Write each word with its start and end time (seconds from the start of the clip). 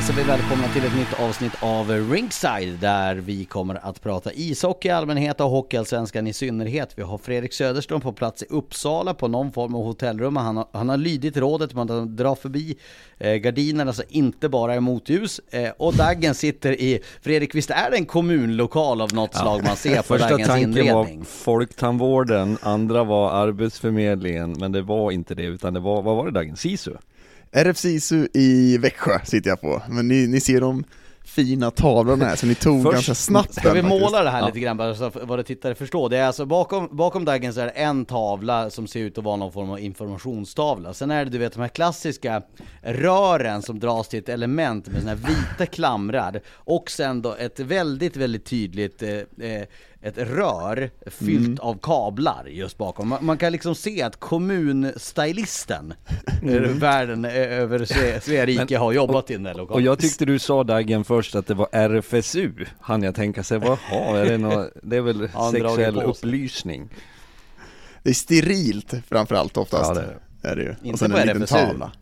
Hälsar 0.00 0.14
vi 0.14 0.22
välkomna 0.22 0.68
till 0.68 0.84
ett 0.84 0.96
nytt 0.96 1.20
avsnitt 1.20 1.52
av 1.60 1.90
Ringside 1.90 2.78
där 2.80 3.14
vi 3.14 3.44
kommer 3.44 3.88
att 3.88 4.02
prata 4.02 4.32
ishockey 4.32 4.88
i 4.88 4.90
allmänhet 4.90 5.40
och 5.40 5.50
hockeyallsvenskan 5.50 6.26
i 6.26 6.32
synnerhet. 6.32 6.92
Vi 6.96 7.02
har 7.02 7.18
Fredrik 7.18 7.52
Söderström 7.52 8.00
på 8.00 8.12
plats 8.12 8.42
i 8.42 8.46
Uppsala 8.48 9.14
på 9.14 9.28
någon 9.28 9.52
form 9.52 9.74
av 9.74 9.84
hotellrum. 9.84 10.36
Han 10.36 10.56
har, 10.56 10.66
han 10.72 10.88
har 10.88 10.96
lydit 10.96 11.36
rådet 11.36 11.74
om 11.74 11.78
att 11.78 12.16
dra 12.16 12.36
förbi 12.36 12.76
eh, 13.18 13.34
gardinerna 13.34 13.92
så 13.92 14.02
inte 14.08 14.48
bara 14.48 14.74
är 14.74 14.80
motljus. 14.80 15.40
Eh, 15.50 15.70
och 15.78 15.94
Daggen 15.94 16.34
sitter 16.34 16.72
i, 16.72 17.00
Fredrik 17.22 17.54
visst 17.54 17.70
är 17.70 17.90
det 17.90 17.96
en 17.96 18.06
kommunlokal 18.06 19.00
av 19.00 19.14
något 19.14 19.34
slag 19.34 19.64
man 19.64 19.76
ser 19.76 19.96
på 19.96 20.02
Första 20.02 20.28
Daggens 20.28 20.48
tanken 20.48 20.70
inredning? 20.70 21.18
var 21.18 21.24
folktandvården, 21.24 22.58
andra 22.62 23.04
var 23.04 23.30
arbetsförmedlingen, 23.30 24.52
men 24.52 24.72
det 24.72 24.82
var 24.82 25.10
inte 25.10 25.34
det, 25.34 25.44
utan 25.44 25.74
det 25.74 25.80
var, 25.80 26.02
vad 26.02 26.16
var 26.16 26.26
det 26.26 26.32
Dagen? 26.32 26.56
SISU? 26.56 26.92
RF 27.52 27.76
SISU 27.76 28.28
i 28.34 28.78
Växjö 28.78 29.18
sitter 29.24 29.50
jag 29.50 29.60
på, 29.60 29.82
men 29.88 30.08
ni, 30.08 30.26
ni 30.26 30.40
ser 30.40 30.60
de 30.60 30.84
fina 31.24 31.70
tavlorna 31.70 32.24
här, 32.24 32.36
så 32.36 32.46
ni 32.46 32.54
tog 32.54 32.82
Först- 32.82 32.92
ganska 32.94 33.14
snabbt 33.14 33.54
Ska 33.54 33.72
vi 33.72 33.82
faktiskt. 33.82 34.00
måla 34.02 34.22
det 34.22 34.30
här 34.30 34.40
Ja. 34.40 34.46
lite 34.46 34.60
grann 34.60 34.76
bara 34.76 34.94
så 34.94 35.10
våra 35.10 35.42
tittare 35.42 35.74
förstår? 35.74 36.08
Det 36.08 36.16
är 36.16 36.26
alltså 36.26 36.46
bakom, 36.46 36.88
bakom 36.96 37.24
Daggen 37.24 37.54
så 37.54 37.60
är 37.60 37.64
det 37.64 37.70
en 37.70 38.04
tavla 38.04 38.70
som 38.70 38.86
ser 38.86 39.00
ut 39.00 39.18
att 39.18 39.24
vara 39.24 39.36
någon 39.36 39.52
form 39.52 39.70
av 39.70 39.80
informationstavla. 39.80 40.94
Sen 40.94 41.10
är 41.10 41.24
det 41.24 41.30
du 41.30 41.38
vet 41.38 41.52
de 41.52 41.60
här 41.60 41.68
klassiska 41.68 42.42
rören 42.82 43.62
som 43.62 43.78
dras 43.80 44.08
till 44.08 44.18
ett 44.18 44.28
element 44.28 44.86
med 44.88 45.00
såna 45.00 45.10
här 45.10 45.18
vita 45.28 45.66
klamrar. 45.66 46.40
Och 46.54 46.90
sen 46.90 47.22
då 47.22 47.34
ett 47.34 47.60
väldigt, 47.60 48.16
väldigt 48.16 48.44
tydligt 48.44 49.02
eh, 49.02 49.10
eh, 49.10 49.64
ett 50.02 50.18
rör 50.18 50.90
fyllt 51.06 51.46
Mm. 51.46 51.58
av 51.60 51.78
kablar 51.82 52.44
just 52.46 52.78
bakom. 52.78 53.08
Man, 53.08 53.24
man 53.24 53.38
kan 53.38 53.52
liksom 53.52 53.74
se 53.74 54.02
att 54.02 54.20
kommunstylisten 54.20 55.94
Mm. 56.42 56.78
världen 56.78 57.24
över 57.24 57.78
Sve- 57.78 58.20
Sverige 58.20 58.78
har 58.78 58.92
jobbat 58.92 59.30
i 59.30 59.32
den 59.32 59.42
där 59.42 59.54
lokalen. 59.54 59.74
Och 59.74 59.80
jag 59.86 59.98
tyckte 59.98 60.24
du 60.24 60.38
sa 60.38 60.64
Dagen 60.64 61.04
först 61.04 61.34
att 61.34 61.46
det 61.46 61.54
var 61.54 61.68
RFSU, 61.72 62.52
han 62.80 63.02
jag 63.02 63.14
tänka 63.14 63.42
sig, 63.42 63.60
jaha, 63.64 64.18
är 64.18 64.24
det 64.24 64.38
nå, 64.38 64.68
det 64.82 64.96
är 64.96 65.00
väl 65.00 65.28
sexuell 65.52 66.02
upplysning? 66.02 66.88
Det 68.02 68.10
är 68.10 68.14
sterilt 68.14 68.94
framförallt 69.08 69.56
oftast. 69.56 69.88
Ja, 69.88 69.94
det 69.94 70.00
är 70.00 70.18
det. 70.42 70.48
är 70.48 70.56
det 70.56 70.62
ju. 70.62 70.70
Inte 70.82 70.92
Och 70.92 70.98
sen 70.98 71.10
på 71.10 71.16
en 71.18 71.26
liten 71.26 71.42
RFSU. 71.42 71.56
tavla. 71.56 71.92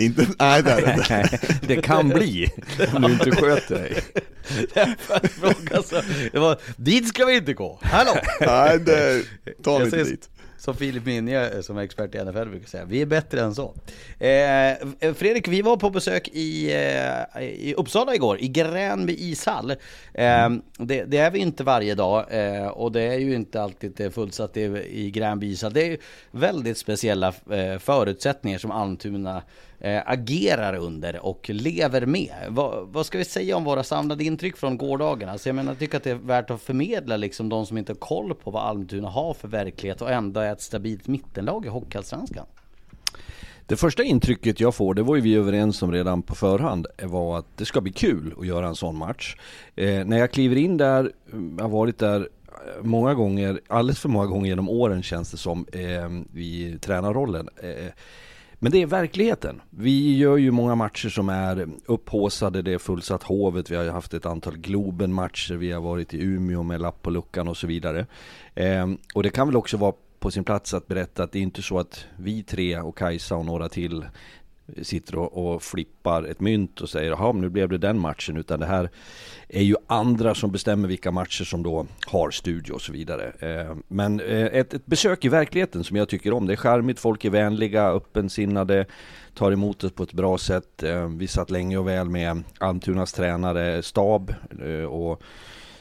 Inte, 0.00 0.26
nej 0.38 0.62
det 0.62 0.70
är 0.70 0.86
det 0.86 0.92
inte. 0.92 1.38
Det 1.66 1.82
kan 1.82 2.08
bli, 2.08 2.48
om 2.94 3.02
du 3.02 3.12
inte 3.12 3.30
sköter 3.30 3.74
dig. 3.74 3.94
Det 6.32 6.38
var, 6.38 6.58
dit 6.76 7.08
ska 7.08 7.24
vi 7.24 7.36
inte 7.36 7.52
gå, 7.52 7.78
hallå! 7.82 8.10
Nej, 8.40 8.78
det 8.78 9.22
tar 9.62 9.78
vi 9.78 9.84
inte 9.84 10.04
dit. 10.04 10.30
Som 10.58 10.74
Filip 10.76 11.06
Minje 11.06 11.62
som 11.62 11.78
är 11.78 11.82
expert 11.82 12.14
i 12.14 12.18
NFL 12.18 12.48
brukar 12.48 12.66
säga, 12.66 12.84
vi 12.84 13.02
är 13.02 13.06
bättre 13.06 13.40
än 13.40 13.54
så. 13.54 13.74
Eh, 14.18 15.12
Fredrik, 15.14 15.48
vi 15.48 15.62
var 15.62 15.76
på 15.76 15.90
besök 15.90 16.28
i, 16.28 16.72
eh, 16.72 17.42
i 17.42 17.74
Uppsala 17.76 18.14
igår, 18.14 18.40
i 18.40 18.48
Gränby 18.48 19.16
ishall. 19.18 19.70
Eh, 20.14 20.50
det, 20.78 21.04
det 21.04 21.18
är 21.18 21.30
vi 21.30 21.38
inte 21.38 21.64
varje 21.64 21.94
dag 21.94 22.26
eh, 22.30 22.66
och 22.66 22.92
det 22.92 23.02
är 23.02 23.18
ju 23.18 23.34
inte 23.34 23.62
alltid 23.62 24.00
eh, 24.00 24.10
fullsatt 24.10 24.56
i, 24.56 24.60
i 24.90 25.10
Gränby 25.10 25.46
ishall. 25.52 25.72
Det 25.72 25.82
är 25.82 25.90
ju 25.90 25.98
väldigt 26.30 26.78
speciella 26.78 27.28
eh, 27.50 27.78
förutsättningar 27.78 28.58
som 28.58 28.70
Almtuna 28.70 29.36
eh, 29.36 29.42
Eh, 29.82 30.02
agerar 30.06 30.74
under 30.74 31.26
och 31.26 31.50
lever 31.50 32.06
med. 32.06 32.34
Vad, 32.48 32.88
vad 32.88 33.06
ska 33.06 33.18
vi 33.18 33.24
säga 33.24 33.56
om 33.56 33.64
våra 33.64 33.82
samlade 33.82 34.24
intryck 34.24 34.56
från 34.56 34.78
gårdagen? 34.78 35.28
Alltså 35.28 35.48
jag 35.48 35.56
menar, 35.56 35.72
jag 35.72 35.78
tycker 35.78 35.96
att 35.96 36.04
det 36.04 36.10
är 36.10 36.14
värt 36.14 36.50
att 36.50 36.62
förmedla 36.62 37.16
liksom 37.16 37.48
de 37.48 37.66
som 37.66 37.78
inte 37.78 37.92
har 37.92 37.98
koll 37.98 38.34
på 38.34 38.50
vad 38.50 38.62
Almtuna 38.62 39.08
har 39.08 39.34
för 39.34 39.48
verklighet 39.48 40.02
och 40.02 40.10
ändå 40.10 40.40
är 40.40 40.52
ett 40.52 40.60
stabilt 40.60 41.06
mittenlag 41.06 41.66
i 41.66 41.68
Hockeyallsvenskan. 41.68 42.46
Det 43.66 43.76
första 43.76 44.02
intrycket 44.02 44.60
jag 44.60 44.74
får, 44.74 44.94
det 44.94 45.02
var 45.02 45.16
ju 45.16 45.22
vi 45.22 45.34
överens 45.34 45.82
om 45.82 45.92
redan 45.92 46.22
på 46.22 46.34
förhand, 46.34 46.86
var 47.02 47.38
att 47.38 47.56
det 47.56 47.64
ska 47.64 47.80
bli 47.80 47.92
kul 47.92 48.34
att 48.38 48.46
göra 48.46 48.66
en 48.66 48.74
sån 48.74 48.96
match. 48.96 49.36
Eh, 49.76 50.04
när 50.04 50.18
jag 50.18 50.30
kliver 50.30 50.56
in 50.56 50.76
där, 50.76 51.12
mm, 51.32 51.54
jag 51.58 51.64
har 51.64 51.70
varit 51.70 51.98
där 51.98 52.20
eh, 52.20 52.82
många 52.82 53.14
gånger, 53.14 53.60
alldeles 53.68 53.98
för 53.98 54.08
många 54.08 54.26
gånger 54.26 54.48
genom 54.48 54.68
åren 54.68 55.02
känns 55.02 55.30
det 55.30 55.36
som, 55.36 55.66
eh, 55.72 56.40
i 56.40 56.78
tränarrollen. 56.80 57.48
Eh, 57.62 57.92
men 58.62 58.72
det 58.72 58.82
är 58.82 58.86
verkligheten. 58.86 59.60
Vi 59.70 60.16
gör 60.16 60.36
ju 60.36 60.50
många 60.50 60.74
matcher 60.74 61.08
som 61.08 61.28
är 61.28 61.68
upphåsade, 61.86 62.62
det 62.62 62.72
är 62.72 62.78
fullsatt 62.78 63.22
Hovet, 63.22 63.70
vi 63.70 63.76
har 63.76 63.84
ju 63.84 63.90
haft 63.90 64.14
ett 64.14 64.26
antal 64.26 64.56
Globen-matcher, 64.56 65.54
vi 65.54 65.72
har 65.72 65.80
varit 65.80 66.14
i 66.14 66.22
Umeå 66.22 66.62
med 66.62 66.80
lapp 66.80 67.02
på 67.02 67.10
luckan 67.10 67.48
och 67.48 67.56
så 67.56 67.66
vidare. 67.66 68.06
Eh, 68.54 68.86
och 69.14 69.22
det 69.22 69.30
kan 69.30 69.48
väl 69.48 69.56
också 69.56 69.76
vara 69.76 69.92
på 70.18 70.30
sin 70.30 70.44
plats 70.44 70.74
att 70.74 70.86
berätta 70.86 71.22
att 71.22 71.32
det 71.32 71.38
är 71.38 71.42
inte 71.42 71.62
så 71.62 71.78
att 71.78 72.04
vi 72.16 72.42
tre 72.42 72.80
och 72.80 72.98
Kajsa 72.98 73.36
och 73.36 73.46
några 73.46 73.68
till 73.68 74.04
sitter 74.82 75.18
och, 75.18 75.52
och 75.52 75.62
flippar 75.62 76.22
ett 76.22 76.40
mynt 76.40 76.80
och 76.80 76.88
säger 76.88 77.10
jaha 77.10 77.32
nu 77.32 77.48
blev 77.48 77.68
det 77.68 77.78
den 77.78 77.98
matchen 77.98 78.36
utan 78.36 78.60
det 78.60 78.66
här 78.66 78.90
är 79.48 79.62
ju 79.62 79.76
andra 79.86 80.34
som 80.34 80.52
bestämmer 80.52 80.88
vilka 80.88 81.10
matcher 81.10 81.44
som 81.44 81.62
då 81.62 81.86
har 82.06 82.30
studio 82.30 82.72
och 82.72 82.82
så 82.82 82.92
vidare. 82.92 83.32
Eh, 83.38 83.76
men 83.88 84.20
eh, 84.20 84.46
ett, 84.46 84.74
ett 84.74 84.86
besök 84.86 85.24
i 85.24 85.28
verkligheten 85.28 85.84
som 85.84 85.96
jag 85.96 86.08
tycker 86.08 86.32
om. 86.32 86.46
Det 86.46 86.52
är 86.52 86.56
charmigt, 86.56 87.00
folk 87.00 87.24
är 87.24 87.30
vänliga, 87.30 87.88
öppensinnade, 87.88 88.86
tar 89.34 89.52
emot 89.52 89.80
det 89.80 89.90
på 89.90 90.02
ett 90.02 90.12
bra 90.12 90.38
sätt. 90.38 90.82
Eh, 90.82 91.08
vi 91.08 91.26
satt 91.26 91.50
länge 91.50 91.76
och 91.76 91.88
väl 91.88 92.08
med 92.08 92.42
Almtunas 92.58 93.12
tränare 93.12 93.82
stab 93.82 94.34
eh, 94.64 94.84
och 94.84 95.22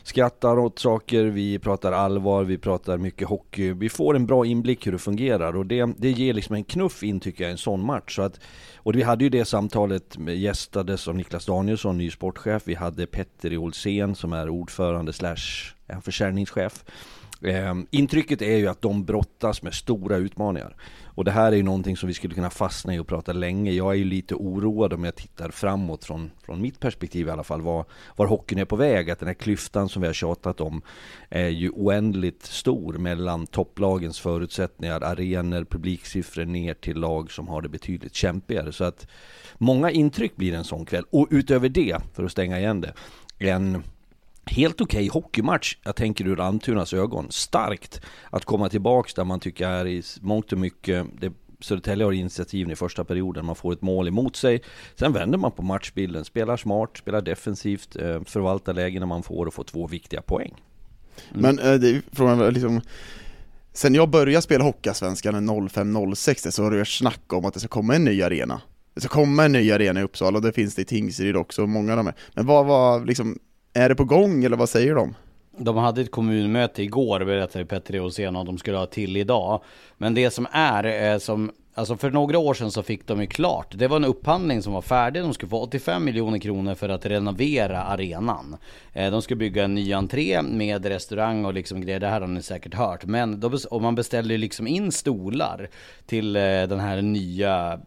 skrattar 0.10 0.60
åt 0.60 0.80
saker, 0.80 1.24
vi 1.24 1.60
pratar 1.60 1.92
allvar, 1.92 2.44
vi 2.44 2.58
pratar 2.58 2.98
mycket 2.98 3.28
hockey. 3.28 3.74
Vi 3.74 3.90
får 3.90 4.16
en 4.16 4.26
bra 4.26 4.46
inblick 4.46 4.88
hur 4.88 4.92
det 4.92 4.98
fungerar 4.98 5.56
och 5.56 5.66
det, 5.66 5.90
det 5.98 6.12
ger 6.12 6.34
liksom 6.34 6.56
en 6.56 6.64
knuff 6.64 7.04
in 7.04 7.20
tycker 7.20 7.44
jag, 7.44 7.52
en 7.52 7.58
sån 7.58 7.86
match. 7.86 8.16
Så 8.16 8.22
att, 8.22 8.40
och 8.78 8.96
vi 8.96 9.04
hade 9.04 9.24
ju 9.24 9.30
det 9.30 9.46
samtalet 9.46 10.18
med, 10.18 10.38
gästades 10.38 11.08
av 11.08 11.16
Niklas 11.16 11.46
Danielsson, 11.46 11.98
ny 11.98 12.12
sportchef. 12.12 12.64
Vi 12.66 12.76
hade 12.76 13.08
Petter 13.08 13.58
Olsen 13.58 14.16
som 14.16 14.34
är 14.34 14.50
ordförande 14.50 15.14
slash 15.14 15.74
försäljningschef. 16.02 16.84
Eh, 17.42 17.76
intrycket 17.92 18.42
är 18.42 18.58
ju 18.58 18.68
att 18.68 18.82
de 18.82 19.06
brottas 19.06 19.62
med 19.62 19.74
stora 19.74 20.18
utmaningar. 20.18 20.76
Och 21.16 21.26
det 21.26 21.32
här 21.32 21.52
är 21.52 21.56
ju 21.56 21.64
någonting 21.64 21.98
som 21.98 22.08
vi 22.08 22.14
skulle 22.14 22.36
kunna 22.36 22.50
fastna 22.50 22.96
i 22.96 23.00
och 23.00 23.08
prata 23.08 23.34
länge. 23.34 23.72
Jag 23.72 23.92
är 23.92 23.98
ju 23.98 24.04
lite 24.04 24.36
oroad 24.36 24.94
om 24.94 25.04
jag 25.04 25.16
tittar 25.16 25.52
framåt 25.52 26.06
från, 26.06 26.32
från 26.46 26.62
mitt 26.62 26.80
perspektiv 26.80 27.28
i 27.28 27.32
alla 27.32 27.44
fall. 27.44 27.62
Var, 27.62 27.86
var 28.16 28.28
hockeyn 28.28 28.60
är 28.60 28.66
på 28.66 28.76
väg. 28.76 29.10
Att 29.10 29.20
den 29.20 29.28
här 29.28 29.34
klyftan 29.34 29.90
som 29.90 30.02
vi 30.02 30.08
har 30.08 30.14
tjatat 30.14 30.62
om 30.62 30.82
är 31.30 31.48
ju 31.48 31.70
oändligt 31.70 32.44
stor 32.44 32.94
mellan 32.94 33.48
topplagens 33.48 34.20
förutsättningar, 34.20 35.02
arenor, 35.04 35.64
publiksiffror 35.64 36.46
ner 36.46 36.74
till 36.74 36.98
lag 36.98 37.32
som 37.32 37.48
har 37.48 37.62
det 37.62 37.70
betydligt 37.70 38.16
kämpigare. 38.16 38.72
Så 38.72 38.84
att 38.84 39.08
många 39.58 39.92
intryck 39.92 40.36
blir 40.36 40.54
en 40.54 40.64
sån 40.64 40.86
kväll. 40.86 41.04
Och 41.10 41.28
utöver 41.32 41.70
det, 41.70 41.98
för 42.14 42.24
att 42.24 42.32
stänga 42.32 42.60
igen 42.60 42.82
det, 42.82 42.94
en 43.40 43.84
helt 44.46 44.82
okej 44.82 45.10
okay 45.10 45.22
hockeymatch. 45.22 45.78
Jag 45.84 45.96
tänker 45.96 46.28
ur 46.28 46.40
Almtunas 46.40 46.94
ögon. 46.94 47.28
Starkt 47.30 48.02
att 48.30 48.46
komma 48.46 48.70
tillbaks 48.70 49.14
där 49.14 49.24
man 49.24 49.40
tycker 49.40 49.68
är 49.68 49.88
i 49.88 50.04
mångt 50.22 50.52
och 50.52 50.60
mycket 50.60 51.06
det 51.22 51.34
Södertälje 51.62 52.06
har 52.06 52.12
initiativen 52.12 52.72
i 52.72 52.76
första 52.76 53.04
perioden, 53.04 53.46
man 53.46 53.56
får 53.56 53.74
ett 53.74 53.82
mål 53.82 54.08
emot 54.08 54.36
sig. 54.36 54.62
Sen 54.96 55.14
vänder 55.14 55.38
man 55.38 55.52
på 55.52 55.62
matchbilden, 55.62 56.26
spelar 56.26 56.58
smart, 56.58 56.98
spelar 56.98 57.22
defensivt, 57.22 57.96
eh, 57.96 58.24
förvaltar 58.24 58.74
lägena 58.74 59.06
man 59.06 59.24
får 59.24 59.46
och 59.46 59.54
får 59.54 59.64
två 59.64 59.88
viktiga 59.88 60.22
poäng. 60.22 60.54
Mm. 61.34 61.42
Men 61.42 61.60
äh, 61.60 61.80
det 61.80 61.90
är 61.90 62.02
frågan 62.12 62.42
eh, 62.42 62.52
liksom 62.52 62.82
Sen 63.74 63.96
jag 63.96 64.10
började 64.10 64.42
spela 64.42 64.64
Hockeyallsvenskan 64.64 65.50
05-06 65.50 66.52
så 66.52 66.64
har 66.64 66.72
det 66.72 66.78
varit 66.78 66.88
snack 66.88 67.34
om 67.34 67.46
att 67.46 67.54
det 67.54 67.60
ska 67.60 67.70
komma 67.70 67.96
en 67.96 68.04
ny 68.04 68.22
arena. 68.22 68.62
Det 68.94 69.02
ska 69.02 69.10
komma 69.10 69.46
en 69.46 69.52
ny 69.52 69.72
arena 69.72 70.00
i 70.00 70.04
Uppsala 70.04 70.38
och 70.38 70.44
det 70.44 70.52
finns 70.52 70.76
det 70.76 70.82
i 70.82 70.86
Tingsryd 70.86 71.36
också, 71.36 71.68
många 71.68 71.92
av 71.92 71.98
dem 71.98 72.08
är. 72.08 72.16
Men 72.34 72.46
vad 72.46 72.66
var 72.66 73.06
liksom 73.06 73.40
är 73.80 73.90
det 73.90 73.96
på 73.96 74.06
gång 74.06 74.44
eller 74.44 74.58
vad 74.58 74.70
säger 74.70 74.96
de? 74.96 75.16
De 75.58 75.78
hade 75.78 76.02
ett 76.02 76.12
kommunmöte 76.12 76.84
igår 76.84 77.26
berättade 77.26 77.66
Petter 77.66 78.02
Åsén, 78.02 78.36
och 78.36 78.46
de 78.46 78.58
skulle 78.58 78.78
ha 78.78 78.86
till 78.86 79.18
idag. 79.18 79.62
Men 79.98 80.14
det 80.14 80.32
som 80.32 80.48
är, 80.52 80.84
är 80.84 81.20
som 81.20 81.52
Alltså 81.80 81.98
för 81.98 82.12
några 82.12 82.40
år 82.40 82.54
sedan 82.54 82.72
så 82.72 82.84
fick 82.84 83.08
de 83.08 83.22
ju 83.22 83.28
klart, 83.28 83.68
det 83.78 83.88
var 83.88 83.98
en 83.98 84.06
upphandling 84.06 84.62
som 84.62 84.74
var 84.74 84.82
färdig, 84.82 85.22
de 85.22 85.34
skulle 85.34 85.50
få 85.50 85.62
85 85.62 86.06
miljoner 86.06 86.40
kronor 86.40 86.76
för 86.76 86.90
att 86.90 87.06
renovera 87.06 87.84
arenan. 87.84 88.58
Eh, 88.94 89.12
de 89.12 89.22
skulle 89.22 89.38
bygga 89.38 89.64
en 89.64 89.76
ny 89.76 89.94
entré 89.94 90.42
med 90.42 90.86
restaurang 90.86 91.46
och 91.46 91.54
liksom 91.54 91.82
grejer, 91.82 92.00
det 92.00 92.08
här 92.08 92.22
har 92.22 92.28
ni 92.28 92.42
säkert 92.42 92.74
hört. 92.74 93.06
Men 93.06 93.40
då, 93.40 93.52
och 93.72 93.82
man 93.82 93.96
beställde 93.96 94.38
liksom 94.38 94.68
in 94.68 94.92
stolar 94.92 95.70
till 96.06 96.36
eh, 96.36 96.42
den 96.42 96.80
här 96.80 97.02
nya 97.02 97.80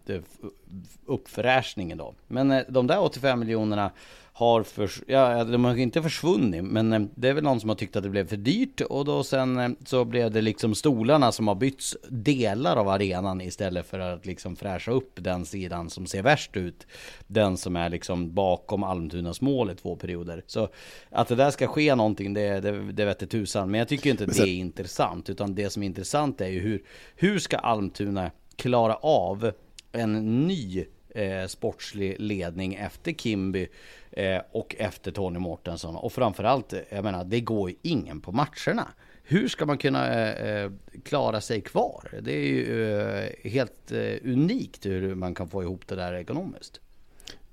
uppfräschningen 1.07 1.99
då. 1.99 2.15
Men 2.29 2.65
de 2.69 2.87
där 2.87 3.01
85 3.01 3.41
miljonerna 3.41 3.91
har 4.35 4.63
för, 4.63 4.91
ja, 5.07 5.45
de 5.45 5.65
har 5.65 5.77
inte 5.77 6.03
försvunnit, 6.03 6.65
men 6.65 6.93
eh, 6.93 7.03
det 7.15 7.29
är 7.29 7.33
väl 7.33 7.45
någon 7.45 7.61
som 7.61 7.69
har 7.69 7.77
tyckt 7.77 7.97
att 7.97 8.03
det 8.03 8.09
blev 8.09 8.29
för 8.29 8.37
dyrt 8.37 8.81
och 8.81 9.05
då 9.05 9.25
sen 9.25 9.59
eh, 9.59 9.71
så 9.85 10.05
blev 10.05 10.31
det 10.31 10.41
liksom 10.41 10.75
stolarna 10.75 11.33
som 11.33 11.49
har 11.49 11.55
bytts 11.55 11.97
delar 12.09 12.77
av 12.77 12.89
arenan 12.89 13.41
istället 13.41 13.87
för 13.87 13.99
att 13.99 14.27
liksom 14.27 14.57
fräscha 14.57 14.91
upp 14.91 15.13
den 15.15 15.47
sidan 15.47 15.91
som 15.91 16.07
ser 16.07 16.23
värst 16.23 16.57
ut. 16.57 16.87
Den 17.27 17.57
som 17.57 17.77
är 17.77 17.89
liksom 17.91 18.35
bakom 18.35 18.83
Almtunas 18.83 19.41
mål 19.41 19.71
i 19.71 19.75
två 19.75 19.97
perioder. 19.97 20.43
Så 20.47 20.69
att 21.11 21.29
det 21.29 21.35
där 21.35 21.51
ska 21.51 21.67
ske 21.67 21.95
någonting, 21.95 22.35
det, 22.35 22.61
det, 22.61 22.93
det 22.93 23.05
vete 23.05 23.27
tusan. 23.27 23.71
Men 23.71 23.79
jag 23.79 23.89
tycker 23.89 24.11
inte 24.11 24.25
att 24.25 24.37
det 24.37 24.43
är 24.43 24.47
intressant, 24.47 25.31
utan 25.31 25.55
det 25.55 25.71
som 25.71 25.83
är 25.83 25.87
intressant 25.87 26.41
är 26.41 26.49
ju 26.49 26.61
hur, 26.61 26.83
hur 27.17 27.39
ska 27.39 27.57
Almtuna 27.57 28.31
klara 28.57 28.95
av 28.95 29.53
en 29.93 30.47
ny 30.47 30.85
eh, 31.15 31.47
sportslig 31.47 32.17
ledning 32.19 32.75
efter 32.75 33.13
Kimby 33.13 33.69
eh, 34.11 34.41
och 34.53 34.77
efter 34.79 35.13
Tony 35.13 35.39
Mårtensson. 35.39 35.97
Och 35.97 36.13
framförallt, 36.13 36.73
eh, 36.73 36.81
jag 36.89 37.05
menar, 37.05 37.25
det 37.25 37.41
går 37.41 37.71
ju 37.71 37.77
ingen 37.83 38.21
på 38.21 38.33
matcherna. 38.33 38.89
Hur 39.23 39.49
ska 39.49 39.67
man 39.67 39.79
kunna 39.79 40.09
eh, 40.15 40.65
eh 40.65 40.71
klara 41.05 41.41
sig 41.41 41.61
kvar? 41.61 42.21
Det 42.23 42.33
är 42.33 42.47
ju 42.47 43.01
eh, 43.01 43.51
helt 43.51 43.93
eh, 43.93 44.15
unikt 44.25 44.87
hur 44.87 45.15
man 45.15 45.35
kan 45.35 45.49
få 45.49 45.63
ihop 45.63 45.87
det 45.87 45.95
där 45.95 46.15
ekonomiskt. 46.15 46.81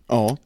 Ja, 0.08 0.38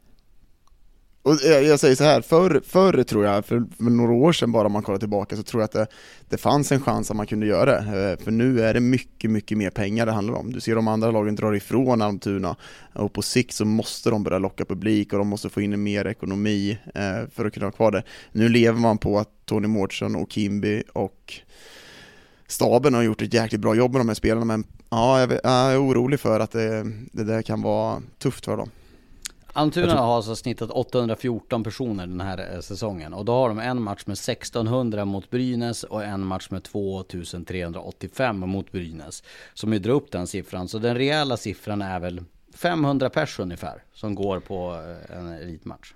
och 1.23 1.35
jag 1.43 1.79
säger 1.79 1.95
så 1.95 2.03
här, 2.03 2.21
förr, 2.21 2.61
förr 2.65 3.03
tror 3.03 3.25
jag, 3.25 3.45
för, 3.45 3.63
för, 3.77 3.83
några 3.83 4.11
år 4.11 4.33
sedan 4.33 4.51
bara 4.51 4.65
om 4.65 4.71
man 4.71 4.83
kollar 4.83 4.99
tillbaka, 4.99 5.35
så 5.35 5.43
tror 5.43 5.61
jag 5.61 5.65
att 5.65 5.71
det, 5.71 5.87
det 6.29 6.37
fanns 6.37 6.71
en 6.71 6.81
chans 6.81 7.11
att 7.11 7.17
man 7.17 7.27
kunde 7.27 7.45
göra 7.45 7.81
det. 7.81 8.11
Eh, 8.11 8.23
för 8.23 8.31
nu 8.31 8.61
är 8.61 8.73
det 8.73 8.79
mycket, 8.79 9.31
mycket 9.31 9.57
mer 9.57 9.69
pengar 9.69 10.05
det 10.05 10.11
handlar 10.11 10.33
om. 10.33 10.53
Du 10.53 10.59
ser 10.59 10.75
de 10.75 10.87
andra 10.87 11.11
lagen 11.11 11.35
drar 11.35 11.55
ifrån 11.55 12.01
Almtuna 12.01 12.55
och 12.93 13.13
på 13.13 13.21
sikt 13.21 13.53
så 13.53 13.65
måste 13.65 14.09
de 14.09 14.23
börja 14.23 14.39
locka 14.39 14.65
publik 14.65 15.13
och 15.13 15.19
de 15.19 15.27
måste 15.27 15.49
få 15.49 15.61
in 15.61 15.83
mer 15.83 16.07
ekonomi 16.07 16.77
eh, 16.95 17.29
för 17.33 17.45
att 17.45 17.53
kunna 17.53 17.65
ha 17.65 17.71
kvar 17.71 17.91
det. 17.91 18.03
Nu 18.31 18.49
lever 18.49 18.79
man 18.79 18.97
på 18.97 19.19
att 19.19 19.29
Tony 19.45 19.67
Mårtsson 19.67 20.15
och 20.15 20.31
Kimby 20.31 20.83
och 20.93 21.33
staben 22.47 22.93
har 22.93 23.01
gjort 23.01 23.21
ett 23.21 23.33
jäkligt 23.33 23.61
bra 23.61 23.75
jobb 23.75 23.91
med 23.91 23.99
de 23.99 24.07
här 24.07 24.15
spelarna, 24.15 24.45
men 24.45 24.63
ja, 24.89 25.19
jag, 25.19 25.31
jag 25.31 25.73
är 25.73 25.81
orolig 25.81 26.19
för 26.19 26.39
att 26.39 26.51
det, 26.51 26.91
det 27.11 27.23
där 27.23 27.41
kan 27.41 27.61
vara 27.61 28.01
tufft 28.19 28.45
för 28.45 28.57
dem. 28.57 28.69
Almtuna 29.53 29.88
tror... 29.88 29.97
har 29.97 30.15
alltså 30.15 30.35
snittat 30.35 30.69
814 30.69 31.63
personer 31.63 32.07
den 32.07 32.21
här 32.21 32.53
eh, 32.53 32.59
säsongen 32.59 33.13
och 33.13 33.25
då 33.25 33.33
har 33.33 33.50
de 33.50 33.59
en 33.59 33.81
match 33.81 34.03
med 34.05 34.13
1600 34.13 35.05
mot 35.05 35.29
Brynäs 35.29 35.83
och 35.83 36.03
en 36.03 36.25
match 36.25 36.47
med 36.50 36.63
2385 36.63 38.39
mot 38.39 38.71
Brynäs. 38.71 39.23
Som 39.53 39.73
ju 39.73 39.79
drar 39.79 39.94
upp 39.94 40.11
den 40.11 40.27
siffran, 40.27 40.67
så 40.67 40.79
den 40.79 40.95
reella 40.95 41.38
siffran 41.38 41.81
är 41.81 42.00
väl 42.00 42.23
500 42.55 43.09
pers 43.09 43.39
ungefär 43.39 43.83
som 43.94 44.15
går 44.15 44.39
på 44.39 44.81
eh, 45.09 45.17
en 45.17 45.27
elitmatch. 45.27 45.94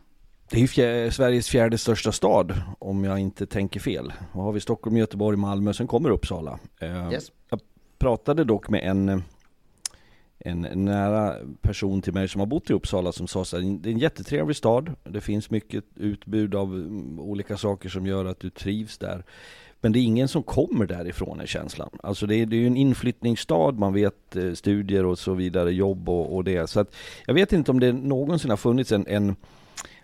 Det 0.49 0.57
är 0.57 0.61
ju 0.61 0.67
fjär, 0.67 1.09
Sveriges 1.09 1.49
fjärde 1.49 1.77
största 1.77 2.11
stad 2.11 2.61
om 2.79 3.03
jag 3.03 3.19
inte 3.19 3.45
tänker 3.45 3.79
fel. 3.79 4.13
Då 4.33 4.39
har 4.39 4.51
vi 4.51 4.59
Stockholm, 4.59 4.97
Göteborg, 4.97 5.37
Malmö, 5.37 5.73
sen 5.73 5.87
kommer 5.87 6.09
Uppsala. 6.09 6.59
Eh, 6.79 7.11
yes. 7.11 7.31
Jag 7.49 7.59
pratade 7.99 8.43
dock 8.43 8.69
med 8.69 8.83
en 8.83 9.23
en 10.39 10.61
nära 10.85 11.35
person 11.61 12.01
till 12.01 12.13
mig 12.13 12.27
som 12.27 12.39
har 12.39 12.45
bott 12.45 12.69
i 12.69 12.73
Uppsala 12.73 13.11
som 13.11 13.27
sa 13.27 13.45
så 13.45 13.57
här, 13.57 13.79
det 13.79 13.89
är 13.89 13.93
en 13.93 13.99
jättetrevlig 13.99 14.55
stad, 14.55 14.95
det 15.03 15.21
finns 15.21 15.49
mycket 15.49 15.83
utbud 15.95 16.55
av 16.55 16.73
mm, 16.73 17.19
olika 17.19 17.57
saker 17.57 17.89
som 17.89 18.05
gör 18.07 18.25
att 18.25 18.39
du 18.39 18.49
trivs 18.49 18.97
där. 18.97 19.23
Men 19.81 19.91
det 19.91 19.99
är 19.99 20.03
ingen 20.03 20.27
som 20.27 20.43
kommer 20.43 20.85
därifrån 20.85 21.39
är 21.39 21.45
känslan. 21.45 21.89
Alltså 22.03 22.25
det 22.25 22.35
är, 22.35 22.45
det 22.45 22.55
är 22.55 22.59
ju 22.59 22.67
en 22.67 22.77
inflyttningsstad, 22.77 23.71
man 23.71 23.93
vet 23.93 24.35
eh, 24.35 24.53
studier 24.53 25.05
och 25.05 25.19
så 25.19 25.33
vidare, 25.33 25.73
jobb 25.73 26.09
och, 26.09 26.35
och, 26.35 26.43
det. 26.43 26.69
Så 26.69 26.79
att 26.79 26.95
jag 27.25 27.33
vet 27.33 27.53
inte 27.53 27.71
om 27.71 27.79
det 27.79 27.93
någonsin 27.93 28.49
har 28.49 28.57
funnits 28.57 28.91
en, 28.91 29.07
en 29.07 29.35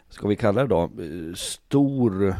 ska 0.09 0.27
vi 0.27 0.35
kalla 0.35 0.61
det 0.61 0.67
då, 0.67 0.81
eh, 0.83 1.35
stor 1.35 2.35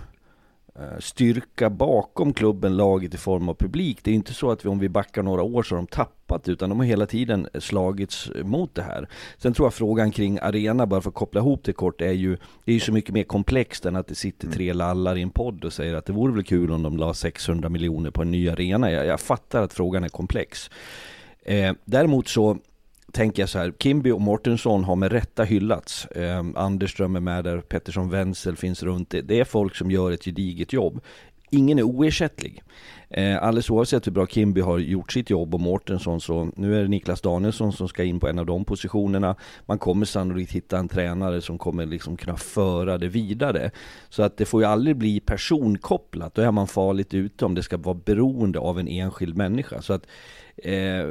styrka 1.00 1.70
bakom 1.70 2.34
klubben, 2.34 2.78
laget 2.78 3.14
i 3.14 3.18
form 3.18 3.50
av 3.50 3.54
publik. 3.54 4.00
Det 4.04 4.12
är 4.12 4.16
inte 4.16 4.34
så 4.34 4.52
att 4.52 4.66
vi, 4.66 4.70
om 4.70 4.80
vi 4.80 4.90
backar 4.90 5.24
några 5.24 5.42
år 5.42 5.64
så 5.64 5.76
har 5.76 5.78
de 5.78 5.88
tappat 5.88 6.50
utan 6.50 6.70
de 6.70 6.80
har 6.80 6.86
hela 6.86 7.06
tiden 7.06 7.48
slagits 7.60 8.32
mot 8.44 8.76
det 8.76 8.82
här. 8.82 9.10
Sen 9.38 9.54
tror 9.54 9.66
jag 9.66 9.74
frågan 9.74 10.12
kring 10.12 10.40
arena, 10.42 10.86
bara 10.86 11.02
för 11.02 11.10
att 11.10 11.16
koppla 11.16 11.42
ihop 11.42 11.64
det 11.64 11.74
kort, 11.74 12.02
är 12.02 12.12
ju, 12.12 12.38
det 12.66 12.72
är 12.72 12.74
ju 12.74 12.80
så 12.80 12.92
mycket 12.92 13.14
mer 13.14 13.24
komplext 13.24 13.86
än 13.86 13.96
att 13.96 14.08
det 14.08 14.16
sitter 14.16 14.48
tre 14.52 14.66
mm. 14.66 14.78
lallar 14.78 15.16
i 15.16 15.22
en 15.22 15.30
podd 15.30 15.66
och 15.66 15.74
säger 15.74 15.96
att 15.96 16.06
det 16.06 16.14
vore 16.14 16.34
väl 16.34 16.44
kul 16.44 16.72
om 16.72 16.84
de 16.84 16.98
la 16.98 17.14
600 17.14 17.70
miljoner 17.70 18.12
på 18.12 18.22
en 18.22 18.32
ny 18.32 18.50
arena. 18.50 18.92
Jag, 18.92 19.06
jag 19.06 19.20
fattar 19.20 19.64
att 19.64 19.74
frågan 19.74 20.04
är 20.04 20.10
komplex. 20.10 20.70
Eh, 21.46 21.74
däremot 21.86 22.28
så 22.28 22.58
tänker 23.14 23.42
jag 23.42 23.50
så 23.50 23.60
här, 23.60 23.74
Kimby 23.80 24.12
och 24.12 24.22
Mortensson 24.22 24.84
har 24.84 24.96
med 24.96 25.12
rätta 25.12 25.44
hyllats. 25.44 26.06
Eh, 26.06 26.46
Anderström 26.56 27.16
är 27.16 27.20
med 27.20 27.44
där, 27.44 27.62
Pettersson 27.62 28.10
Wenzel 28.10 28.56
finns 28.56 28.84
runt. 28.84 29.10
Det, 29.10 29.22
det 29.22 29.40
är 29.40 29.46
folk 29.46 29.76
som 29.76 29.92
gör 29.92 30.12
ett 30.12 30.26
gediget 30.26 30.74
jobb. 30.74 31.02
Ingen 31.50 31.80
är 31.80 31.84
oersättlig. 31.84 32.64
Eh, 33.10 33.44
alldeles 33.44 33.70
oavsett 33.70 34.08
hur 34.08 34.12
bra 34.12 34.28
Kimby 34.28 34.62
har 34.62 34.78
gjort 34.78 35.12
sitt 35.12 35.30
jobb 35.30 35.54
och 35.54 35.62
Mortensson 35.62 36.22
så 36.22 36.52
nu 36.56 36.76
är 36.76 36.82
det 36.82 36.88
Niklas 36.88 37.22
Danielsson 37.22 37.74
som 37.74 37.88
ska 37.88 38.04
in 38.04 38.20
på 38.20 38.28
en 38.28 38.40
av 38.40 38.46
de 38.46 38.66
positionerna. 38.66 39.36
Man 39.66 39.80
kommer 39.80 40.06
sannolikt 40.06 40.52
hitta 40.52 40.78
en 40.78 40.88
tränare 40.88 41.42
som 41.42 41.58
kommer 41.58 41.86
liksom 41.86 42.18
kunna 42.18 42.38
föra 42.38 42.98
det 42.98 43.08
vidare. 43.08 43.72
Så 44.10 44.24
att 44.24 44.38
det 44.38 44.46
får 44.46 44.62
ju 44.62 44.68
aldrig 44.68 44.98
bli 44.98 45.20
personkopplat. 45.20 46.36
Då 46.36 46.42
är 46.42 46.52
man 46.52 46.68
farligt 46.68 47.14
ute 47.14 47.46
om 47.46 47.56
det 47.56 47.64
ska 47.64 47.78
vara 47.78 47.96
beroende 48.06 48.60
av 48.60 48.80
en 48.80 48.88
enskild 48.88 49.38
människa. 49.38 49.82
Så 49.82 49.94
att 49.94 50.08
eh, 50.58 51.08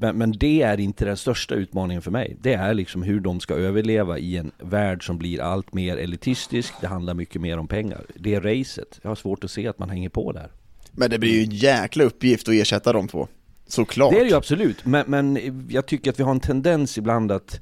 men, 0.00 0.18
men 0.18 0.32
det 0.32 0.62
är 0.62 0.80
inte 0.80 1.04
den 1.04 1.16
största 1.16 1.54
utmaningen 1.54 2.02
för 2.02 2.10
mig. 2.10 2.36
Det 2.40 2.54
är 2.54 2.74
liksom 2.74 3.02
hur 3.02 3.20
de 3.20 3.40
ska 3.40 3.54
överleva 3.54 4.18
i 4.18 4.36
en 4.36 4.50
värld 4.58 5.06
som 5.06 5.18
blir 5.18 5.40
allt 5.40 5.74
mer 5.74 5.96
elitistisk. 5.96 6.74
Det 6.80 6.86
handlar 6.86 7.14
mycket 7.14 7.40
mer 7.40 7.58
om 7.58 7.68
pengar. 7.68 8.04
Det 8.14 8.34
är 8.34 8.40
racet. 8.40 8.98
Jag 9.02 9.10
har 9.10 9.14
svårt 9.14 9.44
att 9.44 9.50
se 9.50 9.68
att 9.68 9.78
man 9.78 9.90
hänger 9.90 10.08
på 10.08 10.32
där. 10.32 10.50
Men 10.92 11.10
det 11.10 11.18
blir 11.18 11.32
ju 11.32 11.42
en 11.42 11.50
jäkla 11.50 12.04
uppgift 12.04 12.48
att 12.48 12.54
ersätta 12.54 12.92
de 12.92 13.08
två. 13.08 13.28
Såklart. 13.66 14.12
Det 14.12 14.18
är 14.18 14.24
det 14.24 14.30
ju 14.30 14.36
absolut, 14.36 14.84
men, 14.84 15.04
men 15.08 15.38
jag 15.68 15.86
tycker 15.86 16.10
att 16.10 16.18
vi 16.18 16.22
har 16.22 16.30
en 16.30 16.40
tendens 16.40 16.98
ibland 16.98 17.32
att 17.32 17.60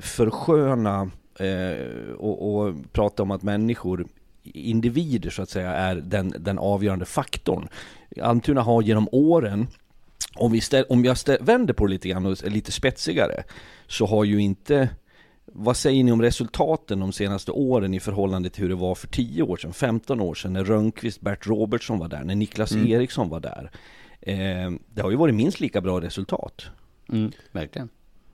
försköna 0.00 1.10
eh, 1.38 2.12
och, 2.18 2.56
och 2.56 2.74
prata 2.92 3.22
om 3.22 3.30
att 3.30 3.42
människor, 3.42 4.06
individer 4.42 5.30
så 5.30 5.42
att 5.42 5.50
säga, 5.50 5.72
är 5.72 5.94
den, 5.94 6.34
den 6.38 6.58
avgörande 6.58 7.04
faktorn. 7.04 7.68
Almtuna 8.22 8.62
har 8.62 8.82
genom 8.82 9.08
åren 9.12 9.66
om, 10.38 10.52
vi 10.52 10.60
ställ, 10.60 10.84
om 10.88 11.04
jag 11.04 11.18
ställ, 11.18 11.38
vänder 11.40 11.74
på 11.74 11.86
det 11.86 11.90
lite 11.90 12.08
grann 12.08 12.26
och 12.26 12.44
är 12.44 12.50
lite 12.50 12.72
spetsigare 12.72 13.44
så 13.86 14.06
har 14.06 14.24
ju 14.24 14.40
inte 14.40 14.88
vad 15.52 15.76
säger 15.76 16.04
ni 16.04 16.12
om 16.12 16.22
resultaten 16.22 17.00
de 17.00 17.12
senaste 17.12 17.52
åren 17.52 17.94
i 17.94 18.00
förhållande 18.00 18.50
till 18.50 18.62
hur 18.62 18.68
det 18.68 18.74
var 18.74 18.94
för 18.94 19.08
10 19.08 19.42
år 19.42 19.56
sedan, 19.56 19.72
15 19.72 20.20
år 20.20 20.34
sedan 20.34 20.52
när 20.52 20.64
Rönnqvist, 20.64 21.20
Bert 21.20 21.46
Robertsson 21.46 21.98
var 21.98 22.08
där, 22.08 22.24
när 22.24 22.34
Niklas 22.34 22.72
mm. 22.72 22.86
Eriksson 22.86 23.28
var 23.28 23.40
där? 23.40 23.70
Eh, 24.20 24.70
det 24.94 25.02
har 25.02 25.10
ju 25.10 25.16
varit 25.16 25.34
minst 25.34 25.60
lika 25.60 25.80
bra 25.80 26.00
resultat. 26.00 26.66
Mm, 27.08 27.32
verkligen. 27.52 27.88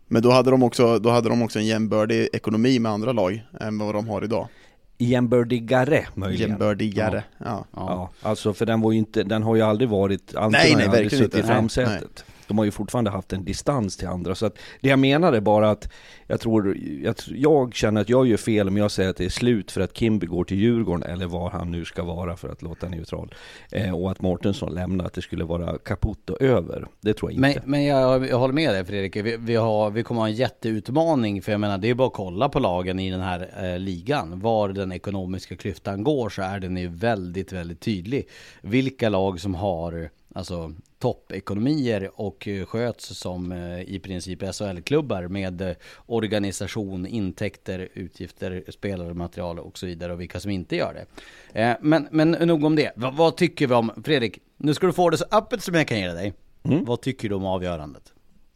Men 0.09 0.23
då 0.23 0.31
hade, 0.31 0.51
de 0.51 0.63
också, 0.63 0.99
då 0.99 1.11
hade 1.11 1.29
de 1.29 1.43
också 1.43 1.59
en 1.59 1.67
jämbördig 1.67 2.29
ekonomi 2.33 2.79
med 2.79 2.93
andra 2.93 3.13
lag 3.13 3.43
än 3.61 3.79
vad 3.79 3.95
de 3.95 4.09
har 4.09 4.25
idag. 4.25 4.49
Jämbördigare 4.99 6.07
möjligen. 6.15 6.51
Jämbördigare, 6.51 7.25
ja. 7.39 7.45
Ja. 7.45 7.67
ja. 7.73 8.11
alltså 8.23 8.55
för 8.55 8.67
den 8.67 8.81
var 8.81 8.93
ju 8.93 8.99
inte, 8.99 9.23
den 9.23 9.43
har 9.43 9.57
ju 9.57 9.63
aldrig 9.63 9.89
varit, 9.89 10.35
alltid 10.35 10.61
nej, 10.61 10.75
nej, 10.77 10.87
aldrig 10.87 11.11
suttit 11.11 11.35
i 11.35 11.43
framsätet 11.43 12.25
de 12.49 12.59
har 12.59 12.65
ju 12.65 12.71
fortfarande 12.71 13.11
haft 13.11 13.33
en 13.33 13.45
distans 13.45 13.97
till 13.97 14.09
andra. 14.09 14.35
Så 14.35 14.47
att 14.47 14.59
det 14.81 14.89
jag 14.89 14.99
menar 14.99 15.33
är 15.33 15.41
bara 15.41 15.71
att 15.71 15.89
jag 16.27 16.41
tror, 16.41 16.77
jag, 17.03 17.15
jag 17.27 17.75
känner 17.75 18.01
att 18.01 18.09
jag 18.09 18.27
gör 18.27 18.37
fel 18.37 18.69
om 18.69 18.77
jag 18.77 18.91
säger 18.91 19.11
att 19.11 19.17
det 19.17 19.25
är 19.25 19.29
slut 19.29 19.71
för 19.71 19.81
att 19.81 19.97
Kimby 19.97 20.27
går 20.27 20.45
till 20.45 20.59
Djurgården 20.59 21.03
eller 21.03 21.27
var 21.27 21.51
han 21.51 21.71
nu 21.71 21.85
ska 21.85 22.03
vara 22.03 22.37
för 22.37 22.49
att 22.49 22.63
låta 22.63 22.89
neutral. 22.89 23.35
Eh, 23.73 23.95
och 23.95 24.11
att 24.11 24.21
Mårtensson 24.21 24.75
lämnar, 24.75 25.05
att 25.05 25.13
det 25.13 25.23
skulle 25.23 25.45
vara 25.45 25.79
kaputt 25.79 26.31
och 26.31 26.43
över. 26.43 26.87
Det 27.01 27.15
tror 27.15 27.33
jag 27.33 27.37
inte. 27.37 27.61
Men, 27.61 27.71
men 27.71 27.85
jag, 27.85 28.29
jag 28.29 28.39
håller 28.39 28.55
med 28.55 28.75
dig 28.75 28.85
Fredrik. 28.85 29.17
Vi, 29.17 29.37
vi, 29.37 29.55
har, 29.55 29.91
vi 29.91 30.03
kommer 30.03 30.21
ha 30.21 30.29
en 30.29 30.35
jätteutmaning 30.35 31.43
för 31.43 31.53
jag 31.53 31.61
menar 31.61 31.79
det 31.79 31.91
är 31.91 31.95
bara 31.95 32.09
att 32.09 32.15
kolla 32.15 32.49
på 32.49 32.59
lagen 32.59 32.99
i 32.99 33.11
den 33.11 33.21
här 33.21 33.51
eh, 33.63 33.79
ligan. 33.79 34.41
Var 34.41 34.69
den 34.69 34.93
ekonomiska 34.93 35.57
klyftan 35.57 36.05
går 36.05 36.29
så 36.29 36.43
är 36.43 36.61
den 36.61 36.77
ju 36.77 36.89
väldigt, 36.89 37.53
väldigt 37.53 37.81
tydlig. 37.81 38.29
Vilka 38.63 39.09
lag 39.09 39.41
som 39.41 39.55
har 39.55 40.11
alltså 40.35 40.73
toppekonomier 41.05 42.11
och 42.15 42.49
eh, 42.49 42.67
sköts 42.67 43.19
som 43.19 43.53
eh, 43.53 43.81
i 43.81 44.01
princip 44.03 44.43
SHL-klubbar 44.43 45.29
med 45.29 45.61
eh, 45.61 45.77
organisation, 46.07 47.07
intäkter, 47.07 47.89
utgifter, 47.95 48.65
spelare, 48.69 49.15
material 49.15 49.59
och 49.59 49.79
så 49.79 49.87
vidare 49.87 50.13
och 50.13 50.21
vilka 50.21 50.41
som 50.41 50.51
inte 50.51 50.77
gör 50.77 50.95
det. 50.95 51.77
Men, 51.81 52.09
men 52.11 52.31
nog 52.31 52.65
om 52.65 52.77
det. 52.77 52.93
Vad, 52.97 53.17
vad 53.17 53.37
tycker 53.37 53.67
vi 53.67 53.75
om, 53.75 53.91
Fredrik, 54.05 54.39
nu 54.57 54.75
ska 54.75 54.87
du 54.87 54.93
få 54.93 55.11
det 55.11 55.19
så 55.19 55.25
öppet 55.31 55.63
som 55.63 55.75
jag 55.75 55.89
kan 55.89 55.99
ge 55.99 56.09
dig. 56.09 56.33
Mm. 56.63 56.85
Vad 56.85 57.01
tycker 57.01 57.29
du 57.29 57.35
om 57.35 57.45
avgörandet? 57.45 58.13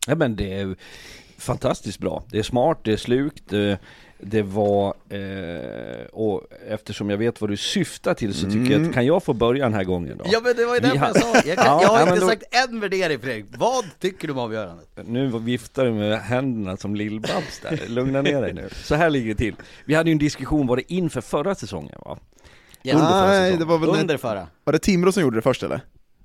Ja 0.07 0.14
men 0.14 0.37
det 0.37 0.52
är 0.52 0.76
fantastiskt 1.38 1.99
bra. 1.99 2.25
Det 2.31 2.38
är 2.38 2.43
smart, 2.43 2.78
det 2.85 2.93
är 2.93 2.97
slukt. 2.97 3.52
Det 4.21 4.43
var, 4.43 4.95
eh, 5.09 6.07
och 6.13 6.43
eftersom 6.69 7.11
jag 7.11 7.19
vet 7.19 7.41
vad 7.41 7.51
du 7.51 7.57
syftar 7.57 8.15
till 8.15 8.35
så 8.35 8.47
tycker 8.47 8.59
mm. 8.59 8.73
jag 8.73 8.89
att, 8.89 8.95
kan 8.95 9.07
jag 9.07 9.25
få 9.25 9.33
börja 9.33 9.65
den 9.65 9.75
här 9.75 9.85
gången 9.85 10.19
då? 10.19 10.25
Ja 10.33 10.41
men 10.45 10.57
det 10.57 10.65
var 10.65 10.75
ju 10.75 10.81
därför 10.81 10.97
jag 10.97 11.21
sa, 11.21 11.35
jag, 11.35 11.59
kan, 11.59 11.67
ja, 11.67 11.83
jag 11.83 11.89
har 11.89 12.01
inte 12.01 12.21
då... 12.21 12.29
sagt 12.29 12.43
en 12.51 12.81
värdering 12.81 13.19
Fredrik, 13.19 13.45
vad 13.59 13.85
tycker 13.99 14.29
du 14.29 14.33
om 14.33 14.39
avgörandet? 14.39 14.89
Nu 15.07 15.39
viftar 15.39 15.85
du 15.85 15.93
med 15.93 16.21
händerna 16.21 16.77
som 16.77 16.97
Lill-Babs 16.97 17.63
där, 17.63 17.89
lugna 17.89 18.23
ner 18.23 18.43
dig 18.43 18.53
nu. 18.53 18.69
Så 18.73 18.95
här 18.95 19.11
ligger 19.11 19.29
det 19.29 19.39
till. 19.39 19.55
Vi 19.85 19.95
hade 19.95 20.11
ju 20.11 20.13
en 20.13 20.19
diskussion, 20.19 20.67
var 20.67 20.77
det 20.77 20.93
inför 20.93 21.21
förra 21.21 21.55
säsongen 21.55 21.99
va? 22.05 22.19
Ja. 22.83 22.95
Under 22.95 23.09
förra 23.09 23.29
Nej, 23.29 23.57
det 23.57 23.65
var 23.65 23.79
väl 23.79 23.89
Under 23.89 24.17
förra 24.17 24.47
Var 24.65 24.73
det 24.73 24.79
Timrå 24.79 25.13
som 25.13 25.23
gjorde 25.23 25.37
det 25.37 25.43
först 25.43 25.63
eller? 25.63 25.81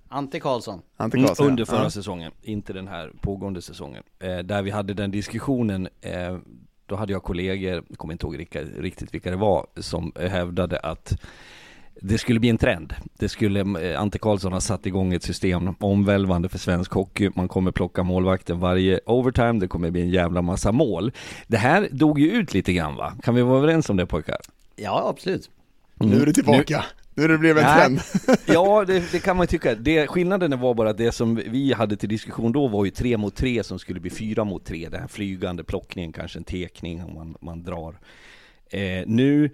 Ante 0.09 0.39
Karlsson. 0.39 0.81
Ante 0.97 1.17
Karlsson 1.17 1.45
mm, 1.45 1.51
Under 1.51 1.65
förra 1.65 1.83
ja. 1.83 1.89
säsongen, 1.89 2.31
inte 2.41 2.73
den 2.73 2.87
här 2.87 3.11
pågående 3.21 3.61
säsongen. 3.61 4.03
Eh, 4.19 4.37
där 4.37 4.61
vi 4.61 4.71
hade 4.71 4.93
den 4.93 5.11
diskussionen 5.11 5.89
eh, 6.01 6.37
då 6.85 6.95
hade 6.95 7.13
jag 7.13 7.23
kollegor, 7.23 7.83
jag 7.89 7.97
kommer 7.97 8.13
inte 8.13 8.25
ihåg 8.25 8.47
riktigt 8.77 9.13
vilka 9.13 9.31
det 9.31 9.37
var, 9.37 9.67
som 9.75 10.11
hävdade 10.15 10.79
att 10.79 11.13
det 12.01 12.17
skulle 12.17 12.39
bli 12.39 12.49
en 12.49 12.57
trend. 12.57 12.93
Det 13.19 13.29
skulle, 13.29 13.59
eh, 13.59 14.01
Ante 14.01 14.19
Karlsson 14.19 14.53
har 14.53 14.59
satt 14.59 14.85
igång 14.85 15.13
ett 15.13 15.23
system 15.23 15.75
omvälvande 15.79 16.49
för 16.49 16.57
svensk 16.57 16.91
hockey. 16.91 17.29
Man 17.35 17.47
kommer 17.47 17.71
plocka 17.71 18.03
målvakten 18.03 18.59
varje 18.59 18.99
overtime, 19.05 19.59
det 19.59 19.67
kommer 19.67 19.91
bli 19.91 20.01
en 20.01 20.09
jävla 20.09 20.41
massa 20.41 20.71
mål. 20.71 21.11
Det 21.47 21.57
här 21.57 21.87
dog 21.91 22.19
ju 22.19 22.31
ut 22.31 22.53
lite 22.53 22.73
grann 22.73 22.95
va? 22.95 23.13
Kan 23.23 23.35
vi 23.35 23.41
vara 23.41 23.57
överens 23.57 23.89
om 23.89 23.97
det 23.97 24.05
pojkar? 24.05 24.37
Ja, 24.75 25.09
absolut. 25.09 25.49
Mm. 25.99 26.11
Nu 26.11 26.21
är 26.21 26.25
det 26.25 26.33
tillbaka. 26.33 26.85
Nu, 27.15 27.27
det 27.27 27.37
blev 27.37 27.57
en 27.57 27.63
Nej. 27.63 27.79
trend. 27.79 27.99
ja, 28.45 28.85
det, 28.87 29.11
det, 29.11 29.19
kan 29.19 29.37
man 29.37 29.47
tycka. 29.47 29.75
Det, 29.75 30.07
skillnaden 30.07 30.59
var 30.59 30.73
bara 30.73 30.89
att 30.89 30.97
det 30.97 31.11
som 31.11 31.35
vi 31.35 31.73
hade 31.73 31.97
till 31.97 32.09
diskussion 32.09 32.51
då 32.51 32.67
var 32.67 32.85
ju 32.85 32.91
tre 32.91 33.17
mot 33.17 33.35
tre 33.35 33.63
som 33.63 33.79
skulle 33.79 33.99
bli 33.99 34.09
fyra 34.09 34.43
mot 34.43 34.65
tre. 34.65 34.89
Den 34.89 35.01
här 35.01 35.07
flygande 35.07 35.63
plockningen, 35.63 36.11
kanske 36.13 36.39
en 36.39 36.43
tekning 36.43 37.03
om 37.03 37.13
man, 37.13 37.35
man 37.41 37.63
drar. 37.63 37.99
Eh, 38.69 39.03
nu 39.07 39.49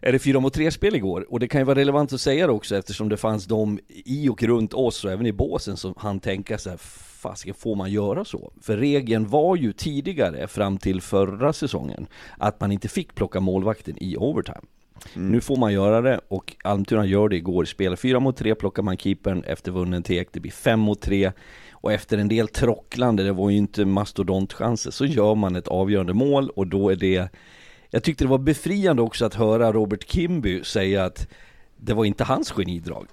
är 0.00 0.12
det 0.12 0.18
fyra 0.18 0.40
mot 0.40 0.54
tre 0.54 0.70
spel 0.70 0.94
igår 0.94 1.26
och 1.28 1.40
det 1.40 1.48
kan 1.48 1.60
ju 1.60 1.64
vara 1.64 1.78
relevant 1.78 2.12
att 2.12 2.20
säga 2.20 2.46
det 2.46 2.52
också 2.52 2.76
eftersom 2.76 3.08
det 3.08 3.16
fanns 3.16 3.44
de 3.44 3.78
i 3.88 4.28
och 4.28 4.42
runt 4.42 4.74
oss 4.74 5.04
och 5.04 5.12
även 5.12 5.26
i 5.26 5.32
båsen 5.32 5.76
som 5.76 5.94
han 5.96 6.20
tänka 6.20 6.58
så 6.58 6.70
här 6.70 6.76
fasiken 7.20 7.54
får 7.54 7.76
man 7.76 7.90
göra 7.90 8.24
så? 8.24 8.52
För 8.60 8.76
regeln 8.76 9.28
var 9.28 9.56
ju 9.56 9.72
tidigare 9.72 10.48
fram 10.48 10.78
till 10.78 11.00
förra 11.00 11.52
säsongen 11.52 12.06
att 12.38 12.60
man 12.60 12.72
inte 12.72 12.88
fick 12.88 13.14
plocka 13.14 13.40
målvakten 13.40 14.02
i 14.02 14.16
overtime. 14.16 14.66
Mm. 15.16 15.32
Nu 15.32 15.40
får 15.40 15.56
man 15.56 15.72
göra 15.72 16.00
det 16.00 16.20
och 16.28 16.56
Almtuna 16.64 17.06
gör 17.06 17.28
det 17.28 17.36
igår. 17.36 17.64
Spelar 17.64 17.96
4 17.96 18.20
mot 18.20 18.36
3 18.36 18.54
plockar 18.54 18.82
man 18.82 18.96
keepern 18.96 19.44
efter 19.44 19.72
vunnen 19.72 20.02
tek. 20.02 20.28
Det 20.32 20.40
blir 20.40 20.52
5 20.52 20.80
mot 20.80 21.00
3. 21.00 21.32
Och 21.72 21.92
efter 21.92 22.18
en 22.18 22.28
del 22.28 22.48
trocklande, 22.48 23.22
det 23.22 23.32
var 23.32 23.50
ju 23.50 23.56
inte 23.56 23.84
mastodonttchanser, 23.84 24.90
så 24.90 25.04
gör 25.04 25.34
man 25.34 25.56
ett 25.56 25.68
avgörande 25.68 26.14
mål 26.14 26.50
och 26.50 26.66
då 26.66 26.90
är 26.90 26.96
det 26.96 27.28
Jag 27.90 28.02
tyckte 28.02 28.24
det 28.24 28.28
var 28.28 28.38
befriande 28.38 29.02
också 29.02 29.24
att 29.24 29.34
höra 29.34 29.72
Robert 29.72 30.10
Kimby 30.10 30.64
säga 30.64 31.04
att 31.04 31.28
det 31.76 31.94
var 31.94 32.04
inte 32.04 32.24
hans 32.24 32.50
genidrag. 32.50 33.06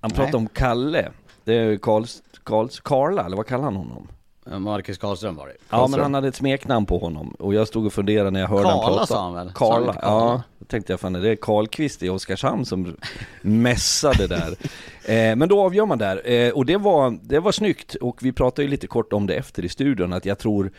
Han 0.00 0.10
pratade 0.10 0.36
om 0.36 0.48
Kalle, 0.48 1.10
det 1.44 1.54
är 1.54 1.76
Karls, 1.76 2.22
Karls, 2.44 2.80
Karla, 2.80 3.26
eller 3.26 3.36
vad 3.36 3.46
kallar 3.46 3.64
han 3.64 3.76
honom? 3.76 4.08
Marcus 4.44 4.98
Karlström 4.98 5.36
var 5.36 5.46
det. 5.46 5.54
Ja 5.70 5.86
men 5.86 6.00
han 6.00 6.14
hade 6.14 6.28
ett 6.28 6.36
smeknamn 6.36 6.86
på 6.86 6.98
honom. 6.98 7.34
Och 7.38 7.54
jag 7.54 7.68
stod 7.68 7.86
och 7.86 7.92
funderade 7.92 8.30
när 8.30 8.40
jag 8.40 8.48
hörde 8.48 8.62
Karla, 8.62 8.82
han 8.82 8.92
prata 8.92 9.06
sa 9.06 9.22
han 9.22 9.34
väl? 9.34 9.52
Karla, 9.54 9.98
ja. 10.02 10.42
Då 10.58 10.64
tänkte 10.64 10.92
jag 10.92 11.00
fan 11.00 11.14
är 11.14 11.20
det 11.20 11.36
Karlqvist 11.36 12.02
i 12.02 12.08
Oskarshamn 12.08 12.66
som 12.66 12.96
mässade 13.42 14.26
där? 14.26 14.54
Eh, 15.06 15.36
Men 15.36 15.48
då 15.48 15.60
avgör 15.60 15.86
man 15.86 15.98
där. 15.98 16.30
Eh, 16.30 16.50
och 16.50 16.66
det 16.66 16.76
var, 16.76 17.18
det 17.22 17.40
var 17.40 17.52
snyggt. 17.52 17.94
Och 17.94 18.22
vi 18.22 18.32
pratade 18.32 18.62
ju 18.62 18.68
lite 18.68 18.86
kort 18.86 19.12
om 19.12 19.26
det 19.26 19.34
efter 19.34 19.64
i 19.64 19.68
studion 19.68 20.12
att 20.12 20.24
jag 20.24 20.38
tror 20.38 20.72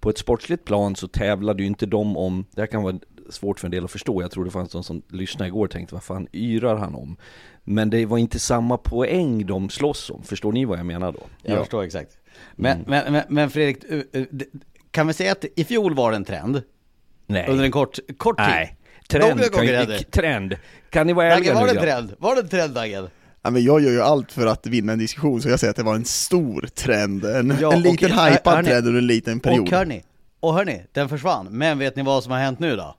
på 0.00 0.10
ett 0.10 0.18
sportsligt 0.18 0.64
plan 0.64 0.96
så 0.96 1.08
tävlade 1.08 1.62
ju 1.62 1.66
inte 1.66 1.86
de 1.86 2.16
om, 2.16 2.44
det 2.50 2.60
här 2.60 2.66
kan 2.66 2.82
vara 2.82 2.98
svårt 3.30 3.60
för 3.60 3.66
en 3.66 3.70
del 3.70 3.84
att 3.84 3.90
förstå, 3.90 4.22
jag 4.22 4.30
tror 4.30 4.44
det 4.44 4.50
fanns 4.50 4.72
de 4.72 4.84
som 4.84 5.02
lyssnade 5.08 5.48
igår 5.48 5.64
och 5.64 5.70
tänkte 5.70 5.94
vad 5.94 6.04
fan 6.04 6.28
yrar 6.32 6.76
han 6.76 6.94
om? 6.94 7.16
Men 7.64 7.90
det 7.90 8.06
var 8.06 8.18
inte 8.18 8.38
samma 8.38 8.76
poäng 8.76 9.46
de 9.46 9.70
slåss 9.70 10.10
om, 10.10 10.22
förstår 10.22 10.52
ni 10.52 10.64
vad 10.64 10.78
jag 10.78 10.86
menar 10.86 11.12
då? 11.12 11.20
Jag 11.42 11.56
ja. 11.56 11.60
förstår 11.60 11.82
exakt 11.82 12.18
men, 12.56 12.72
mm. 12.72 12.84
men, 12.86 13.12
men, 13.12 13.22
men, 13.28 13.50
Fredrik, 13.50 13.84
kan 14.90 15.06
vi 15.06 15.12
säga 15.12 15.32
att 15.32 15.44
i 15.56 15.64
fjol 15.64 15.94
var 15.94 16.10
det 16.10 16.16
en 16.16 16.24
trend? 16.24 16.62
Nej. 17.26 17.46
Under 17.48 17.64
en 17.64 17.70
kort, 17.72 17.98
kort 18.16 18.38
tid? 18.38 18.46
Nej. 18.48 18.76
Trend, 19.08 19.52
kan, 19.52 19.66
ju, 19.66 19.98
trend. 19.98 20.56
Kan 20.90 21.06
ni 21.06 21.12
vara 21.12 21.34
ärliga 21.34 21.54
nu 21.54 21.60
var 21.60 21.66
det 21.66 21.72
en 21.72 21.78
trend? 21.78 22.14
Var 22.18 22.34
det 22.34 22.40
en 22.40 22.48
trend 22.48 22.74
Daggen? 22.74 23.08
Ja, 23.42 23.50
men 23.50 23.64
jag 23.64 23.80
gör 23.80 23.90
ju 23.90 24.02
allt 24.02 24.32
för 24.32 24.46
att 24.46 24.66
vinna 24.66 24.92
en 24.92 24.98
diskussion, 24.98 25.42
så 25.42 25.48
jag 25.48 25.60
säger 25.60 25.70
att 25.70 25.76
det 25.76 25.82
var 25.82 25.94
en 25.94 26.04
stor 26.04 26.68
trend, 26.74 27.24
en, 27.24 27.56
ja, 27.60 27.72
en 27.72 27.82
liten 27.82 28.12
och, 28.12 28.26
hypad 28.26 28.64
trend 28.64 28.86
under 28.86 28.98
en 28.98 29.06
liten 29.06 29.40
period. 29.40 29.60
Och 29.60 29.78
hörni, 29.78 30.02
och 30.40 30.54
hörni, 30.54 30.82
den 30.92 31.08
försvann, 31.08 31.46
men 31.50 31.78
vet 31.78 31.96
ni 31.96 32.02
vad 32.02 32.22
som 32.22 32.32
har 32.32 32.38
hänt 32.38 32.58
nu 32.58 32.76
då? 32.76 32.96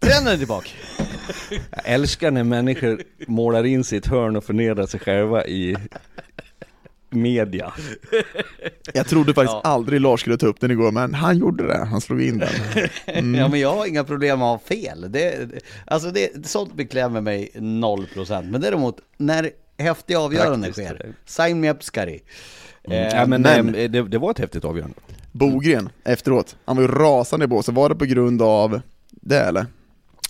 Trenden 0.00 0.34
är 0.34 0.38
tillbaka! 0.38 0.68
Jag 1.50 1.80
älskar 1.84 2.30
när 2.30 2.44
människor 2.44 3.02
målar 3.26 3.66
in 3.66 3.84
sitt 3.84 4.06
hörn 4.06 4.36
och 4.36 4.44
förnedrar 4.44 4.86
sig 4.86 5.00
själva 5.00 5.46
i 5.46 5.76
media. 7.10 7.72
Jag 8.94 9.06
trodde 9.08 9.34
faktiskt 9.34 9.60
ja. 9.64 9.70
aldrig 9.70 10.00
Lars 10.00 10.20
skulle 10.20 10.36
ta 10.36 10.46
upp 10.46 10.60
den 10.60 10.70
igår, 10.70 10.92
men 10.92 11.14
han 11.14 11.38
gjorde 11.38 11.66
det. 11.66 11.84
Han 11.84 12.00
slog 12.00 12.22
in 12.22 12.38
den. 12.38 12.48
Mm. 13.06 13.34
ja, 13.34 13.48
men 13.48 13.60
jag 13.60 13.74
har 13.74 13.86
inga 13.86 14.04
problem 14.04 14.38
med 14.38 14.48
att 14.48 14.60
ha 14.60 14.68
fel. 14.68 15.12
Det, 15.12 15.48
alltså 15.86 16.10
det, 16.10 16.46
sånt 16.46 16.74
beklämmer 16.74 17.20
mig 17.20 17.50
noll 17.54 18.06
procent. 18.06 18.46
Men 18.50 18.60
däremot, 18.60 18.98
när 19.16 19.50
häftiga 19.78 20.20
avgöranden 20.20 20.72
sker, 20.72 21.14
sign 21.24 21.60
me 21.60 21.70
up 21.70 21.82
Skari. 21.82 22.20
Mm. 22.84 22.98
Eh, 22.98 23.14
ja, 23.14 23.26
men, 23.26 23.42
men 23.42 23.74
eh, 23.74 23.90
det, 23.90 24.02
det, 24.02 24.18
var 24.18 24.30
ett 24.30 24.38
häftigt 24.38 24.64
avgörande. 24.64 24.96
Bogren, 25.32 25.88
efteråt, 26.04 26.56
han 26.64 26.76
var 26.76 26.82
ju 26.82 26.88
rasande 26.88 27.44
i 27.44 27.48
båset. 27.48 27.74
Var 27.74 27.88
det 27.88 27.94
på 27.94 28.04
grund 28.04 28.42
av 28.42 28.80
det 29.10 29.40
eller? 29.40 29.66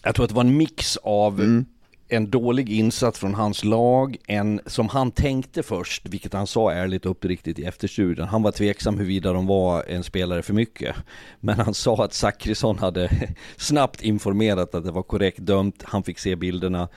Jag 0.07 0.15
tror 0.15 0.25
att 0.25 0.29
det 0.31 0.35
var 0.37 0.45
en 0.45 0.57
mix 0.57 0.97
av, 0.97 1.41
mm. 1.41 1.67
en 2.09 2.31
dålig 2.31 2.71
insats 2.71 3.19
från 3.19 3.35
hans 3.35 3.65
lag, 3.65 4.17
en 4.27 4.61
som 4.67 4.89
han 4.89 5.11
tänkte 5.11 5.63
först, 5.63 6.09
vilket 6.09 6.33
han 6.33 6.47
sa 6.47 6.73
ärligt 6.73 7.05
och 7.05 7.11
uppriktigt 7.11 7.59
i 7.59 7.65
efterstudien. 7.65 8.29
Han 8.29 8.43
var 8.43 8.53
tveksam 8.53 8.99
huruvida 8.99 9.33
de 9.33 9.47
var 9.47 9.85
en 9.89 10.03
spelare 10.03 10.43
för 10.43 10.55
mycket. 10.55 10.97
Men 11.41 11.59
han 11.59 11.75
sa 11.75 12.05
att 12.05 12.15
Zachrisson 12.15 12.79
hade 12.79 13.11
snabbt 13.57 14.03
informerat 14.03 14.75
att 14.75 14.85
det 14.85 14.91
var 14.93 15.03
korrekt 15.03 15.39
dömt, 15.39 15.83
han 15.85 16.03
fick 16.03 16.19
se 16.19 16.37
bilderna. 16.37 16.89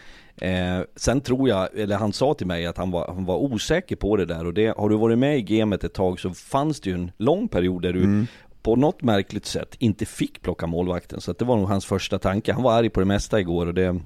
Eh, 0.42 0.80
sen 0.96 1.22
tror 1.22 1.50
jag, 1.50 1.80
eller 1.80 1.96
han 1.96 2.14
sa 2.14 2.34
till 2.34 2.48
mig 2.48 2.66
att 2.66 2.78
han 2.78 2.92
var, 2.92 3.14
han 3.14 3.26
var 3.26 3.38
osäker 3.38 3.96
på 3.96 4.16
det 4.16 4.26
där 4.26 4.46
och 4.46 4.54
det, 4.54 4.78
har 4.78 4.90
du 4.90 4.98
varit 4.98 5.18
med 5.18 5.38
i 5.38 5.42
gamet 5.42 5.84
ett 5.84 5.94
tag 5.94 6.20
så 6.20 6.30
fanns 6.30 6.82
det 6.82 6.90
ju 6.90 6.96
en 6.96 7.12
lång 7.18 7.48
period 7.48 7.82
där 7.82 7.94
du 7.94 8.04
mm. 8.04 8.28
På 8.70 8.76
något 8.76 9.02
märkligt 9.02 9.46
sätt 9.46 9.76
inte 9.80 10.06
fick 10.06 10.42
plocka 10.42 10.68
målvakten. 10.68 11.22
Så 11.22 11.32
att 11.32 11.38
det 11.38 11.46
var 11.46 11.58
nog 11.58 11.68
hans 11.68 11.86
första 11.86 12.20
tanke. 12.20 12.54
Han 12.54 12.64
var 12.64 12.74
arg 12.74 12.90
på 12.90 13.00
det 13.00 13.06
mesta 13.06 13.40
igår 13.40 13.66
och 13.66 13.74
det 13.74 14.00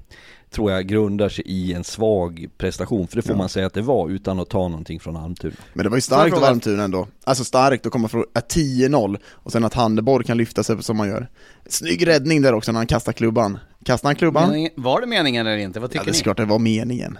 tror 0.50 0.72
jag 0.72 0.86
grundar 0.86 1.28
sig 1.28 1.44
i 1.46 1.72
en 1.72 1.84
svag 1.84 2.48
prestation. 2.58 3.08
För 3.08 3.16
det 3.16 3.22
får 3.22 3.32
ja. 3.32 3.38
man 3.38 3.48
säga 3.48 3.66
att 3.66 3.74
det 3.74 3.82
var 3.82 4.08
utan 4.08 4.40
att 4.40 4.48
ta 4.48 4.68
någonting 4.68 5.00
från 5.00 5.16
Almtuna. 5.16 5.54
Men 5.72 5.84
det 5.84 5.90
var 5.90 5.96
ju 5.96 6.00
starkt 6.00 6.36
av 6.36 6.44
Almtuna 6.44 6.82
ändå. 6.82 7.08
Alltså 7.24 7.44
starkt 7.44 7.86
att 7.86 7.92
komma 7.92 8.08
från 8.08 8.24
10-0 8.34 9.18
och 9.26 9.52
sen 9.52 9.64
att 9.64 9.74
Handeborg 9.74 10.24
kan 10.24 10.36
lyfta 10.36 10.62
sig 10.62 10.82
som 10.82 10.96
man 10.96 11.08
gör. 11.08 11.28
Snygg 11.66 12.06
räddning 12.06 12.42
där 12.42 12.54
också 12.54 12.72
när 12.72 12.80
han 12.80 12.86
kastar 12.86 13.12
klubban. 13.12 13.58
Kastade 13.84 14.08
han 14.08 14.16
klubban? 14.16 14.50
Men, 14.50 14.68
var 14.76 15.00
det 15.00 15.06
meningen 15.06 15.46
eller 15.46 15.58
inte? 15.58 15.80
Vad 15.80 15.90
tycker 15.90 16.06
ja, 16.06 16.12
det 16.12 16.18
är 16.18 16.22
klart 16.22 16.36
det 16.36 16.44
var 16.44 16.58
meningen. 16.58 17.18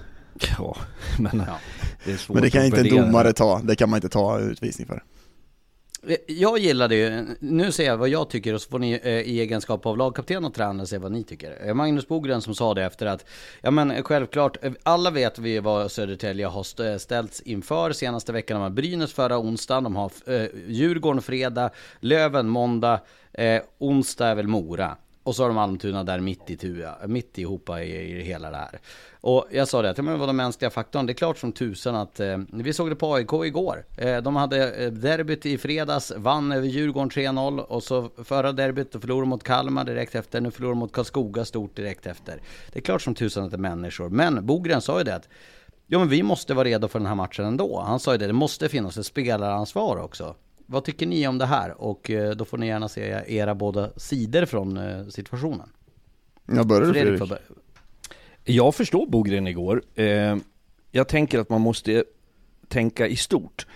Ja, 0.59 0.77
men 1.19 1.45
ja. 1.47 1.59
det 2.05 2.13
är 2.13 2.17
svårt 2.17 2.35
Men 2.35 2.43
det 2.43 2.51
kan 2.51 2.65
inte 2.65 2.81
en 2.81 2.89
domare 2.89 3.33
ta, 3.33 3.61
det 3.65 3.77
kan 3.77 3.91
man 3.91 3.97
inte 3.97 4.09
ta 4.09 4.39
utvisning 4.39 4.87
för. 4.87 5.03
Eh, 6.07 6.17
jag 6.27 6.59
gillade 6.59 6.95
ju, 6.95 7.27
nu 7.39 7.73
ser 7.73 7.85
jag 7.85 7.97
vad 7.97 8.09
jag 8.09 8.31
tycker 8.31 8.55
och 8.55 8.63
så 8.63 8.71
får 8.71 8.79
ni 8.79 9.01
eh, 9.03 9.13
i 9.13 9.41
egenskap 9.41 9.87
av 9.87 9.99
lagkapten 9.99 10.45
och 10.45 10.55
tränare 10.55 10.87
se 10.87 10.99
vad 10.99 11.13
ni 11.13 11.25
tycker. 11.25 11.67
Eh, 11.67 11.75
Magnus 11.75 12.09
Bogren 12.09 12.43
som 12.43 12.55
sa 12.55 12.75
det 12.75 12.85
efter 12.85 13.07
att, 13.07 13.25
ja 13.61 13.71
men 13.71 13.91
eh, 13.91 14.03
självklart, 14.03 14.57
alla 14.83 15.11
vet 15.11 15.39
vi 15.39 15.59
vad 15.59 15.93
Södertälje 15.93 16.47
har 16.47 16.99
ställts 16.99 17.41
inför 17.41 17.93
senaste 17.93 18.33
veckan. 18.33 18.55
De 18.55 18.63
har 18.63 18.71
Brynäs 18.71 19.13
förra 19.13 19.39
onsdagen, 19.39 19.85
de 19.85 19.97
har 19.97 20.11
eh, 20.27 20.47
Djurgården 20.69 21.23
fredag, 21.23 21.71
Löven 22.01 22.49
måndag, 22.49 23.01
eh, 23.33 23.63
onsdag 23.79 24.27
är 24.27 24.35
väl 24.35 24.47
Mora. 24.47 24.97
Och 25.23 25.37
så 25.37 25.43
har 25.43 25.49
de 25.49 25.59
Almtuna 25.59 26.05
där 26.05 26.21
mitt 26.21 26.51
i 26.51 26.57
tua, 26.57 26.97
mitt 27.07 27.39
ihopa 27.39 27.83
i, 27.83 28.19
i 28.19 28.23
hela 28.23 28.51
det 28.51 28.57
här. 28.57 28.81
Och 29.26 29.47
jag 29.50 29.69
sa 29.69 29.83
det, 29.83 29.90
att 29.90 29.97
det 29.97 30.02
var 30.02 30.26
den 30.26 30.37
mänskliga 30.37 30.71
faktorn. 30.71 31.07
Det 31.07 31.12
är 31.12 31.14
klart 31.14 31.38
som 31.38 31.52
tusan 31.52 31.95
att 31.95 32.21
eh, 32.21 32.38
vi 32.52 32.73
såg 32.73 32.90
det 32.90 32.97
på 32.97 33.14
AIK 33.14 33.33
igår. 33.33 33.85
Eh, 33.97 34.16
de 34.16 34.37
hade 34.37 34.73
eh, 34.73 34.93
derbyt 34.93 35.47
i 35.47 35.59
fredags, 35.59 36.12
vann 36.16 36.52
över 36.52 36.66
Djurgården 36.66 37.11
3-0 37.11 37.59
och 37.61 37.83
så 37.83 38.11
förra 38.25 38.52
derbyt 38.52 38.93
förlorade 38.93 39.26
mot 39.26 39.43
Kalmar 39.43 39.85
direkt 39.85 40.14
efter. 40.14 40.40
Nu 40.40 40.50
förlorade 40.50 40.78
mot 40.78 40.93
Karlskoga 40.93 41.45
stort 41.45 41.76
direkt 41.76 42.07
efter. 42.07 42.40
Det 42.73 42.78
är 42.78 42.83
klart 42.83 43.02
som 43.02 43.14
tusan 43.14 43.45
att 43.45 43.50
det 43.50 43.57
är 43.57 43.59
människor. 43.59 44.09
Men 44.09 44.47
Bogren 44.47 44.81
sa 44.81 44.99
ju 44.99 45.04
det 45.04 45.14
att 45.14 45.28
Ja 45.87 45.99
men 45.99 46.09
vi 46.09 46.23
måste 46.23 46.54
vara 46.54 46.69
redo 46.69 46.88
för 46.88 46.99
den 46.99 47.07
här 47.09 47.14
matchen 47.14 47.45
ändå. 47.45 47.81
Han 47.81 48.00
sa 48.00 48.12
ju 48.12 48.19
det, 48.19 48.26
det 48.26 48.33
måste 48.33 48.69
finnas 48.69 48.97
ett 48.97 49.07
spelaransvar 49.07 49.97
också. 49.97 50.35
Vad 50.66 50.85
tycker 50.85 51.07
ni 51.07 51.28
om 51.28 51.38
det 51.38 51.47
här? 51.47 51.83
Och 51.83 52.11
eh, 52.11 52.31
då 52.31 52.45
får 52.45 52.59
ni 52.59 52.66
gärna 52.66 52.88
se 52.88 53.23
era 53.26 53.54
båda 53.54 53.90
sidor 53.97 54.47
från 54.47 54.76
eh, 54.76 55.07
situationen. 55.07 55.69
Jag 56.47 56.66
börjar 56.66 56.93
Fredrik? 56.93 57.19
Fredrik? 57.19 57.40
Jag 58.45 58.75
förstår 58.75 59.07
Bogren 59.07 59.47
igår. 59.47 59.83
Eh, 59.95 60.37
jag 60.91 61.09
tänker 61.09 61.39
att 61.39 61.49
man 61.49 61.61
måste 61.61 62.05
tänka 62.69 63.07
i 63.07 63.17
stort. 63.17 63.67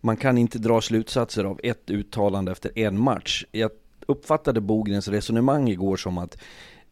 Man 0.00 0.16
kan 0.16 0.38
inte 0.38 0.58
dra 0.58 0.80
slutsatser 0.80 1.44
av 1.44 1.60
ett 1.62 1.90
uttalande 1.90 2.52
efter 2.52 2.78
en 2.78 3.00
match. 3.00 3.44
Jag 3.52 3.70
uppfattade 4.06 4.60
Bogrens 4.60 5.08
resonemang 5.08 5.68
igår 5.68 5.96
som 5.96 6.18
att 6.18 6.38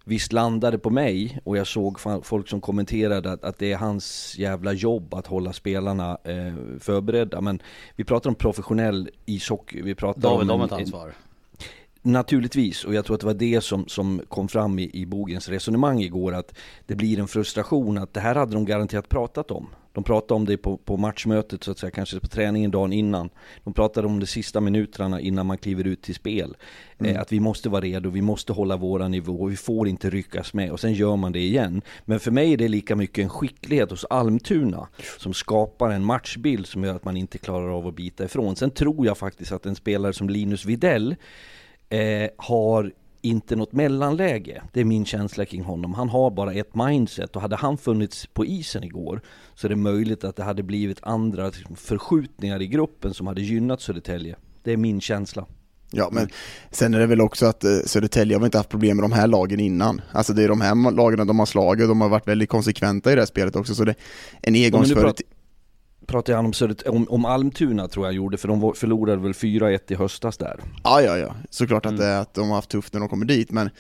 visst 0.05 0.33
landade 0.33 0.79
på 0.79 0.91
mig 0.91 1.39
och 1.45 1.57
jag 1.57 1.67
såg 1.67 2.01
folk 2.23 2.49
som 2.49 2.61
kommenterade 2.61 3.33
att, 3.33 3.45
att 3.45 3.59
det 3.59 3.73
är 3.73 3.77
hans 3.77 4.39
jävla 4.39 4.73
jobb 4.73 5.15
att 5.15 5.27
hålla 5.27 5.53
spelarna 5.53 6.19
eh, 6.25 6.79
förberedda. 6.81 7.41
Men 7.41 7.62
vi 7.97 8.05
pratar 8.05 8.31
om 8.31 8.35
professionell 8.37 9.11
ishockey, 9.25 9.83
vi 9.83 9.95
pratar 9.95 10.21
David, 10.21 10.51
om... 10.51 10.59
David 10.59 10.73
ett 10.73 10.79
ansvar. 10.79 11.15
Naturligtvis, 12.04 12.85
och 12.85 12.94
jag 12.94 13.04
tror 13.04 13.14
att 13.14 13.21
det 13.21 13.26
var 13.26 13.35
det 13.35 13.61
som, 13.61 13.88
som 13.88 14.23
kom 14.28 14.49
fram 14.49 14.78
i, 14.78 14.90
i 14.92 15.06
Bogens 15.06 15.49
resonemang 15.49 16.00
igår, 16.00 16.35
att 16.35 16.54
det 16.87 16.94
blir 16.94 17.18
en 17.18 17.28
frustration 17.28 17.99
att 17.99 18.14
det 18.14 18.21
här 18.21 18.35
hade 18.35 18.52
de 18.52 18.64
garanterat 18.64 19.09
pratat 19.09 19.50
om. 19.50 19.68
De 19.92 20.04
pratade 20.04 20.35
om 20.35 20.44
det 20.44 20.56
på, 20.56 20.76
på 20.76 20.97
matchmötet 20.97 21.64
så 21.64 21.71
att 21.71 21.78
säga, 21.78 21.90
kanske 21.90 22.21
på 22.21 22.26
träningen 22.26 22.71
dagen 22.71 22.93
innan. 22.93 23.30
De 23.65 23.75
pratade 23.75 24.06
om 24.06 24.21
de 24.21 24.26
sista 24.26 24.60
minuterna 24.60 25.21
innan 25.21 25.47
man 25.47 25.58
kliver 25.58 25.86
ut 25.86 26.02
till 26.02 26.15
spel. 26.15 26.56
Mm. 26.99 27.15
Eh, 27.15 27.21
att 27.21 27.32
vi 27.32 27.41
måste 27.41 27.69
vara 27.69 27.80
redo, 27.80 28.10
vi 28.10 28.23
måste 28.23 28.52
hålla 28.52 28.76
våra 28.76 29.08
nivå, 29.08 29.47
vi 29.47 29.56
får 29.56 29.88
inte 29.88 30.10
ryckas 30.10 30.54
med. 30.54 30.71
Och 30.71 30.80
sen 30.80 30.93
gör 30.93 31.17
man 31.17 31.32
det 31.32 31.41
igen. 31.41 31.82
Men 32.04 32.21
för 32.21 32.30
mig 32.30 32.52
är 32.52 32.56
det 32.56 32.69
lika 32.69 32.97
mycket 32.97 33.23
en 33.23 33.28
skicklighet 33.28 33.91
hos 33.91 34.04
Almtuna 34.04 34.88
som 35.19 35.34
skapar 35.34 35.91
en 35.91 36.04
matchbild 36.04 36.67
som 36.67 36.84
gör 36.84 36.97
att 36.97 37.04
man 37.04 37.17
inte 37.17 37.38
klarar 37.38 37.78
av 37.78 37.86
att 37.86 37.97
bita 37.97 38.25
ifrån. 38.25 38.56
Sen 38.56 38.71
tror 38.71 39.06
jag 39.06 39.19
faktiskt 39.19 39.52
att 39.52 39.67
en 39.67 39.75
spelare 39.75 40.12
som 40.12 40.28
Linus 40.28 40.65
Videll 40.65 41.17
eh, 41.93 42.28
har 42.37 42.93
inte 43.23 43.57
något 43.57 43.73
mellanläge. 43.73 44.63
Det 44.73 44.81
är 44.81 44.85
min 44.85 45.05
känsla 45.05 45.45
kring 45.45 45.63
honom. 45.63 45.95
Han 45.95 46.09
har 46.09 46.31
bara 46.31 46.52
ett 46.52 46.75
mindset 46.75 47.37
och 47.37 47.43
hade 47.43 47.57
han 47.57 47.78
funnits 47.78 48.26
på 48.26 48.45
isen 48.47 48.85
igår 48.85 49.21
så 49.55 49.67
är 49.67 49.69
det 49.69 49.76
möjligt 49.76 50.25
att 50.25 50.37
det 50.37 50.43
hade 50.43 50.63
blivit 50.63 50.99
andra 51.02 51.47
liksom, 51.47 51.76
förskjutningar 51.76 52.63
i 52.63 52.67
gruppen 52.67 53.15
som 53.15 53.26
hade 53.26 53.41
gynnat 53.41 53.81
Södertälje. 53.81 54.37
Det 54.63 54.73
är 54.73 54.76
min 54.76 55.00
känsla. 55.00 55.47
Ja, 55.91 56.09
men 56.13 56.28
sen 56.71 56.95
är 56.95 56.99
det 56.99 57.07
väl 57.07 57.21
också 57.21 57.47
att 57.47 57.65
eh, 57.65 57.71
Södertälje 57.87 58.39
har 58.39 58.45
inte 58.45 58.59
haft 58.59 58.71
problem 58.71 58.97
med 58.97 59.05
de 59.05 59.13
här 59.13 59.26
lagen 59.26 59.61
innan. 59.61 60.00
Alltså 60.13 60.33
det 60.33 60.43
är 60.43 60.49
de 60.49 60.61
här 60.61 60.93
lagen 60.93 61.26
de 61.26 61.39
har 61.39 61.47
slagit 61.47 61.83
och 61.83 61.89
de 61.89 62.00
har 62.00 62.09
varit 62.09 62.28
väldigt 62.28 62.49
konsekventa 62.49 63.13
i 63.13 63.15
det 63.15 63.21
här 63.21 63.26
spelet 63.26 63.57
också, 63.57 63.75
så 63.75 63.85
det 63.85 63.91
är 63.91 63.97
en 64.43 64.55
engångsföreteelse 64.55 65.42
pratar 66.06 66.34
han 66.34 66.45
om, 66.45 66.52
Södert, 66.52 66.86
om, 66.86 67.06
om 67.08 67.25
Almtuna 67.25 67.88
tror 67.88 68.06
jag 68.06 68.15
gjorde, 68.15 68.38
för 68.38 68.49
de 68.49 68.75
förlorade 68.75 69.23
väl 69.23 69.32
4-1 69.32 69.93
i 69.93 69.95
höstas 69.95 70.36
där. 70.36 70.60
Ja, 70.84 71.02
ja, 71.02 71.19
ja. 71.19 71.34
Såklart 71.50 71.86
att, 71.86 71.93
mm. 71.93 72.04
det, 72.04 72.19
att 72.19 72.34
de 72.34 72.49
har 72.49 72.56
haft 72.56 72.71
tufft 72.71 72.93
när 72.93 73.00
de 73.00 73.08
kommer 73.08 73.26
dit, 73.26 73.50
men 73.50 73.71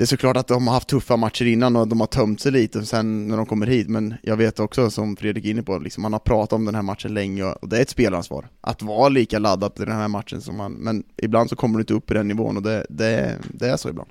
det 0.00 0.04
är 0.04 0.06
såklart 0.06 0.36
att 0.36 0.48
de 0.48 0.66
har 0.66 0.74
haft 0.74 0.88
tuffa 0.88 1.16
matcher 1.16 1.44
innan 1.44 1.76
och 1.76 1.88
de 1.88 2.00
har 2.00 2.06
tömt 2.06 2.40
sig 2.40 2.52
lite 2.52 2.86
sen 2.86 3.28
när 3.28 3.36
de 3.36 3.46
kommer 3.46 3.66
hit, 3.66 3.88
men 3.88 4.14
jag 4.22 4.36
vet 4.36 4.60
också 4.60 4.90
som 4.90 5.16
Fredrik 5.16 5.44
är 5.44 5.50
inne 5.50 5.62
på, 5.62 5.78
liksom, 5.78 6.02
man 6.02 6.12
har 6.12 6.20
pratat 6.20 6.52
om 6.52 6.64
den 6.64 6.74
här 6.74 6.82
matchen 6.82 7.14
länge 7.14 7.44
och 7.44 7.68
det 7.68 7.78
är 7.78 7.82
ett 7.82 7.90
spelansvar. 7.90 8.48
Att 8.60 8.82
vara 8.82 9.08
lika 9.08 9.38
laddad 9.38 9.72
i 9.76 9.84
den 9.84 9.96
här 9.96 10.08
matchen 10.08 10.40
som 10.40 10.56
man, 10.56 10.72
men 10.72 11.04
ibland 11.16 11.50
så 11.50 11.56
kommer 11.56 11.78
du 11.78 11.80
inte 11.80 11.94
upp 11.94 12.10
i 12.10 12.14
den 12.14 12.28
nivån 12.28 12.56
och 12.56 12.62
det, 12.62 12.86
det, 12.88 13.38
det 13.48 13.68
är 13.68 13.76
så 13.76 13.88
ibland. 13.88 14.10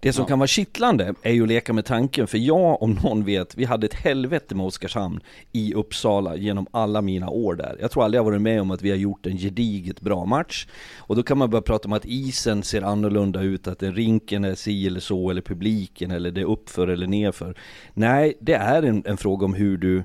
Det 0.00 0.12
som 0.12 0.22
ja. 0.22 0.26
kan 0.28 0.38
vara 0.38 0.46
kittlande 0.46 1.14
är 1.22 1.32
ju 1.32 1.42
att 1.42 1.48
leka 1.48 1.72
med 1.72 1.84
tanken, 1.84 2.26
för 2.26 2.38
jag 2.38 2.82
om 2.82 2.98
någon 3.02 3.24
vet, 3.24 3.56
vi 3.56 3.64
hade 3.64 3.86
ett 3.86 3.94
helvete 3.94 4.54
med 4.54 4.66
Oskarshamn 4.66 5.20
i 5.52 5.74
Uppsala 5.74 6.36
genom 6.36 6.66
alla 6.70 7.02
mina 7.02 7.28
år 7.28 7.54
där. 7.54 7.76
Jag 7.80 7.90
tror 7.90 8.04
aldrig 8.04 8.18
jag 8.18 8.24
varit 8.24 8.42
med 8.42 8.60
om 8.60 8.70
att 8.70 8.82
vi 8.82 8.90
har 8.90 8.96
gjort 8.96 9.26
en 9.26 9.38
gediget 9.38 10.00
bra 10.00 10.24
match. 10.24 10.66
Och 10.98 11.16
då 11.16 11.22
kan 11.22 11.38
man 11.38 11.50
börja 11.50 11.62
prata 11.62 11.88
om 11.88 11.92
att 11.92 12.04
isen 12.04 12.62
ser 12.62 12.82
annorlunda 12.82 13.42
ut, 13.42 13.66
att 13.66 13.78
den 13.78 13.94
rinken 13.94 14.44
är 14.44 14.54
si 14.54 14.86
eller 14.86 15.00
så, 15.00 15.30
eller 15.30 15.42
publiken, 15.42 16.10
eller 16.10 16.30
det 16.30 16.40
är 16.40 16.50
uppför 16.50 16.88
eller 16.88 17.06
nerför. 17.06 17.58
Nej, 17.94 18.34
det 18.40 18.54
är 18.54 18.82
en, 18.82 19.02
en 19.06 19.16
fråga 19.16 19.44
om 19.44 19.54
hur 19.54 19.76
du 19.76 20.04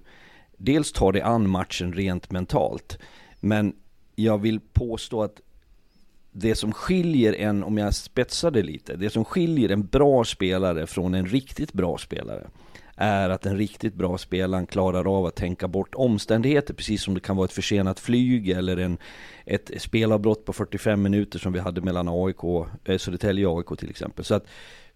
dels 0.58 0.91
tar 0.91 1.12
dig 1.12 1.21
an 1.21 1.49
matchen 1.49 1.93
rent 1.93 2.32
mentalt, 2.32 2.99
men 3.39 3.73
jag 4.15 4.38
vill 4.38 4.60
påstå 4.60 5.23
att 5.23 5.41
det 6.39 6.56
som 6.56 6.73
skiljer 6.73 7.34
en, 7.34 7.63
om 7.63 7.78
jag 7.78 7.95
spetsar 7.95 8.52
det 8.52 8.63
lite, 8.63 8.95
det 8.95 9.10
som 9.10 9.26
skiljer 9.26 9.69
en 9.69 9.86
bra 9.86 10.23
spelare 10.23 10.88
från 10.88 11.13
en 11.13 11.26
riktigt 11.26 11.73
bra 11.73 11.97
spelare 11.97 12.47
är 12.95 13.30
att 13.30 13.41
den 13.41 13.58
riktigt 13.58 13.93
bra 13.93 14.17
spelaren 14.17 14.65
klarar 14.65 15.17
av 15.17 15.26
att 15.26 15.36
tänka 15.36 15.67
bort 15.67 15.95
omständigheter, 15.95 16.73
precis 16.73 17.04
som 17.04 17.13
det 17.13 17.19
kan 17.19 17.36
vara 17.36 17.45
ett 17.45 17.52
försenat 17.52 18.00
flyg 18.00 18.50
eller 18.50 18.78
en, 18.78 18.97
ett 19.45 19.71
spelavbrott 19.78 20.45
på 20.45 20.54
45 20.54 21.02
minuter 21.02 21.39
som 21.39 21.54
vi 21.54 21.60
hade 21.60 21.82
mellan 21.82 22.08
AIK, 22.10 22.43
eh, 22.86 22.97
Södertälje 22.97 23.47
och 23.47 23.58
AIK 23.58 23.80
till 23.80 23.89
exempel. 23.89 24.26
Så 24.26 24.36
att 24.36 24.45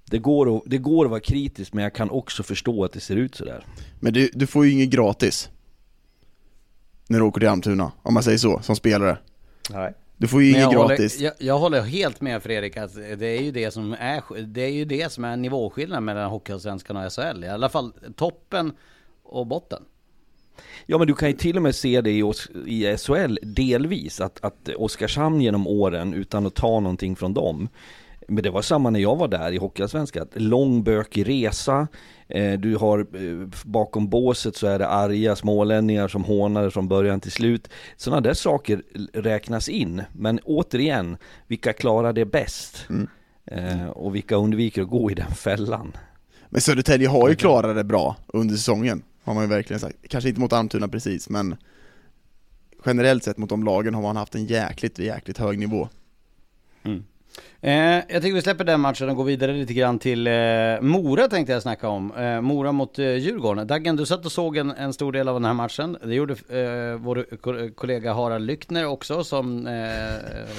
det 0.05 0.19
går, 0.19 0.57
att, 0.57 0.63
det 0.65 0.77
går 0.77 1.05
att 1.05 1.11
vara 1.11 1.19
kritisk, 1.19 1.73
men 1.73 1.83
jag 1.83 1.93
kan 1.93 2.09
också 2.09 2.43
förstå 2.43 2.83
att 2.83 2.93
det 2.93 2.99
ser 2.99 3.15
ut 3.15 3.35
sådär. 3.35 3.65
Men 3.99 4.13
du, 4.13 4.29
du 4.33 4.47
får 4.47 4.65
ju 4.65 4.71
inget 4.71 4.89
gratis 4.89 5.49
när 7.07 7.19
du 7.19 7.25
åker 7.25 7.39
till 7.39 7.49
Almtuna, 7.49 7.91
om 8.01 8.13
man 8.13 8.23
säger 8.23 8.37
så, 8.37 8.59
som 8.61 8.75
spelare. 8.75 9.17
Nej. 9.69 9.93
Du 10.21 10.27
får 10.27 10.43
ju 10.43 10.49
inget 10.49 10.71
gratis. 10.71 11.17
Håller, 11.17 11.25
jag, 11.25 11.33
jag, 11.47 11.59
håller 11.59 11.81
helt 11.81 12.21
med 12.21 12.43
Fredrik 12.43 12.77
att 12.77 12.95
det 12.95 13.27
är 13.27 13.41
ju 13.41 13.51
det 13.51 13.71
som 13.71 13.95
är, 13.99 14.43
det 14.43 14.61
är 14.61 14.71
ju 14.71 14.85
det 14.85 15.11
som 15.11 15.25
är 15.25 15.37
nivåskillnaden 15.37 16.05
mellan 16.05 16.29
Hockeyallsvenskan 16.29 16.97
och 16.97 17.13
SHL. 17.13 17.43
I 17.43 17.47
alla 17.47 17.69
fall 17.69 17.93
toppen 18.15 18.71
och 19.23 19.47
botten. 19.47 19.83
Ja 20.85 20.97
men 20.97 21.07
du 21.07 21.15
kan 21.15 21.29
ju 21.29 21.35
till 21.35 21.57
och 21.57 21.63
med 21.63 21.75
se 21.75 22.01
det 22.01 22.11
i, 22.11 22.33
i 22.65 22.97
SHL 22.97 23.37
delvis, 23.41 24.21
att, 24.21 24.43
att 24.43 24.69
Oskarshamn 24.77 25.41
genom 25.41 25.67
åren, 25.67 26.13
utan 26.13 26.45
att 26.45 26.55
ta 26.55 26.79
någonting 26.79 27.15
från 27.15 27.33
dem, 27.33 27.69
men 28.31 28.43
det 28.43 28.49
var 28.49 28.61
samma 28.61 28.89
när 28.89 28.99
jag 28.99 29.15
var 29.15 29.27
där 29.27 29.51
i 29.51 29.57
Hockeyallsvenskan. 29.57 30.27
Lång 30.33 30.83
bökig 30.83 31.29
resa. 31.29 31.87
Eh, 32.27 32.59
du 32.59 32.75
har 32.75 32.99
eh, 32.99 33.47
bakom 33.65 34.09
båset 34.09 34.55
så 34.55 34.67
är 34.67 34.79
det 34.79 34.87
arga 34.87 35.35
smålänningar 35.35 36.07
som 36.07 36.23
hånar 36.23 36.69
från 36.69 36.87
början 36.87 37.19
till 37.19 37.31
slut. 37.31 37.69
Sådana 37.97 38.21
där 38.21 38.33
saker 38.33 38.81
räknas 39.13 39.69
in. 39.69 40.03
Men 40.13 40.39
återigen, 40.39 41.17
vilka 41.47 41.73
klarar 41.73 42.13
det 42.13 42.25
bäst? 42.25 42.85
Mm. 42.89 43.07
Eh, 43.45 43.89
och 43.89 44.15
vilka 44.15 44.35
undviker 44.35 44.81
att 44.81 44.89
gå 44.89 45.11
i 45.11 45.13
den 45.13 45.31
fällan? 45.31 45.97
Men 46.49 46.61
Södertälje 46.61 47.07
har 47.07 47.29
ju 47.29 47.35
klarat 47.35 47.75
det 47.75 47.83
bra 47.83 48.15
under 48.27 48.55
säsongen, 48.55 49.03
har 49.23 49.33
man 49.33 49.43
ju 49.43 49.49
verkligen 49.49 49.79
sagt. 49.79 49.97
Kanske 50.09 50.29
inte 50.29 50.41
mot 50.41 50.53
Almtuna 50.53 50.87
precis, 50.87 51.29
men 51.29 51.55
generellt 52.85 53.23
sett 53.23 53.37
mot 53.37 53.49
de 53.49 53.63
lagen 53.63 53.93
har 53.93 54.01
man 54.01 54.15
haft 54.15 54.35
en 54.35 54.45
jäkligt, 54.45 54.99
jäkligt 54.99 55.37
hög 55.37 55.59
nivå. 55.59 55.89
Mm. 56.83 57.03
Eh, 57.63 57.73
jag 57.73 58.21
tycker 58.21 58.33
vi 58.33 58.41
släpper 58.41 58.63
den 58.63 58.79
matchen 58.79 59.09
och 59.09 59.15
går 59.15 59.23
vidare 59.23 59.53
lite 59.53 59.73
grann 59.73 59.99
till 59.99 60.27
eh, 60.27 60.33
Mora 60.81 61.27
tänkte 61.27 61.53
jag 61.53 61.61
snacka 61.61 61.87
om. 61.87 62.15
Eh, 62.15 62.41
Mora 62.41 62.71
mot 62.71 62.99
eh, 62.99 63.15
Djurgården. 63.15 63.67
Daggen, 63.67 63.95
du 63.95 64.05
satt 64.05 64.25
och 64.25 64.31
såg 64.31 64.57
en, 64.57 64.71
en 64.71 64.93
stor 64.93 65.11
del 65.11 65.27
av 65.27 65.35
den 65.35 65.45
här 65.45 65.53
matchen. 65.53 65.97
Det 66.03 66.15
gjorde 66.15 66.33
eh, 66.33 66.97
vår 66.97 67.25
kollega 67.75 68.13
Harald 68.13 68.45
Lyckner 68.45 68.85
också 68.85 69.23
som 69.23 69.67
eh, 69.67 69.73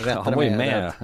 rättade 0.04 0.20
Han 0.24 0.34
var 0.34 0.42
ju 0.42 0.50
med. 0.50 0.86
Att, 0.88 0.94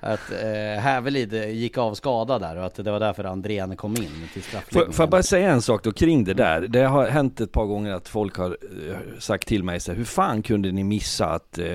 att 0.00 0.32
eh, 0.42 0.82
Hävelid 0.82 1.34
gick 1.34 1.78
av 1.78 1.94
skada 1.94 2.38
där 2.38 2.56
och 2.56 2.66
att 2.66 2.74
det 2.74 2.90
var 2.90 3.00
därför 3.00 3.24
Andrén 3.24 3.76
kom 3.76 3.96
in 3.96 4.28
till 4.32 4.42
straffläggningen. 4.42 4.92
Får 4.92 5.02
jag 5.02 5.10
bara 5.10 5.22
säga 5.22 5.50
en 5.50 5.62
sak 5.62 5.84
då 5.84 5.92
kring 5.92 6.24
det 6.24 6.34
där? 6.34 6.60
Det 6.60 6.82
har 6.82 7.06
hänt 7.06 7.40
ett 7.40 7.52
par 7.52 7.64
gånger 7.66 7.92
att 7.92 8.08
folk 8.08 8.36
har 8.36 8.50
eh, 8.50 8.96
sagt 9.18 9.48
till 9.48 9.64
mig 9.64 9.80
så 9.80 9.90
här, 9.90 9.98
hur 9.98 10.04
fan 10.04 10.42
kunde 10.42 10.72
ni 10.72 10.84
missa 10.84 11.26
att 11.26 11.58
eh, 11.58 11.66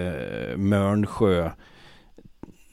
Mörnsjö 0.58 1.50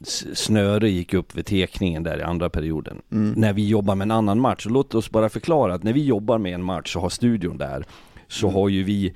snöre 0.04 0.90
gick 0.90 1.14
upp 1.14 1.36
vid 1.36 1.46
tekningen 1.46 2.02
där 2.02 2.18
i 2.18 2.22
andra 2.22 2.50
perioden. 2.50 3.02
Mm. 3.12 3.32
När 3.36 3.52
vi 3.52 3.68
jobbar 3.68 3.94
med 3.94 4.04
en 4.04 4.10
annan 4.10 4.40
match. 4.40 4.66
låt 4.70 4.94
oss 4.94 5.10
bara 5.10 5.28
förklara 5.28 5.74
att 5.74 5.82
när 5.82 5.92
vi 5.92 6.04
jobbar 6.04 6.38
med 6.38 6.54
en 6.54 6.62
match 6.62 6.96
och 6.96 7.02
har 7.02 7.08
studion 7.08 7.58
där 7.58 7.84
så 8.28 8.46
mm. 8.46 8.54
har 8.54 8.68
ju 8.68 8.82
vi 8.82 9.14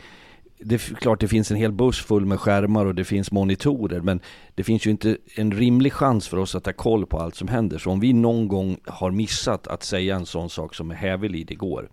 det 0.61 0.75
är 0.75 0.95
klart 0.95 1.21
det 1.21 1.29
finns 1.29 1.51
en 1.51 1.57
hel 1.57 1.73
buss 1.73 2.01
full 2.01 2.27
med 2.27 2.41
skärmar 2.41 2.87
och 2.87 2.95
det 2.95 3.05
finns 3.05 3.33
monitorer 3.33 4.01
men 4.01 4.21
det 4.55 4.65
finns 4.65 4.87
ju 4.87 4.91
inte 4.91 5.17
en 5.35 5.53
rimlig 5.53 5.93
chans 5.93 6.29
för 6.29 6.37
oss 6.37 6.55
att 6.55 6.67
ha 6.67 6.73
koll 6.73 7.07
på 7.07 7.19
allt 7.19 7.35
som 7.35 7.49
händer. 7.49 7.79
Så 7.79 7.91
om 7.91 8.01
vi 8.01 8.13
någon 8.13 8.49
gång 8.49 8.77
har 8.87 9.11
missat 9.11 9.67
att 9.67 9.83
säga 9.83 10.17
en 10.17 10.27
sån 10.27 10.51
sak 10.51 10.75
som 10.75 10.91
Hävelid 10.91 11.51
igår 11.51 11.89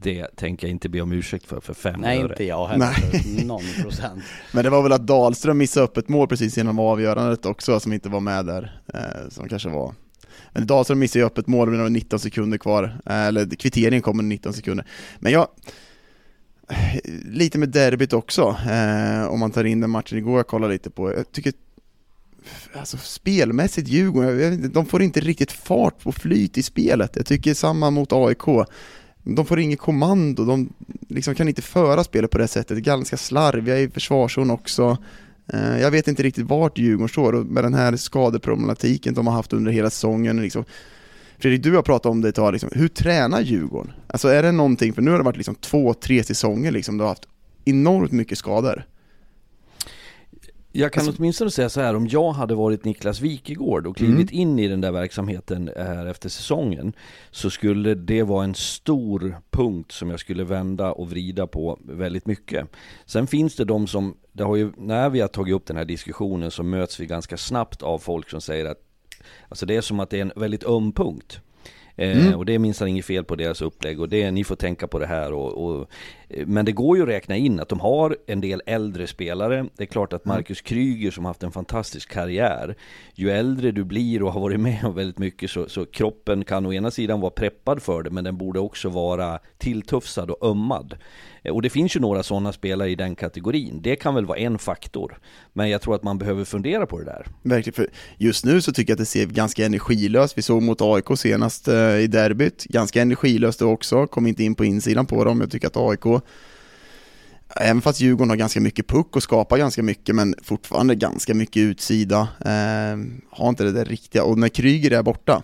det 0.00 0.36
tänker 0.36 0.66
jag 0.66 0.70
inte 0.70 0.88
be 0.88 1.00
om 1.00 1.12
ursäkt 1.12 1.46
för, 1.46 1.60
för 1.60 1.74
fem 1.74 2.00
Nej, 2.00 2.18
öre. 2.18 2.28
inte 2.28 2.44
jag 2.44 2.66
heller, 2.66 3.44
någon 3.44 3.62
procent. 3.82 4.22
Men 4.52 4.64
det 4.64 4.70
var 4.70 4.82
väl 4.82 4.92
att 4.92 5.06
Dahlström 5.06 5.58
missade 5.58 5.84
upp 5.84 5.96
ett 5.96 6.08
mål 6.08 6.28
precis 6.28 6.58
innan 6.58 6.78
avgörandet 6.78 7.46
också, 7.46 7.80
som 7.80 7.92
inte 7.92 8.08
var 8.08 8.20
med 8.20 8.46
där, 8.46 8.80
eh, 8.94 9.28
som 9.28 9.48
kanske 9.48 9.68
var 9.68 9.94
men 10.54 10.66
Dahlström 10.66 10.98
missade 10.98 11.18
ju 11.18 11.26
upp 11.26 11.38
ett 11.38 11.46
mål 11.46 11.70
med 11.70 11.92
19 11.92 12.18
sekunder 12.18 12.58
kvar, 12.58 12.84
eh, 13.06 13.26
eller 13.26 13.46
kvitteringen 13.46 14.02
kommer 14.02 14.22
19 14.22 14.52
sekunder. 14.52 14.86
Men 15.18 15.32
jag, 15.32 15.48
lite 17.24 17.58
med 17.58 17.68
derbyt 17.68 18.12
också, 18.12 18.56
eh, 18.70 19.26
om 19.26 19.40
man 19.40 19.50
tar 19.50 19.64
in 19.64 19.80
den 19.80 19.90
matchen 19.90 20.18
igår 20.18 20.36
jag 20.36 20.46
kollade 20.46 20.72
lite 20.72 20.90
på, 20.90 21.12
jag 21.12 21.32
tycker 21.32 21.52
Alltså 22.74 22.96
spelmässigt 22.96 23.88
Djurgården, 23.88 24.72
de 24.72 24.86
får 24.86 25.02
inte 25.02 25.20
riktigt 25.20 25.52
fart 25.52 25.98
på 26.02 26.12
flyt 26.12 26.58
i 26.58 26.62
spelet. 26.62 27.16
Jag 27.16 27.26
tycker 27.26 27.54
samma 27.54 27.90
mot 27.90 28.12
AIK 28.12 28.66
de 29.22 29.46
får 29.46 29.60
inget 29.60 29.78
kommando, 29.78 30.44
de 30.44 30.72
liksom 31.08 31.34
kan 31.34 31.48
inte 31.48 31.62
föra 31.62 32.04
spelet 32.04 32.30
på 32.30 32.38
det 32.38 32.48
sättet, 32.48 32.78
ganska 32.78 33.16
slarviga 33.16 33.78
i 33.78 33.88
försvarszon 33.88 34.50
också. 34.50 34.98
Eh, 35.52 35.80
jag 35.80 35.90
vet 35.90 36.08
inte 36.08 36.22
riktigt 36.22 36.46
vart 36.46 36.78
Djurgården 36.78 37.08
står 37.08 37.32
med 37.32 37.64
den 37.64 37.74
här 37.74 37.96
skadeproblematiken 37.96 39.14
de 39.14 39.26
har 39.26 39.34
haft 39.34 39.52
under 39.52 39.72
hela 39.72 39.90
säsongen. 39.90 40.42
Liksom. 40.42 40.64
Fredrik, 41.38 41.62
du 41.62 41.74
har 41.74 41.82
pratat 41.82 42.10
om 42.10 42.20
det 42.20 42.28
ett 42.28 42.34
tag, 42.34 42.52
liksom. 42.52 42.70
hur 42.72 42.88
tränar 42.88 43.40
Djurgården? 43.40 43.92
Alltså 44.06 44.28
är 44.28 44.42
det 44.42 44.52
någonting, 44.52 44.92
för 44.92 45.02
nu 45.02 45.10
har 45.10 45.18
det 45.18 45.24
varit 45.24 45.36
liksom 45.36 45.54
två, 45.54 45.94
tre 45.94 46.24
säsonger 46.24 46.70
liksom, 46.70 46.98
du 46.98 47.04
har 47.04 47.08
haft 47.08 47.28
enormt 47.64 48.12
mycket 48.12 48.38
skador. 48.38 48.84
Jag 50.72 50.92
kan 50.92 51.06
alltså, 51.06 51.18
åtminstone 51.18 51.50
säga 51.50 51.68
så 51.68 51.80
här, 51.80 51.96
om 51.96 52.08
jag 52.08 52.32
hade 52.32 52.54
varit 52.54 52.84
Niklas 52.84 53.20
Wikegård 53.20 53.86
och 53.86 53.96
klivit 53.96 54.32
mm. 54.32 54.40
in 54.40 54.58
i 54.58 54.68
den 54.68 54.80
där 54.80 54.92
verksamheten 54.92 55.70
här 55.76 56.06
efter 56.06 56.28
säsongen 56.28 56.92
Så 57.30 57.50
skulle 57.50 57.94
det 57.94 58.22
vara 58.22 58.44
en 58.44 58.54
stor 58.54 59.36
punkt 59.50 59.92
som 59.92 60.10
jag 60.10 60.20
skulle 60.20 60.44
vända 60.44 60.92
och 60.92 61.10
vrida 61.10 61.46
på 61.46 61.78
väldigt 61.84 62.26
mycket 62.26 62.66
Sen 63.06 63.26
finns 63.26 63.56
det 63.56 63.64
de 63.64 63.86
som, 63.86 64.16
det 64.32 64.44
har 64.44 64.56
ju, 64.56 64.72
när 64.76 65.10
vi 65.10 65.20
har 65.20 65.28
tagit 65.28 65.54
upp 65.54 65.66
den 65.66 65.76
här 65.76 65.84
diskussionen 65.84 66.50
så 66.50 66.62
möts 66.62 67.00
vi 67.00 67.06
ganska 67.06 67.36
snabbt 67.36 67.82
av 67.82 67.98
folk 67.98 68.30
som 68.30 68.40
säger 68.40 68.66
att 68.66 68.78
Alltså 69.48 69.66
det 69.66 69.76
är 69.76 69.80
som 69.80 70.00
att 70.00 70.10
det 70.10 70.16
är 70.16 70.22
en 70.22 70.32
väldigt 70.36 70.64
öm 70.64 70.92
punkt 70.92 71.40
Eh, 71.96 72.26
mm. 72.26 72.38
och 72.38 72.46
det 72.46 72.54
är 72.54 72.58
minsann 72.58 72.88
inget 72.88 73.04
fel 73.04 73.24
på 73.24 73.36
deras 73.36 73.62
upplägg 73.62 74.00
och 74.00 74.08
det, 74.08 74.30
ni 74.30 74.44
får 74.44 74.56
tänka 74.56 74.86
på 74.86 74.98
det 74.98 75.06
här. 75.06 75.32
Och, 75.32 75.64
och, 75.64 75.80
eh, 75.80 75.86
men 76.46 76.64
det 76.64 76.72
går 76.72 76.96
ju 76.96 77.02
att 77.02 77.08
räkna 77.08 77.36
in 77.36 77.60
att 77.60 77.68
de 77.68 77.80
har 77.80 78.16
en 78.26 78.40
del 78.40 78.62
äldre 78.66 79.06
spelare. 79.06 79.66
Det 79.76 79.82
är 79.82 79.86
klart 79.86 80.12
att 80.12 80.24
mm. 80.24 80.36
Marcus 80.36 80.60
Kryger 80.60 81.10
som 81.10 81.24
haft 81.24 81.42
en 81.42 81.52
fantastisk 81.52 82.10
karriär, 82.10 82.76
ju 83.14 83.30
äldre 83.30 83.70
du 83.70 83.84
blir 83.84 84.22
och 84.22 84.32
har 84.32 84.40
varit 84.40 84.60
med 84.60 84.84
om 84.84 84.94
väldigt 84.94 85.18
mycket 85.18 85.50
så, 85.50 85.68
så 85.68 85.86
kroppen 85.86 86.44
kan 86.44 86.66
å 86.66 86.72
ena 86.72 86.90
sidan 86.90 87.20
vara 87.20 87.30
preppad 87.30 87.82
för 87.82 88.02
det, 88.02 88.10
men 88.10 88.24
den 88.24 88.36
borde 88.36 88.60
också 88.60 88.88
vara 88.88 89.38
tilltufsad 89.58 90.30
och 90.30 90.46
ömmad. 90.50 90.96
Eh, 91.42 91.54
och 91.54 91.62
det 91.62 91.70
finns 91.70 91.96
ju 91.96 92.00
några 92.00 92.22
sådana 92.22 92.52
spelare 92.52 92.90
i 92.90 92.94
den 92.94 93.14
kategorin. 93.14 93.80
Det 93.82 93.96
kan 93.96 94.14
väl 94.14 94.26
vara 94.26 94.38
en 94.38 94.58
faktor. 94.58 95.18
Men 95.52 95.70
jag 95.70 95.82
tror 95.82 95.94
att 95.94 96.02
man 96.02 96.18
behöver 96.18 96.44
fundera 96.44 96.86
på 96.86 96.98
det 96.98 97.04
där. 97.04 97.26
Verkligen, 97.42 97.74
för 97.74 97.88
just 98.18 98.44
nu 98.44 98.60
så 98.60 98.72
tycker 98.72 98.90
jag 98.90 98.94
att 98.94 98.98
det 98.98 99.06
ser 99.06 99.26
ganska 99.26 99.66
energilöst. 99.66 100.38
Vi 100.38 100.42
såg 100.42 100.62
mot 100.62 100.82
AIK 100.82 101.18
senast 101.18 101.68
eh, 101.68 101.96
i 101.96 102.06
derbyt. 102.06 102.64
Ganska 102.64 103.02
energilöst 103.02 103.58
det 103.58 103.64
också. 103.64 104.06
Kom 104.06 104.26
inte 104.26 104.44
in 104.44 104.54
på 104.54 104.64
insidan 104.64 105.06
på 105.06 105.24
dem. 105.24 105.40
Jag 105.40 105.50
tycker 105.50 105.66
att 105.66 105.76
AIK 105.76 106.21
Även 107.56 107.82
fast 107.82 108.00
Djurgården 108.00 108.30
har 108.30 108.36
ganska 108.36 108.60
mycket 108.60 108.88
puck 108.88 109.16
och 109.16 109.22
skapar 109.22 109.58
ganska 109.58 109.82
mycket 109.82 110.14
men 110.14 110.34
fortfarande 110.42 110.94
ganska 110.94 111.34
mycket 111.34 111.60
utsida. 111.60 112.20
Eh, 112.20 112.98
har 113.30 113.48
inte 113.48 113.64
det 113.64 113.72
där 113.72 113.84
riktiga, 113.84 114.24
och 114.24 114.38
när 114.38 114.48
Kryger 114.48 114.90
är 114.90 115.02
borta, 115.02 115.42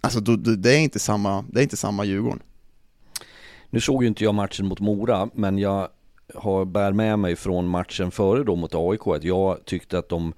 alltså 0.00 0.20
då, 0.20 0.36
då, 0.36 0.50
det, 0.50 0.74
är 0.74 0.78
inte 0.78 0.98
samma, 0.98 1.44
det 1.48 1.60
är 1.60 1.62
inte 1.62 1.76
samma 1.76 2.04
Djurgården. 2.04 2.40
Nu 3.70 3.80
såg 3.80 4.02
ju 4.02 4.08
inte 4.08 4.24
jag 4.24 4.34
matchen 4.34 4.66
mot 4.66 4.80
Mora, 4.80 5.28
men 5.34 5.58
jag 5.58 5.88
har 6.34 6.64
bär 6.64 6.92
med 6.92 7.18
mig 7.18 7.36
från 7.36 7.68
matchen 7.68 8.10
före 8.10 8.44
då 8.44 8.56
mot 8.56 8.74
AIK 8.74 9.06
att 9.06 9.24
jag 9.24 9.64
tyckte 9.64 9.98
att 9.98 10.08
de 10.08 10.32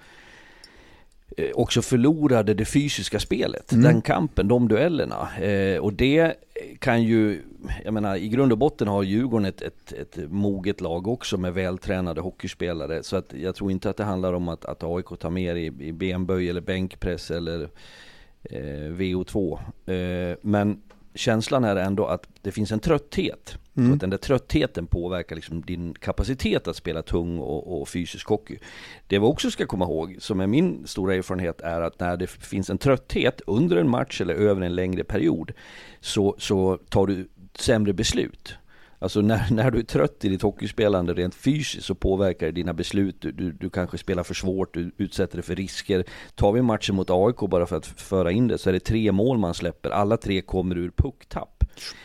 också 1.55 1.83
förlorade 1.83 2.55
det 2.55 2.65
fysiska 2.65 3.21
spelet, 3.21 3.73
mm. 3.73 3.85
den 3.85 4.03
kampen, 4.03 4.49
de 4.49 4.69
duellerna. 4.69 5.29
Eh, 5.41 5.79
och 5.79 5.93
det 5.93 6.35
kan 6.79 7.03
ju, 7.03 7.43
jag 7.85 7.95
menar 7.95 8.17
i 8.17 8.29
grund 8.29 8.53
och 8.53 8.59
botten 8.59 8.89
har 8.89 9.03
Djurgården 9.03 9.45
ett, 9.45 9.63
ett, 9.63 9.93
ett 9.93 10.19
moget 10.31 10.81
lag 10.81 11.09
också 11.09 11.37
med 11.37 11.55
vältränade 11.55 12.21
hockeyspelare. 12.21 13.03
Så 13.03 13.17
att 13.17 13.35
jag 13.43 13.55
tror 13.55 13.71
inte 13.71 13.91
att 13.91 13.97
det 13.97 14.05
handlar 14.05 14.33
om 14.33 14.49
att, 14.49 14.65
att 14.65 14.83
AIK 14.83 15.19
tar 15.19 15.31
mer 15.31 15.55
i, 15.55 15.67
i 15.67 15.93
benböj 15.93 16.49
eller 16.49 16.61
bänkpress 16.61 17.31
eller 17.31 17.69
eh, 18.43 18.91
VO2. 18.91 19.59
Eh, 19.87 20.37
men 20.43 20.83
känslan 21.15 21.65
är 21.65 21.77
ändå 21.77 22.07
att 22.07 22.29
det 22.43 22.53
finns 22.53 22.73
en 22.73 22.81
trötthet. 22.81 23.59
Mm. 23.77 23.89
Så 23.89 23.95
att 23.95 24.01
den 24.01 24.11
där 24.11 24.19
tröttheten 24.19 24.87
påverkar 24.87 25.37
liksom 25.37 25.63
din 25.63 25.95
kapacitet 25.95 26.69
att 26.69 26.77
spela 26.77 27.03
tung 27.03 27.39
och, 27.39 27.81
och, 27.81 27.89
fysisk 27.89 28.29
hockey. 28.29 28.59
Det 29.07 29.19
vi 29.19 29.25
också 29.25 29.51
ska 29.51 29.67
komma 29.67 29.85
ihåg, 29.85 30.17
som 30.19 30.41
är 30.41 30.47
min 30.47 30.87
stora 30.87 31.15
erfarenhet, 31.15 31.61
är 31.61 31.81
att 31.81 32.01
när 32.01 32.17
det 32.17 32.27
finns 32.27 32.71
en 32.71 32.79
trötthet 32.79 33.41
under 33.47 33.77
en 33.77 33.91
match 33.91 34.21
eller 34.21 34.35
över 34.35 34.63
en 34.63 34.75
längre 34.75 35.05
period, 35.05 35.53
så, 36.01 36.35
så 36.39 36.79
tar 36.89 37.07
du 37.07 37.29
sämre 37.55 37.93
beslut. 37.93 38.55
Alltså 39.03 39.21
när, 39.21 39.51
när 39.51 39.71
du 39.71 39.79
är 39.79 39.83
trött 39.83 40.25
i 40.25 40.29
ditt 40.29 40.43
hockeyspelande 40.43 41.15
rent 41.15 41.35
fysiskt 41.35 41.87
så 41.87 41.95
påverkar 41.95 42.47
det 42.47 42.53
dina 42.53 42.73
beslut. 42.73 43.17
Du, 43.21 43.33
du, 43.33 43.53
du, 43.53 43.71
kanske 43.71 43.99
spelar 43.99 44.23
för 44.23 44.35
svårt, 44.35 44.75
du 44.75 44.93
utsätter 44.97 45.37
dig 45.37 45.45
för 45.45 45.55
risker. 45.55 46.05
Tar 46.35 46.53
vi 46.53 46.63
matchen 46.63 46.95
mot 46.95 47.11
AIK 47.11 47.37
bara 47.37 47.67
för 47.67 47.77
att 47.77 47.87
föra 47.87 48.31
in 48.31 48.49
det 48.49 48.59
så 48.59 48.69
är 48.69 48.73
det 48.73 48.81
tre 48.81 49.13
mål 49.13 49.39
man 49.39 49.55
släpper. 49.55 49.91
Alla 49.91 50.17
tre 50.17 50.41
kommer 50.41 50.79
ur 50.79 50.91
pucktapp. 50.91 51.65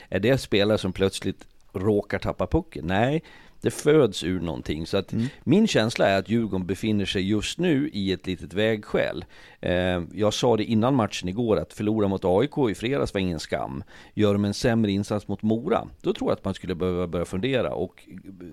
Är 0.10 0.19
det 0.19 0.38
spelare 0.38 0.77
som 0.77 0.93
plötsligt 0.93 1.47
råkar 1.73 2.19
tappa 2.19 2.47
pucken? 2.47 2.88
Nej, 2.88 3.23
det 3.61 3.71
föds 3.71 4.23
ur 4.23 4.39
någonting. 4.39 4.87
Så 4.87 4.97
att 4.97 5.13
mm. 5.13 5.27
min 5.43 5.67
känsla 5.67 6.07
är 6.07 6.19
att 6.19 6.29
Djurgården 6.29 6.67
befinner 6.67 7.05
sig 7.05 7.29
just 7.29 7.59
nu 7.59 7.89
i 7.93 8.11
ett 8.11 8.27
litet 8.27 8.53
vägskäl. 8.53 9.25
Eh, 9.61 10.01
jag 10.13 10.33
sa 10.33 10.57
det 10.57 10.63
innan 10.63 10.95
matchen 10.95 11.29
igår 11.29 11.57
att 11.57 11.73
förlora 11.73 12.07
mot 12.07 12.25
AIK 12.25 12.57
i 12.71 12.75
fredags 12.75 13.13
var 13.13 13.21
ingen 13.21 13.39
skam. 13.39 13.83
Gör 14.13 14.33
de 14.33 14.45
en 14.45 14.53
sämre 14.53 14.91
insats 14.91 15.27
mot 15.27 15.41
Mora, 15.41 15.87
då 16.01 16.13
tror 16.13 16.29
jag 16.29 16.37
att 16.37 16.45
man 16.45 16.53
skulle 16.53 16.75
behöva 16.75 17.07
börja 17.07 17.25
fundera. 17.25 17.73
Och 17.73 18.03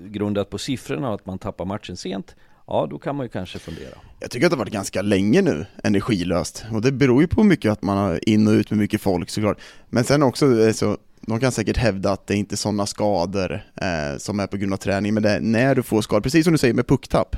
grundat 0.07 0.51
på 0.51 0.59
siffrorna 0.59 1.15
att 1.15 1.27
man 1.27 1.39
tappar 1.39 1.65
matchen 1.65 1.97
sent, 1.97 2.35
Ja, 2.67 2.87
då 2.91 2.99
kan 2.99 3.17
man 3.17 3.27
ju 3.27 3.31
kanske 3.31 3.59
fundera. 3.59 3.99
Jag 4.21 4.31
tycker 4.31 4.47
att 4.47 4.51
det 4.51 4.57
har 4.57 4.59
varit 4.59 4.73
ganska 4.73 5.03
länge 5.03 5.43
nu 5.43 5.67
energilöst 5.83 6.65
och 6.73 6.83
det 6.83 6.93
beror 6.93 7.23
ju 7.23 7.29
på 7.29 7.43
mycket 7.43 7.73
att 7.73 7.83
man 7.83 7.97
har 7.97 8.29
in 8.29 8.47
och 8.49 8.53
ut 8.53 8.71
med 8.71 8.79
mycket 8.79 9.01
folk 9.01 9.31
såklart. 9.31 9.61
Men 9.91 10.05
sen 10.05 10.23
också 10.23 10.73
så 10.73 10.99
de 11.27 11.41
kan 11.41 11.53
säkert 11.53 11.77
hävda 11.77 12.13
att 12.13 12.27
det 12.27 12.37
inte 12.37 12.55
är 12.55 12.57
sådana 12.57 12.87
skador 12.87 13.53
eh, 13.75 14.19
som 14.19 14.41
är 14.41 14.47
på 14.47 14.57
grund 14.57 14.73
av 14.73 14.77
träning, 14.77 15.15
men 15.15 15.23
det 15.23 15.31
är 15.31 15.41
när 15.41 15.75
du 15.75 15.83
får 15.83 16.03
skador, 16.03 16.21
precis 16.21 16.45
som 16.45 16.53
du 16.53 16.59
säger 16.59 16.75
med 16.75 16.87
pucktapp. 16.87 17.37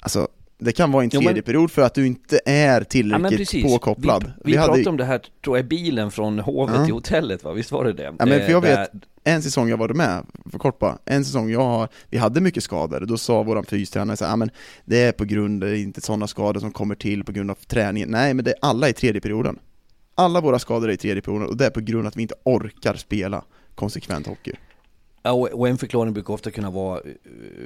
Alltså, 0.00 0.28
det 0.58 0.72
kan 0.72 0.92
vara 0.92 1.04
en 1.04 1.10
tredje 1.10 1.28
jo, 1.28 1.34
men... 1.34 1.42
period 1.42 1.70
för 1.70 1.82
att 1.82 1.94
du 1.94 2.06
inte 2.06 2.40
är 2.46 2.84
tillräckligt 2.84 3.54
ja, 3.54 3.68
påkopplad. 3.68 4.24
Vi, 4.24 4.30
vi, 4.44 4.52
vi 4.52 4.58
pratade 4.58 4.90
om 4.90 4.96
det 4.96 5.04
här, 5.04 5.20
tror 5.44 5.56
jag, 5.56 5.66
bilen 5.66 6.10
från 6.10 6.38
hovet 6.38 6.76
ja. 6.76 6.84
till 6.84 6.94
hotellet 6.94 7.44
va? 7.44 7.52
Visst 7.52 7.72
var 7.72 7.84
det 7.84 7.92
det? 7.92 8.14
Ja, 8.18 8.26
men 8.26 8.40
för 8.40 8.50
jag 8.50 8.60
vet, 8.60 8.90
en 9.24 9.42
säsong 9.42 9.68
jag 9.68 9.76
var 9.76 9.88
med, 9.88 10.26
för 10.50 10.58
kort 10.58 10.78
bara, 10.78 10.98
en 11.04 11.24
säsong 11.24 11.50
jag 11.50 11.60
har, 11.60 11.88
vi 12.10 12.18
hade 12.18 12.40
mycket 12.40 12.64
skador, 12.64 13.00
då 13.00 13.18
sa 13.18 13.42
våran 13.42 13.64
fystränare 13.64 14.16
så 14.16 14.24
ja 14.24 14.36
men 14.36 14.50
det 14.84 15.02
är 15.02 15.12
på 15.12 15.24
grund, 15.24 15.60
det 15.60 15.70
är 15.70 15.74
inte 15.74 16.00
sådana 16.00 16.26
skador 16.26 16.60
som 16.60 16.72
kommer 16.72 16.94
till 16.94 17.24
på 17.24 17.32
grund 17.32 17.50
av 17.50 17.54
träningen. 17.54 18.10
Nej, 18.10 18.34
men 18.34 18.44
det 18.44 18.50
är 18.50 18.58
alla 18.62 18.88
i 18.88 18.92
tredje 18.92 19.20
perioden. 19.20 19.58
Alla 20.14 20.40
våra 20.40 20.58
skador 20.58 20.88
är 20.88 20.92
i 20.92 20.96
tredje 20.96 21.22
perioden 21.22 21.48
och 21.48 21.56
det 21.56 21.66
är 21.66 21.70
på 21.70 21.80
grund 21.80 22.00
av 22.00 22.06
att 22.06 22.16
vi 22.16 22.22
inte 22.22 22.34
orkar 22.44 22.94
spela 22.94 23.44
konsekvent 23.74 24.26
hockey. 24.26 24.52
Ja, 25.22 25.32
och- 25.32 25.68
en 25.68 25.78
förklaring 25.78 26.12
brukar 26.14 26.34
ofta 26.34 26.50
kunna 26.50 26.70
vara, 26.70 26.98
eh, 26.98 27.10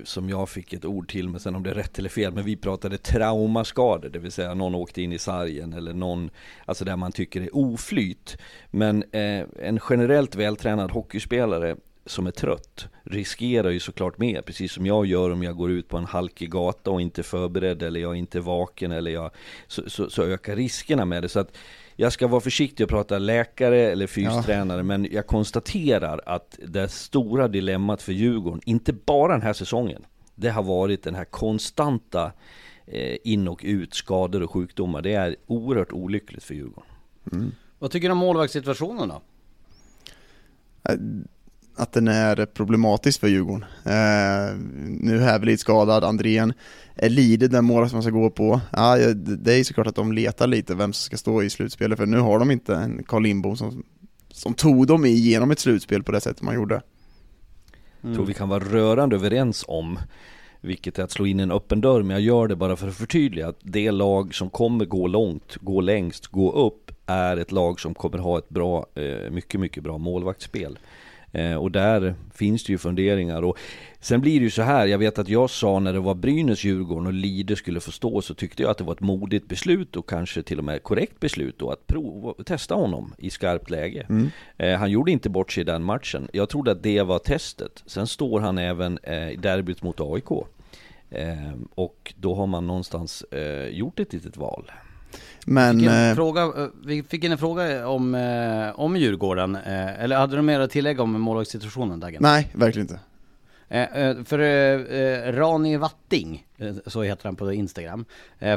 som 0.05 0.29
jag 0.29 0.49
fick 0.49 0.73
ett 0.73 0.85
ord 0.85 1.09
till, 1.11 1.29
men 1.29 1.41
sen 1.41 1.55
om 1.55 1.63
det 1.63 1.71
är 1.71 1.75
rätt 1.75 1.99
eller 1.99 2.09
fel, 2.09 2.33
men 2.33 2.45
vi 2.45 2.57
pratade 2.57 2.99
traumaskador, 2.99 4.09
det 4.09 4.19
vill 4.19 4.33
säga 4.33 4.55
någon 4.55 4.75
åkte 4.75 5.03
in 5.03 5.13
i 5.13 5.19
sargen 5.19 5.73
eller 5.73 5.93
någon, 5.95 6.31
alltså 6.65 6.85
där 6.85 6.97
man 6.97 7.13
tycker 7.13 7.41
det 7.41 7.47
är 7.47 7.57
oflyt. 7.57 8.37
Men 8.71 9.03
eh, 9.13 9.45
en 9.63 9.81
generellt 9.91 10.35
vältränad 10.35 10.91
hockeyspelare 10.91 11.77
som 12.07 12.27
är 12.27 12.31
trött 12.31 12.87
riskerar 13.03 13.71
ju 13.71 13.81
såklart 13.81 14.19
mer, 14.19 14.43
precis 14.43 14.73
som 14.73 14.87
jag 14.87 15.07
gör 15.07 15.31
om 15.31 15.43
jag 15.43 15.57
går 15.57 15.71
ut 15.71 15.89
på 15.89 15.97
en 15.97 16.05
halkig 16.05 16.51
gata 16.51 16.91
och 16.91 17.01
inte 17.01 17.21
är 17.21 17.23
förberedd 17.23 17.83
eller 17.83 18.01
jag 18.01 18.11
är 18.13 18.15
inte 18.19 18.41
vaken 18.41 18.93
eller 18.93 19.11
jag, 19.11 19.31
så, 19.67 19.91
så, 19.91 20.11
så 20.11 20.23
ökar 20.23 20.57
riskerna 20.57 21.05
med 21.05 21.23
det. 21.23 21.29
Så 21.29 21.41
att 21.41 21.57
jag 21.97 22.13
ska 22.13 22.27
vara 22.27 22.41
försiktig 22.41 22.85
och 22.85 22.91
prata 22.91 23.19
läkare 23.19 23.79
eller 23.79 24.07
fystränare, 24.07 24.83
men 24.83 25.09
jag 25.11 25.27
konstaterar 25.27 26.21
att 26.27 26.59
det 26.67 26.89
stora 26.89 27.49
dilemmat 27.49 28.03
för 28.03 28.13
Djurgården, 28.13 28.61
inte 28.65 28.93
bara 28.93 29.33
den 29.33 29.43
här 29.43 29.53
säsongen, 29.53 30.05
det 30.35 30.49
har 30.49 30.63
varit 30.63 31.03
den 31.03 31.15
här 31.15 31.25
konstanta 31.25 32.33
eh, 32.87 33.17
in 33.25 33.49
och 33.49 33.61
ut, 33.65 33.95
skador 33.95 34.43
och 34.43 34.51
sjukdomar. 34.51 35.03
Det 35.03 35.13
är 35.13 35.37
oerhört 35.47 35.93
olyckligt 35.93 36.45
för 36.45 36.55
Djurgården. 36.55 36.91
Vad 37.79 37.91
tycker 37.91 38.09
du 38.09 38.13
om 38.13 38.19
målvaktssituationen 38.19 39.09
då? 39.09 39.23
Att 41.77 41.93
den 41.93 42.09
är 42.09 42.47
problematisk 42.47 43.21
för 43.21 43.29
Djurgården. 43.29 43.65
Eh, 43.85 44.57
nu 44.87 45.17
är 45.17 45.21
Hävelid 45.21 45.61
skadad, 45.61 46.05
Andrén 46.05 46.53
är 46.95 47.09
Lide 47.09 47.49
den 47.49 47.65
mål 47.65 47.89
som 47.89 47.97
man 47.97 48.03
ska 48.03 48.13
gå 48.13 48.31
på. 48.31 48.61
Ja, 48.73 48.97
det 49.17 49.53
är 49.53 49.57
ju 49.57 49.65
såklart 49.65 49.87
att 49.87 49.95
de 49.95 50.13
letar 50.13 50.47
lite 50.47 50.75
vem 50.75 50.93
som 50.93 51.05
ska 51.05 51.17
stå 51.17 51.43
i 51.43 51.51
slutspelet, 51.51 51.99
för 51.99 52.07
nu 52.07 52.19
har 52.19 52.39
de 52.39 52.51
inte 52.51 52.75
en 52.75 53.03
Carl 53.03 53.23
Lindbom 53.23 53.57
som, 53.57 53.85
som 54.31 54.55
tog 54.55 54.87
dem 54.87 55.05
igenom 55.05 55.51
ett 55.51 55.59
slutspel 55.59 56.03
på 56.03 56.13
det 56.13 56.21
sättet 56.21 56.43
man 56.43 56.55
gjorde. 56.55 56.83
Jag 58.01 58.15
tror 58.15 58.27
vi 58.27 58.35
kan 58.35 58.49
vara 58.49 58.65
rörande 58.65 59.17
överens 59.17 59.65
om 59.69 59.99
vilket 60.61 60.99
är 60.99 61.03
att 61.03 61.11
slå 61.11 61.27
in 61.27 61.41
en 61.41 61.51
öppen 61.51 61.81
dörr, 61.81 62.03
men 62.03 62.11
jag 62.11 62.21
gör 62.21 62.49
det 62.49 62.57
bara 62.57 62.77
för 62.77 62.89
att 62.89 62.97
förtydliga 62.97 63.49
att 63.49 63.59
det 63.63 63.91
lag 63.91 64.35
som 64.35 64.51
kommer 64.51 64.85
gå 64.85 65.07
långt, 65.07 65.57
gå 65.61 65.81
längst, 65.81 66.27
gå 66.27 66.53
upp 66.53 66.93
är 67.07 67.37
ett 67.37 67.53
lag 67.53 67.81
som 67.81 67.95
kommer 67.95 68.19
ha 68.19 68.39
ett 68.39 68.49
bra, 68.49 68.87
eh, 68.95 69.31
mycket, 69.31 69.61
mycket 69.61 69.83
bra 69.83 69.99
målvaktsspel. 69.99 70.79
Eh, 71.37 71.55
och 71.55 71.71
där 71.71 72.15
finns 72.35 72.65
det 72.65 72.73
ju 72.73 72.79
funderingar 72.79 73.43
och 73.43 73.59
sen 74.01 74.21
blir 74.21 74.41
det 74.41 74.45
ju 74.45 74.51
så 74.51 74.63
här, 74.63 74.87
jag 74.87 74.99
vet 74.99 75.19
att 75.19 75.29
jag 75.29 75.51
sa 75.51 75.79
när 75.79 75.93
det 75.93 76.01
var 76.01 76.15
Brynäs, 76.15 76.65
Djurgården 76.65 77.07
och 77.07 77.13
Lide 77.13 77.57
skulle 77.57 77.81
få 77.81 77.91
stå 77.93 78.23
så 78.23 78.35
tyckte 78.35 78.63
jag 78.63 78.71
att 78.71 78.79
det 78.79 78.85
var 78.85 78.93
ett 78.93 79.01
modigt 79.01 79.49
beslut 79.49 79.97
och 79.97 80.09
kanske 80.09 80.43
till 80.43 80.59
och 80.59 80.65
med 80.65 80.83
korrekt 80.83 81.21
beslut 81.21 81.59
då 81.59 81.71
att 81.71 81.87
prova, 81.87 82.45
testa 82.45 82.75
honom 82.75 83.15
i 83.19 83.31
skarpt 83.31 83.71
läge. 83.71 84.07
Eh, 84.57 84.79
han 84.79 84.91
gjorde 84.91 85.13
inte 85.13 85.31
bort 85.31 85.53
sig 85.53 85.61
i 85.61 85.65
den 85.65 85.83
matchen. 85.83 86.29
Jag 86.33 86.49
trodde 86.49 86.71
att 86.71 86.83
det 86.83 87.03
var 87.03 87.19
testet. 87.19 87.83
Sen 87.87 88.07
står 88.07 88.41
han 88.41 88.59
även 88.59 88.99
eh, 89.03 89.31
i 89.31 89.37
derbyt 89.37 89.83
mot 89.83 90.01
AIK. 90.01 90.31
Eh, 91.11 91.53
och 91.75 92.15
då 92.17 92.35
har 92.35 92.47
man 92.47 92.67
någonstans 92.67 93.23
eh, 93.23 93.69
gjort 93.69 94.01
ett 94.01 94.13
litet 94.13 94.37
val. 94.37 94.71
Men 95.49 95.79
Fick 95.79 95.89
en 95.89 96.11
eh, 96.11 96.15
fråga, 96.15 96.43
eh, 96.43 96.69
vi 96.85 97.03
fick 97.03 97.25
in 97.25 97.33
en 97.33 97.39
fråga 97.39 97.89
om, 97.89 98.15
eh, 98.15 98.81
om 98.81 98.97
Djurgården, 98.97 99.57
eh, 99.57 100.03
eller 100.03 100.17
hade 100.17 100.37
du 100.37 100.43
mer 100.43 100.61
att 100.61 100.71
tillägga 100.71 101.03
om 101.03 101.21
målvaktssituationen 101.21 102.01
Dagen? 102.01 102.19
nej, 102.21 102.51
verkligen 102.55 102.89
inte. 102.89 103.01
För 104.25 105.33
Rani 105.33 105.77
Watting, 105.77 106.47
så 106.87 107.03
heter 107.03 107.25
han 107.25 107.37
på 107.37 107.53
Instagram, 107.53 108.05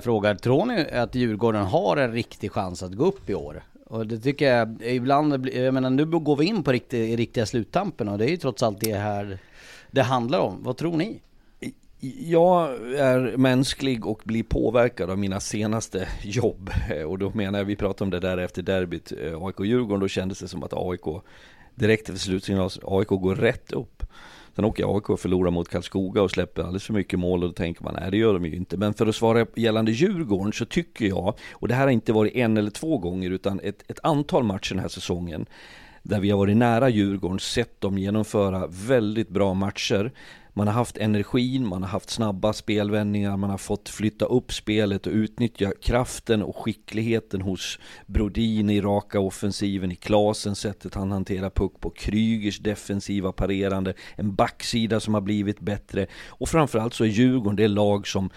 frågar 0.01 0.35
Tror 0.35 0.65
ni 0.65 0.85
att 0.91 1.15
Djurgården 1.15 1.65
har 1.65 1.97
en 1.97 2.11
riktig 2.11 2.51
chans 2.51 2.83
att 2.83 2.93
gå 2.93 3.05
upp 3.05 3.29
i 3.29 3.33
år? 3.33 3.63
Och 3.85 4.07
det 4.07 4.19
tycker 4.19 4.55
jag 4.55 4.81
ibland, 4.81 5.49
jag 5.49 5.73
menar 5.73 5.89
nu 5.89 6.05
går 6.05 6.35
vi 6.35 6.45
in 6.45 6.63
på 6.63 6.71
riktig, 6.71 7.19
riktiga 7.19 7.45
sluttampen 7.45 8.09
och 8.09 8.17
det 8.17 8.25
är 8.25 8.29
ju 8.29 8.37
trots 8.37 8.63
allt 8.63 8.79
det 8.79 8.93
här 8.93 9.39
det 9.91 10.01
handlar 10.01 10.39
om. 10.39 10.63
Vad 10.63 10.77
tror 10.77 10.97
ni? 10.97 11.21
Jag 12.01 12.71
är 12.95 13.37
mänsklig 13.37 14.05
och 14.05 14.21
blir 14.23 14.43
påverkad 14.43 15.09
av 15.09 15.17
mina 15.17 15.39
senaste 15.39 16.07
jobb. 16.23 16.69
Eh, 16.89 17.03
och 17.03 17.19
då 17.19 17.31
menar 17.33 17.59
jag, 17.59 17.65
vi 17.65 17.75
pratade 17.75 18.03
om 18.03 18.09
det 18.09 18.19
där 18.19 18.37
efter 18.37 18.61
derbyt 18.61 19.11
eh, 19.11 19.43
AIK-Djurgården, 19.43 19.99
då 19.99 20.07
kändes 20.07 20.39
det 20.39 20.47
som 20.47 20.63
att 20.63 20.73
AIK 20.73 21.23
direkt 21.75 22.09
efter 22.09 22.21
slutsignalen, 22.21 22.69
AIK 22.83 23.07
går 23.07 23.35
rätt 23.35 23.71
upp. 23.71 24.03
Sen 24.55 24.65
åker 24.65 24.95
AIK 24.95 25.09
och 25.09 25.19
förlorar 25.19 25.51
mot 25.51 25.69
Karlskoga 25.69 26.21
och 26.21 26.31
släpper 26.31 26.61
alldeles 26.61 26.83
för 26.83 26.93
mycket 26.93 27.19
mål 27.19 27.43
och 27.43 27.49
då 27.49 27.53
tänker 27.53 27.83
man 27.83 27.93
nej 27.99 28.11
det 28.11 28.17
gör 28.17 28.33
de 28.33 28.45
ju 28.45 28.55
inte. 28.55 28.77
Men 28.77 28.93
för 28.93 29.07
att 29.07 29.15
svara 29.15 29.45
gällande 29.55 29.91
Djurgården 29.91 30.53
så 30.53 30.65
tycker 30.65 31.05
jag, 31.05 31.33
och 31.51 31.67
det 31.67 31.73
här 31.73 31.83
har 31.83 31.91
inte 31.91 32.13
varit 32.13 32.35
en 32.35 32.57
eller 32.57 32.71
två 32.71 32.97
gånger 32.97 33.31
utan 33.31 33.59
ett, 33.59 33.91
ett 33.91 33.99
antal 34.03 34.43
matcher 34.43 34.73
den 34.73 34.81
här 34.81 34.89
säsongen 34.89 35.45
där 36.03 36.19
vi 36.19 36.29
har 36.29 36.37
varit 36.37 36.57
nära 36.57 36.89
Djurgården, 36.89 37.39
sett 37.39 37.81
dem 37.81 37.97
genomföra 37.97 38.67
väldigt 38.67 39.29
bra 39.29 39.53
matcher. 39.53 40.11
Man 40.53 40.67
har 40.67 40.73
haft 40.73 40.97
energin, 40.97 41.67
man 41.67 41.83
har 41.83 41.89
haft 41.89 42.09
snabba 42.09 42.53
spelvändningar, 42.53 43.37
man 43.37 43.49
har 43.49 43.57
fått 43.57 43.89
flytta 43.89 44.25
upp 44.25 44.53
spelet 44.53 45.07
och 45.07 45.13
utnyttja 45.13 45.71
kraften 45.81 46.43
och 46.43 46.55
skickligheten 46.55 47.41
hos 47.41 47.79
Brodin 48.05 48.69
i 48.69 48.81
raka 48.81 49.19
offensiven, 49.19 49.91
i 49.91 49.95
Klasen 49.95 50.55
sättet 50.55 50.95
han 50.95 51.11
hanterar 51.11 51.49
puck 51.49 51.79
på, 51.79 51.89
Krygers 51.89 52.59
defensiva 52.59 53.31
parerande, 53.31 53.93
en 54.15 54.35
backsida 54.35 54.99
som 54.99 55.13
har 55.13 55.21
blivit 55.21 55.59
bättre. 55.59 56.07
Och 56.27 56.49
framförallt 56.49 56.93
så 56.93 57.03
är 57.03 57.07
Djurgården 57.07 57.55
det 57.55 57.67
lag 57.67 58.07
som 58.07 58.29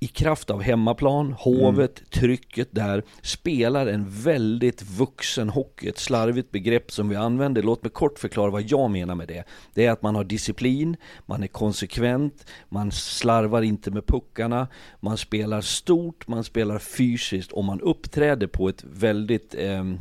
i 0.00 0.06
kraft 0.06 0.50
av 0.50 0.62
hemmaplan, 0.62 1.32
hovet, 1.32 2.10
trycket 2.10 2.68
där, 2.70 3.04
spelar 3.22 3.86
en 3.86 4.10
väldigt 4.10 4.82
vuxen 4.82 5.48
hockey. 5.48 5.88
Ett 5.88 5.98
slarvigt 5.98 6.50
begrepp 6.50 6.92
som 6.92 7.08
vi 7.08 7.16
använder. 7.16 7.62
Låt 7.62 7.82
mig 7.82 7.90
kort 7.90 8.18
förklara 8.18 8.50
vad 8.50 8.62
jag 8.62 8.90
menar 8.90 9.14
med 9.14 9.28
det. 9.28 9.44
Det 9.74 9.86
är 9.86 9.90
att 9.90 10.02
man 10.02 10.14
har 10.14 10.24
disciplin, 10.24 10.96
man 11.26 11.42
är 11.42 11.46
konsekvent, 11.46 12.46
man 12.68 12.92
slarvar 12.92 13.62
inte 13.62 13.90
med 13.90 14.06
puckarna, 14.06 14.68
man 15.00 15.18
spelar 15.18 15.60
stort, 15.60 16.28
man 16.28 16.44
spelar 16.44 16.78
fysiskt 16.78 17.52
och 17.52 17.64
man 17.64 17.80
uppträder 17.80 18.46
på 18.46 18.68
ett 18.68 18.84
väldigt 18.84 19.54
ehm, 19.58 19.98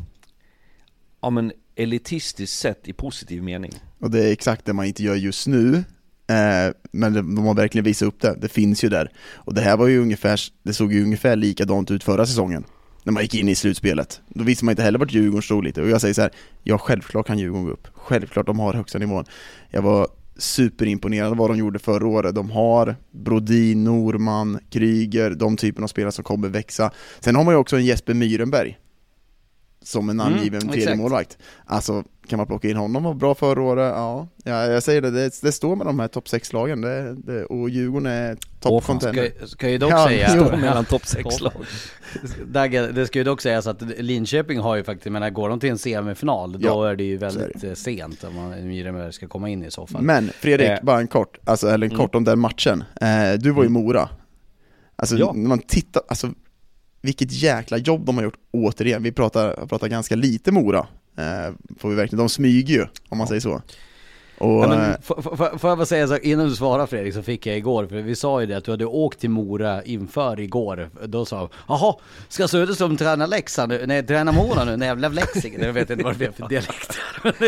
ja, 1.22 1.30
men 1.30 1.52
elitistiskt 1.76 2.60
sätt 2.60 2.88
i 2.88 2.94
positiv 2.94 3.44
mening. 3.44 3.72
Och 4.00 4.12
det 4.12 4.26
är 4.26 4.32
exakt 4.32 4.66
det 4.66 4.74
man 4.74 4.86
inte 4.86 5.04
gör 5.04 5.16
just 5.16 5.48
nu. 5.48 5.84
Eh, 6.28 6.74
men 6.92 7.14
de 7.14 7.46
har 7.46 7.54
verkligen 7.54 7.86
visat 7.86 8.08
upp 8.08 8.22
det, 8.22 8.38
det 8.42 8.50
finns 8.50 8.84
ju 8.84 8.90
där. 8.90 9.12
Och 9.36 9.54
det 9.54 9.62
här 9.62 9.78
var 9.78 9.88
ju 9.88 10.02
ungefär, 10.02 10.40
det 10.64 10.74
såg 10.74 10.94
ju 10.94 11.04
ungefär 11.04 11.36
likadant 11.36 11.92
ut 11.92 12.04
förra 12.04 12.26
säsongen. 12.26 12.64
När 13.04 13.14
man 13.14 13.24
gick 13.24 13.36
in 13.36 13.50
i 13.50 13.56
slutspelet. 13.56 14.22
Då 14.28 14.44
visste 14.44 14.66
man 14.66 14.72
inte 14.72 14.84
heller 14.84 15.00
vart 15.00 15.14
Djurgården 15.14 15.42
stod 15.42 15.64
lite. 15.64 15.82
Och 15.82 15.90
jag 15.90 16.02
säger 16.02 16.14
så 16.14 16.22
här, 16.22 16.32
ja 16.64 16.78
självklart 16.78 17.28
kan 17.28 17.40
Djurgården 17.40 17.66
gå 17.66 17.72
upp. 17.72 17.88
Självklart 17.94 18.46
de 18.46 18.60
har 18.60 18.74
högsta 18.74 19.00
nivån. 19.00 19.26
Jag 19.70 19.82
var 19.82 20.08
superimponerad 20.38 21.32
av 21.32 21.38
vad 21.38 21.50
de 21.50 21.58
gjorde 21.58 21.80
förra 21.80 22.08
året. 22.08 22.36
De 22.36 22.52
har 22.52 22.96
Brodin, 23.12 23.84
Norman, 23.84 24.60
Kryger, 24.70 25.30
de 25.30 25.58
typen 25.58 25.84
av 25.84 25.88
spelare 25.88 26.12
som 26.12 26.24
kommer 26.24 26.48
växa. 26.48 26.92
Sen 27.20 27.36
har 27.36 27.44
man 27.44 27.54
ju 27.54 27.58
också 27.58 27.76
en 27.76 27.86
Jesper 27.86 28.14
Myrenberg. 28.14 28.78
Som 29.88 30.10
en 30.10 30.20
angiven 30.22 30.46
Mm, 30.62 30.68
tredje 30.68 30.84
exakt. 30.84 30.98
målvakt. 30.98 31.38
Alltså, 31.66 32.04
kan 32.28 32.38
man 32.38 32.48
plocka 32.48 32.70
in 32.70 32.78
honom 32.78 33.04
var 33.04 33.14
bra 33.14 33.36
förra 33.36 33.62
året, 33.62 33.94
ja. 33.96 34.28
ja 34.44 34.66
jag 34.66 34.84
säger 34.84 35.02
det, 35.02 35.12
det, 35.12 35.42
det 35.42 35.52
står 35.52 35.76
med 35.76 35.88
de 35.88 36.00
här 36.00 36.08
topp 36.08 36.26
6-lagen, 36.28 36.82
det, 36.82 37.14
det, 37.16 37.46
och 37.46 37.70
Djurgården 37.70 38.06
är 38.06 38.36
top 38.36 38.72
Åh, 38.72 38.82
fan, 38.82 39.00
contender. 39.00 39.32
Ska, 39.38 39.48
ska 39.48 39.70
ju 39.70 39.78
dock 39.78 39.92
Ja, 39.92 40.08
säga... 40.08 40.30
Står 40.30 40.58
mellan 40.58 40.86
topp 40.86 41.02
6-lag. 41.02 41.52
Dagge, 42.48 42.88
det 42.92 43.08
ska 43.08 43.20
ju 43.20 43.24
dock 43.24 43.42
sägas 43.42 43.68
att 43.68 43.82
Linköping 43.98 44.60
har 44.60 44.76
ju 44.76 44.84
faktiskt, 44.84 45.12
menar 45.12 45.30
går 45.30 45.50
de 45.50 45.60
till 45.60 45.70
en 45.70 45.78
semifinal 45.78 46.52
då 46.52 46.60
Ja, 46.62 46.90
är 46.90 46.96
det 46.96 47.04
ju 47.04 47.18
väldigt 47.18 47.64
eh, 47.64 47.74
sent 47.74 48.24
om 48.24 48.36
man 48.36 49.14
ska 49.14 49.28
komma 49.28 49.50
in 49.50 49.64
i 49.64 49.72
så 49.72 49.88
fall. 49.88 50.02
Men 50.02 50.30
Fredrik, 50.30 50.70
Eh. 50.70 50.78
bara 50.84 51.00
en 51.00 51.08
kort, 51.08 51.38
alltså, 51.46 51.68
eller 51.70 51.88
en 51.90 51.98
kort 51.98 52.16
om 52.16 52.24
den 52.24 52.40
matchen. 52.40 52.84
Eh, 53.02 53.40
du 53.40 53.52
var 53.52 53.66
i 53.66 53.70
Mora. 53.70 54.10
Alltså 54.96 55.16
Ja. 55.18 55.32
när 55.36 55.50
man 55.50 55.60
tittar, 55.60 56.04
alltså 56.08 56.30
vilket 57.02 57.32
jäkla 57.32 57.78
jobb 57.78 58.06
de 58.06 58.18
har 58.18 58.24
gjort 58.24 58.38
återigen. 58.52 59.04
Vi 59.04 59.12
pratar, 59.12 59.66
pratar 59.68 59.88
ganska 59.88 60.16
lite 60.16 60.52
Mora, 60.52 60.88
eh, 61.18 61.54
får 61.80 61.90
vi 61.90 61.96
verkligen, 61.96 62.20
de 62.20 62.30
smyger 62.30 62.74
ju 62.76 62.86
om 63.10 63.18
man 63.18 63.28
säger 63.28 63.42
så. 63.42 63.62
Och, 64.40 64.64
Ja, 64.64 64.68
men, 64.68 64.92
eh, 64.92 64.98
får 65.58 65.70
jag 65.70 65.78
bara 65.78 65.86
säga 65.86 66.08
så, 66.08 66.18
innan 66.18 66.50
du 66.50 66.56
svarar 66.56 66.86
Fredrik 66.88 67.14
så 67.14 67.24
fick 67.24 67.46
jag 67.46 67.58
igår, 67.58 67.88
för 67.88 67.96
vi 67.96 68.16
sa 68.16 68.42
ju 68.42 68.48
det 68.48 68.54
att 68.58 68.64
du 68.66 68.72
hade 68.72 68.86
åkt 68.86 69.20
till 69.20 69.30
Mora 69.30 69.84
inför 69.84 70.40
igår. 70.40 70.90
Då 71.06 71.26
sa 71.26 71.36
jag, 71.40 71.50
jaha, 71.68 71.96
ska 72.30 72.48
Söderström 72.48 72.98
träna 72.98 73.26
Leksand 73.26 73.70
nu? 73.72 73.84
Nej, 73.88 74.04
träna 74.08 74.32
Mora 74.32 74.64
nu? 74.64 74.78
Nej, 74.78 74.88
jävla 74.88 75.08
Leksingen. 75.10 75.62
Jag 75.62 75.74
vet 75.74 75.90
inte 75.90 76.04
vad 76.04 76.18
det 76.18 76.26
är 76.26 76.32
för 76.32 76.48
dialekt. 76.50 76.98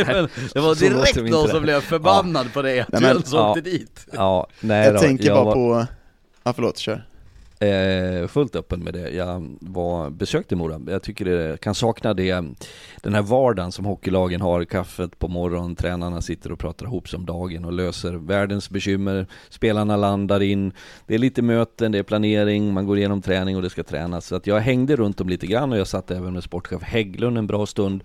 Det, 0.54 0.60
var- 0.60 0.76
direkt 0.76 1.32
någon 1.32 1.50
som 1.50 1.62
blev 1.62 1.82
förbannad 1.82 2.54
på 2.54 2.62
det, 2.62 2.80
att 2.80 2.92
Nej, 2.92 3.02
du 3.02 3.08
men- 3.08 3.16
ens 3.16 3.34
ja. 3.34 3.50
åkte 3.50 3.62
dit. 3.62 4.08
Ja, 4.14 4.48
nej 4.60 4.86
jag 4.86 4.94
då, 4.96 5.00
tänker 5.00 5.26
jag 5.26 5.36
bara 5.36 5.46
var- 5.46 5.54
på, 5.84 5.88
ja 6.44 6.54
förlåt, 6.54 6.78
kör. 6.78 7.06
Eh, 7.62 8.28
fullt 8.28 8.56
öppen 8.56 8.84
med 8.84 8.93
det. 8.93 9.10
Jag 9.10 9.58
var, 9.62 10.10
besökte 10.10 10.56
Mora. 10.56 10.82
Jag 10.88 11.04
tycker 11.04 11.26
det 11.26 11.62
kan 11.62 11.76
sakna 11.76 12.13
det, 12.13 12.43
den 13.02 13.13
här 13.13 13.22
vardagen 13.22 13.72
som 13.72 13.86
hockeylagen 13.86 14.41
har. 14.41 14.65
Kaffet 14.65 15.19
på 15.19 15.28
morgonen, 15.28 15.76
tränarna 15.76 16.22
sitter 16.22 16.52
och 16.52 16.60
pratar 16.60 16.86
ihop 16.86 17.10
sig 17.10 17.17
om 17.17 17.26
dagen 17.26 17.65
och 17.65 17.74
löser 17.74 18.13
världens 18.13 18.69
bekymmer. 18.69 19.28
Spelarna 19.50 19.98
landar 19.98 20.41
in. 20.41 20.72
Det 21.08 21.15
är 21.15 21.19
lite 21.19 21.41
möten, 21.41 21.91
det 21.91 21.98
är 21.98 22.04
planering, 22.04 22.74
man 22.74 22.86
går 22.86 22.98
igenom 22.98 23.22
träning 23.22 23.56
och 23.56 23.62
det 23.62 23.69
ska 23.69 23.84
tränas. 23.84 24.26
Så 24.26 24.36
att 24.36 24.48
jag 24.48 24.60
hängde 24.60 24.95
runt 24.95 25.22
om 25.22 25.30
lite 25.30 25.48
grann 25.48 25.72
och 25.72 25.78
jag 25.78 25.88
satt 25.88 26.12
även 26.12 26.34
med 26.34 26.43
sportchef 26.43 26.82
Hägglund 26.82 27.38
en 27.38 27.48
bra 27.48 27.65
stund. 27.65 28.04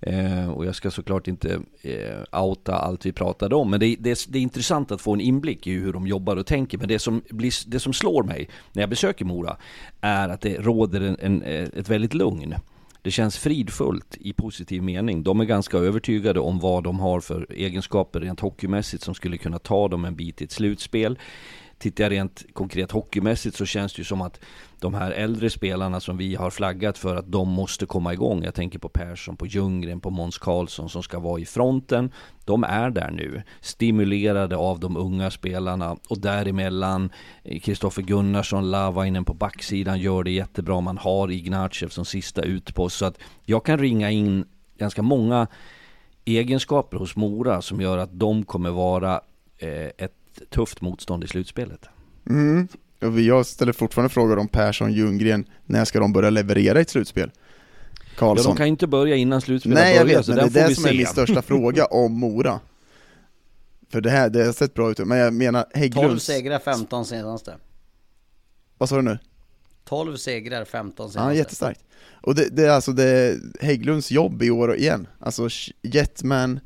Eh, 0.00 0.50
och 0.50 0.66
jag 0.66 0.74
ska 0.74 0.90
såklart 0.90 1.28
inte 1.28 1.60
eh, 1.82 2.42
outa 2.42 2.74
allt 2.74 3.06
vi 3.06 3.12
pratade 3.12 3.54
om, 3.54 3.70
men 3.70 3.80
det, 3.80 3.96
det, 4.00 4.26
det, 4.28 4.38
är 4.38 4.42
intressant 4.42 4.92
att 4.92 5.00
få 5.00 5.14
en 5.14 5.20
inblick 5.20 5.66
i 5.66 5.72
hur 5.72 5.92
de 5.92 6.06
jobbar 6.06 6.36
och 6.36 6.46
tänker. 6.46 6.78
Men 6.78 6.88
det 6.88 6.98
som, 6.98 7.22
blir, 7.30 7.52
det 7.66 7.80
som 7.80 7.92
slår 7.92 8.22
mig 8.22 8.48
när 8.72 8.82
jag 8.82 8.90
besöker 8.90 9.24
Mora 9.24 9.56
är 10.00 10.28
att 10.28 10.40
det 10.40 10.58
råder 10.58 11.00
en, 11.00 11.16
en, 11.20 11.42
eh, 11.42 11.68
ett 11.76 11.88
väldigt 11.88 12.14
lugn. 12.14 12.54
Det 13.02 13.10
känns 13.10 13.38
fridfullt 13.38 14.16
i 14.20 14.32
positiv 14.32 14.82
mening. 14.82 15.22
De 15.22 15.40
är 15.40 15.44
ganska 15.44 15.78
övertygade 15.78 16.40
om 16.40 16.58
vad 16.58 16.84
de 16.84 17.00
har 17.00 17.20
för 17.20 17.46
egenskaper 17.50 18.20
rent 18.20 18.40
hockeymässigt 18.40 19.02
som 19.02 19.14
skulle 19.14 19.38
kunna 19.38 19.58
ta 19.58 19.88
dem 19.88 20.04
en 20.04 20.16
bit 20.16 20.40
i 20.40 20.44
ett 20.44 20.52
slutspel. 20.52 21.18
Tittar 21.78 22.04
jag 22.04 22.10
rent 22.10 22.44
konkret 22.52 22.90
hockeymässigt 22.90 23.56
så 23.56 23.66
känns 23.66 23.94
det 23.94 23.98
ju 24.00 24.04
som 24.04 24.20
att 24.20 24.40
de 24.80 24.94
här 24.94 25.10
äldre 25.10 25.50
spelarna 25.50 26.00
som 26.00 26.16
vi 26.16 26.34
har 26.34 26.50
flaggat 26.50 26.98
för 26.98 27.16
att 27.16 27.32
de 27.32 27.48
måste 27.48 27.86
komma 27.86 28.12
igång. 28.12 28.44
Jag 28.44 28.54
tänker 28.54 28.78
på 28.78 28.88
Persson, 28.88 29.36
på 29.36 29.46
Ljunggren, 29.46 30.00
på 30.00 30.10
Måns 30.10 30.38
Karlsson 30.38 30.88
som 30.88 31.02
ska 31.02 31.18
vara 31.18 31.40
i 31.40 31.44
fronten. 31.44 32.10
De 32.44 32.64
är 32.64 32.90
där 32.90 33.10
nu, 33.10 33.42
stimulerade 33.60 34.56
av 34.56 34.80
de 34.80 34.96
unga 34.96 35.30
spelarna 35.30 35.96
och 36.08 36.18
däremellan 36.18 37.10
eh, 37.44 37.60
Kristoffer 37.60 38.02
Gunnarsson, 38.02 38.70
Lavainen 38.70 39.24
på 39.24 39.34
backsidan 39.34 40.00
gör 40.00 40.24
det 40.24 40.30
jättebra. 40.30 40.80
Man 40.80 40.98
har 40.98 41.30
Ignatjev 41.30 41.88
som 41.88 42.04
sista 42.04 42.42
utpost 42.42 42.96
så 42.96 43.04
att 43.04 43.18
jag 43.44 43.64
kan 43.64 43.78
ringa 43.78 44.10
in 44.10 44.44
ganska 44.78 45.02
många 45.02 45.46
egenskaper 46.24 46.96
hos 46.96 47.16
Mora 47.16 47.62
som 47.62 47.80
gör 47.80 47.98
att 47.98 48.18
de 48.18 48.44
kommer 48.44 48.70
vara 48.70 49.20
eh, 49.58 49.90
ett 49.98 50.12
tufft 50.50 50.80
motstånd 50.80 51.24
i 51.24 51.28
slutspelet. 51.28 51.88
Mm. 52.30 52.68
Och 53.06 53.20
jag 53.20 53.46
ställer 53.46 53.72
fortfarande 53.72 54.14
frågor 54.14 54.38
om 54.38 54.48
Persson, 54.48 54.92
Ljunggren, 54.92 55.44
när 55.66 55.84
ska 55.84 56.00
de 56.00 56.12
börja 56.12 56.30
leverera 56.30 56.78
i 56.78 56.82
ett 56.82 56.90
slutspel? 56.90 57.30
Karlsson. 58.16 58.44
Ja, 58.44 58.54
de 58.54 58.56
kan 58.56 58.66
inte 58.66 58.86
börja 58.86 59.16
innan 59.16 59.40
slutspelet 59.40 59.78
Nej, 59.78 59.96
jag 59.96 60.06
börjar, 60.06 60.18
vet, 60.18 60.28
men 60.28 60.36
det 60.36 60.60
är 60.60 60.68
det 60.68 60.74
som 60.74 60.84
se. 60.84 60.90
är 60.90 60.94
min 60.94 61.06
största 61.06 61.42
fråga 61.42 61.84
om 61.90 62.12
Mora. 62.12 62.60
För 63.90 64.00
det 64.00 64.10
här, 64.10 64.30
det 64.30 64.44
har 64.44 64.52
sett 64.52 64.74
bra 64.74 64.90
ut, 64.90 64.98
men 64.98 65.18
jag 65.18 65.34
menar 65.34 65.66
Hägglunds... 65.74 66.08
12 66.08 66.18
segrar, 66.18 66.58
15 66.58 67.04
senaste. 67.04 67.54
Vad 68.78 68.88
sa 68.88 68.96
du 68.96 69.02
nu? 69.02 69.18
12 69.84 70.16
segrar, 70.16 70.64
15 70.64 71.10
senaste. 71.10 71.32
Ja, 71.32 71.38
jättestarkt. 71.38 71.80
Och 72.22 72.34
det, 72.34 72.48
det 72.48 72.64
är 72.64 72.70
alltså 72.70 72.92
det 72.92 73.38
Hägglunds 73.60 74.10
jobb 74.10 74.42
i 74.42 74.50
år 74.50 74.76
igen. 74.76 75.06
Alltså 75.18 75.48
Jetman, 75.82 76.60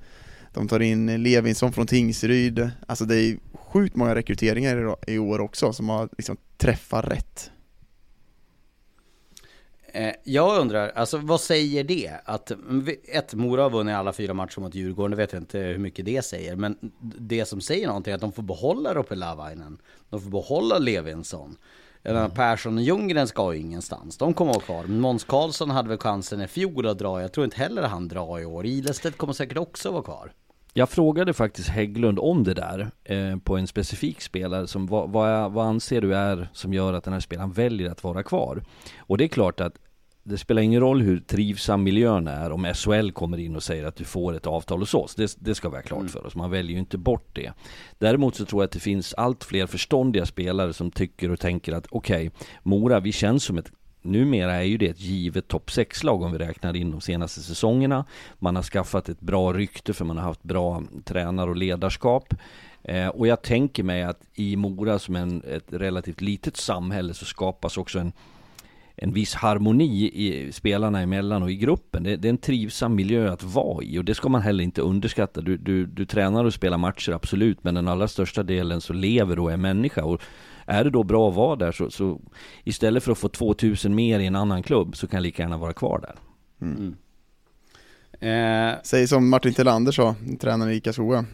de 0.54 0.68
tar 0.68 0.80
in 0.80 1.22
Levinsson 1.22 1.72
från 1.72 1.86
Tingsryd, 1.86 2.70
alltså 2.86 3.04
det 3.04 3.16
är 3.16 3.36
sjukt 3.72 3.96
många 3.96 4.14
rekryteringar 4.14 4.96
i 5.06 5.18
år 5.18 5.40
också 5.40 5.72
som 5.72 5.88
har 5.88 6.08
liksom 6.18 6.36
träffat 6.56 7.04
rätt. 7.04 7.50
Eh, 9.92 10.12
jag 10.24 10.60
undrar, 10.60 10.88
alltså 10.88 11.18
vad 11.18 11.40
säger 11.40 11.84
det? 11.84 12.12
Att 12.24 12.52
ett, 13.04 13.34
Mora 13.34 13.62
har 13.62 13.70
vunnit 13.70 13.94
alla 13.94 14.12
fyra 14.12 14.34
matcher 14.34 14.60
mot 14.60 14.74
Djurgården, 14.74 15.10
det 15.10 15.16
vet 15.16 15.32
jag 15.32 15.42
inte 15.42 15.58
hur 15.58 15.78
mycket 15.78 16.04
det 16.04 16.24
säger. 16.24 16.56
Men 16.56 16.76
det 17.18 17.44
som 17.44 17.60
säger 17.60 17.86
någonting 17.86 18.10
är 18.10 18.14
att 18.14 18.20
de 18.20 18.32
får 18.32 18.42
behålla 18.42 18.94
Roppe 18.94 19.14
Lavainen. 19.14 19.78
De 20.10 20.20
får 20.20 20.30
behålla 20.30 20.78
Levinsson. 20.78 21.56
Mm. 22.02 22.30
Persson 22.30 22.76
och 22.76 22.82
Ljunggren 22.82 23.28
ska 23.28 23.54
ju 23.54 23.60
ingenstans, 23.60 24.16
de 24.16 24.34
kommer 24.34 24.50
att 24.50 24.56
vara 24.56 24.82
kvar. 24.82 24.84
Måns 24.84 25.24
Karlsson 25.24 25.70
hade 25.70 25.88
väl 25.88 25.98
chansen 25.98 26.40
i 26.40 26.46
fjol 26.46 26.86
att 26.86 26.98
dra, 26.98 27.22
jag 27.22 27.32
tror 27.32 27.44
inte 27.44 27.56
heller 27.56 27.82
han 27.82 28.08
drar 28.08 28.40
i 28.40 28.44
år. 28.44 28.66
Ilestedt 28.66 29.16
kommer 29.16 29.32
säkert 29.32 29.58
också 29.58 29.90
vara 29.90 30.02
kvar. 30.02 30.32
Jag 30.74 30.88
frågade 30.88 31.32
faktiskt 31.32 31.68
Hägglund 31.68 32.18
om 32.18 32.44
det 32.44 32.54
där 32.54 32.90
eh, 33.04 33.36
på 33.36 33.56
en 33.56 33.66
specifik 33.66 34.20
spelare 34.20 34.66
som 34.66 34.86
vad, 34.86 35.10
vad, 35.10 35.52
vad 35.52 35.66
anser 35.66 36.00
du 36.00 36.14
är 36.14 36.48
som 36.52 36.74
gör 36.74 36.92
att 36.92 37.04
den 37.04 37.12
här 37.12 37.20
spelaren 37.20 37.52
väljer 37.52 37.90
att 37.90 38.04
vara 38.04 38.22
kvar? 38.22 38.62
Och 38.98 39.18
det 39.18 39.24
är 39.24 39.28
klart 39.28 39.60
att 39.60 39.74
det 40.22 40.38
spelar 40.38 40.62
ingen 40.62 40.80
roll 40.80 41.02
hur 41.02 41.18
trivsam 41.18 41.82
miljön 41.82 42.28
är 42.28 42.52
om 42.52 42.74
SHL 42.74 43.10
kommer 43.10 43.38
in 43.38 43.56
och 43.56 43.62
säger 43.62 43.84
att 43.84 43.96
du 43.96 44.04
får 44.04 44.36
ett 44.36 44.46
avtal 44.46 44.80
hos 44.80 44.94
oss. 44.94 45.14
Det, 45.14 45.36
det 45.38 45.54
ska 45.54 45.68
vi 45.68 45.76
ha 45.76 45.82
klart 45.82 46.00
mm. 46.00 46.12
för 46.12 46.26
oss. 46.26 46.34
Man 46.34 46.50
väljer 46.50 46.72
ju 46.72 46.78
inte 46.78 46.98
bort 46.98 47.28
det. 47.32 47.52
Däremot 47.98 48.34
så 48.34 48.44
tror 48.44 48.62
jag 48.62 48.66
att 48.66 48.72
det 48.72 48.80
finns 48.80 49.14
allt 49.14 49.44
fler 49.44 49.66
förståndiga 49.66 50.26
spelare 50.26 50.72
som 50.72 50.90
tycker 50.90 51.30
och 51.30 51.40
tänker 51.40 51.72
att 51.72 51.86
okej, 51.90 52.28
okay, 52.28 52.46
Mora, 52.62 53.00
vi 53.00 53.12
känns 53.12 53.44
som 53.44 53.58
ett 53.58 53.72
numera 54.02 54.52
är 54.52 54.62
ju 54.62 54.76
det 54.76 54.88
ett 54.88 55.00
givet 55.00 55.48
topp 55.48 55.70
6-lag 55.70 56.22
om 56.22 56.32
vi 56.32 56.38
räknar 56.38 56.76
in 56.76 56.90
de 56.90 57.00
senaste 57.00 57.40
säsongerna. 57.40 58.04
Man 58.38 58.56
har 58.56 58.62
skaffat 58.62 59.08
ett 59.08 59.20
bra 59.20 59.52
rykte 59.52 59.92
för 59.92 60.04
man 60.04 60.16
har 60.16 60.24
haft 60.24 60.42
bra 60.42 60.82
tränare 61.04 61.50
och 61.50 61.56
ledarskap. 61.56 62.34
Eh, 62.82 63.08
och 63.08 63.26
jag 63.26 63.42
tänker 63.42 63.82
mig 63.82 64.02
att 64.02 64.20
i 64.34 64.56
Mora 64.56 64.98
som 64.98 65.16
en, 65.16 65.42
ett 65.42 65.72
relativt 65.72 66.20
litet 66.20 66.56
samhälle 66.56 67.14
så 67.14 67.24
skapas 67.24 67.78
också 67.78 67.98
en, 67.98 68.12
en 68.96 69.12
viss 69.12 69.34
harmoni 69.34 70.10
i 70.14 70.52
spelarna 70.52 71.00
emellan 71.00 71.42
och 71.42 71.50
i 71.50 71.56
gruppen. 71.56 72.02
Det, 72.02 72.16
det, 72.16 72.28
är 72.28 72.30
en 72.30 72.38
trivsam 72.38 72.94
miljö 72.94 73.32
att 73.32 73.42
vara 73.42 73.84
i 73.84 73.98
och 73.98 74.04
det 74.04 74.14
ska 74.14 74.28
man 74.28 74.42
heller 74.42 74.64
inte 74.64 74.82
underskatta. 74.82 75.40
Du, 75.40 75.56
du, 75.56 75.86
du 75.86 76.06
tränar 76.06 76.44
och 76.44 76.54
spelar 76.54 76.78
matcher, 76.78 77.12
absolut, 77.12 77.64
men 77.64 77.74
den 77.74 77.88
allra 77.88 78.08
största 78.08 78.42
delen 78.42 78.80
så 78.80 78.92
lever 78.92 79.38
och 79.38 79.52
är 79.52 79.56
människa. 79.56 80.04
Och 80.04 80.22
är 80.70 80.84
det 80.84 80.90
då 80.90 81.02
bra 81.02 81.28
att 81.28 81.34
vara 81.34 81.56
där 81.56 81.72
så, 81.72 81.90
så 81.90 82.20
istället 82.64 83.02
för 83.04 83.12
att 83.12 83.18
få 83.18 83.28
2000 83.28 83.94
mer 83.94 84.20
i 84.20 84.26
en 84.26 84.36
annan 84.36 84.62
klubb 84.62 84.96
så 84.96 85.06
kan 85.06 85.16
jag 85.16 85.22
lika 85.22 85.42
gärna 85.42 85.58
vara 85.58 85.72
kvar 85.72 85.98
där. 86.00 86.14
Mm. 86.66 86.76
Mm. 86.76 88.72
Eh. 88.72 88.78
Säg 88.82 89.08
som 89.08 89.28
Martin 89.28 89.54
Tillander 89.54 89.92
sa, 89.92 90.14
tränaren 90.40 90.72
i 90.72 90.76
ICA 90.76 90.92
Skoga. 90.92 91.24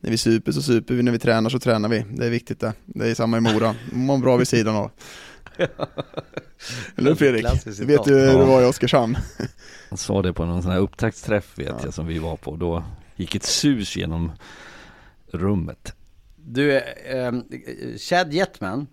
När 0.00 0.10
vi 0.10 0.16
super 0.16 0.52
så 0.52 0.62
super 0.62 0.94
vi, 0.94 1.02
när 1.02 1.12
vi 1.12 1.18
tränar 1.18 1.50
så 1.50 1.58
tränar 1.58 1.88
vi. 1.88 2.04
Det 2.10 2.26
är 2.26 2.30
viktigt 2.30 2.60
det. 2.60 2.72
Det 2.84 3.10
är 3.10 3.14
samma 3.14 3.36
i 3.36 3.40
Mora. 3.40 3.74
Mår 3.92 4.18
bra 4.18 4.36
vid 4.36 4.48
sidan 4.48 4.76
av. 4.76 4.90
Eller 6.96 7.14
Fredrik? 7.14 7.46
Vet 7.66 8.04
du 8.04 8.14
hur 8.14 8.38
det 8.38 8.44
var 8.44 8.62
i 8.62 8.64
Oskarshamn? 8.64 9.16
Han 9.88 9.98
sa 9.98 10.22
det 10.22 10.32
på 10.32 10.44
någon 10.44 10.62
sån 10.62 10.72
här 10.72 10.78
upptaktsträff 10.78 11.58
vet 11.58 11.68
ja. 11.68 11.78
jag 11.84 11.94
som 11.94 12.06
vi 12.06 12.18
var 12.18 12.36
på. 12.36 12.56
Då 12.56 12.84
gick 13.16 13.34
ett 13.34 13.44
sus 13.44 13.96
genom 13.96 14.32
rummet. 15.30 15.94
Du, 16.52 16.78
eh, 16.78 17.32
Chad 17.98 18.32
Jetman 18.32 18.86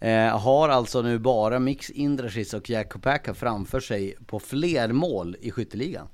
eh, 0.00 0.38
har 0.38 0.68
alltså 0.68 1.02
nu 1.02 1.18
bara 1.18 1.58
Mix 1.58 1.90
Indrashis 1.90 2.54
och 2.54 2.70
Jack 2.70 2.92
Kopaka 2.92 3.34
framför 3.34 3.80
sig 3.80 4.14
på 4.26 4.40
fler 4.40 4.92
mål 4.92 5.36
i 5.40 5.50
skytteligan. 5.50 6.08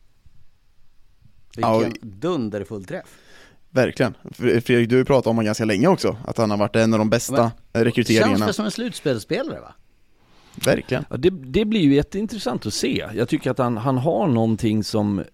Vilken 1.56 1.80
ja, 1.80 1.90
dunderfull 2.02 2.84
träff. 2.84 3.18
Verkligen. 3.70 4.14
Fredrik, 4.32 4.88
du 4.88 4.96
har 4.96 5.04
pratat 5.04 5.26
om 5.26 5.36
honom 5.36 5.44
ganska 5.44 5.64
länge 5.64 5.88
också, 5.88 6.16
att 6.24 6.38
han 6.38 6.50
har 6.50 6.58
varit 6.58 6.76
en 6.76 6.92
av 6.92 6.98
de 6.98 7.10
bästa 7.10 7.52
Men, 7.72 7.84
rekryteringarna. 7.84 8.38
Känns 8.38 8.46
det 8.46 8.52
som 8.52 8.64
en 8.64 8.70
slutspelsspelare 8.70 9.60
va? 9.60 9.74
Verkligen. 10.64 11.04
Ja, 11.10 11.16
det, 11.16 11.30
det, 11.30 11.64
blir 11.64 11.80
ju 11.80 11.94
jätteintressant 11.94 12.66
att 12.66 12.74
se. 12.74 13.06
Jag 13.14 13.28
tycker 13.28 13.50
att 13.50 13.58
han, 13.58 13.76
han 13.76 13.98
har 13.98 14.26
någonting 14.26 14.84
som 14.84 15.24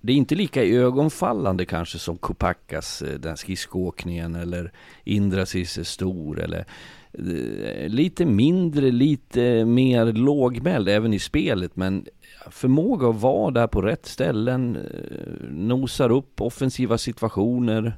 det 0.00 0.12
är 0.12 0.16
inte 0.16 0.34
lika 0.34 0.64
ögonfallande 0.64 1.64
kanske 1.64 1.98
som 1.98 2.16
Kopakas, 2.16 3.02
eh, 3.02 3.18
den 3.18 3.36
skridskoåkningen 3.36 4.34
eller 4.34 4.72
Indrasis 5.04 5.78
är 5.78 5.82
stor 5.82 6.40
eller 6.40 6.66
eh, 7.12 7.88
lite 7.88 8.24
mindre, 8.24 8.90
lite 8.90 9.64
mer 9.64 10.12
lågmäld 10.12 10.88
även 10.88 11.14
i 11.14 11.18
spelet 11.18 11.76
men 11.76 12.06
förmåga 12.50 13.08
att 13.08 13.20
vara 13.20 13.50
där 13.50 13.66
på 13.66 13.82
rätt 13.82 14.06
ställen, 14.06 14.76
eh, 14.76 15.50
nosar 15.50 16.10
upp 16.10 16.40
offensiva 16.40 16.98
situationer. 16.98 17.96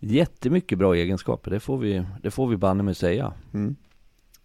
Jättemycket 0.00 0.78
bra 0.78 0.94
egenskaper, 0.94 1.50
det 1.50 1.60
får 1.60 1.78
vi, 1.78 2.04
det 2.22 2.30
får 2.30 2.46
vi 2.46 2.56
banne 2.56 2.82
med 2.82 2.96
säga. 2.96 3.32
Mm. 3.54 3.76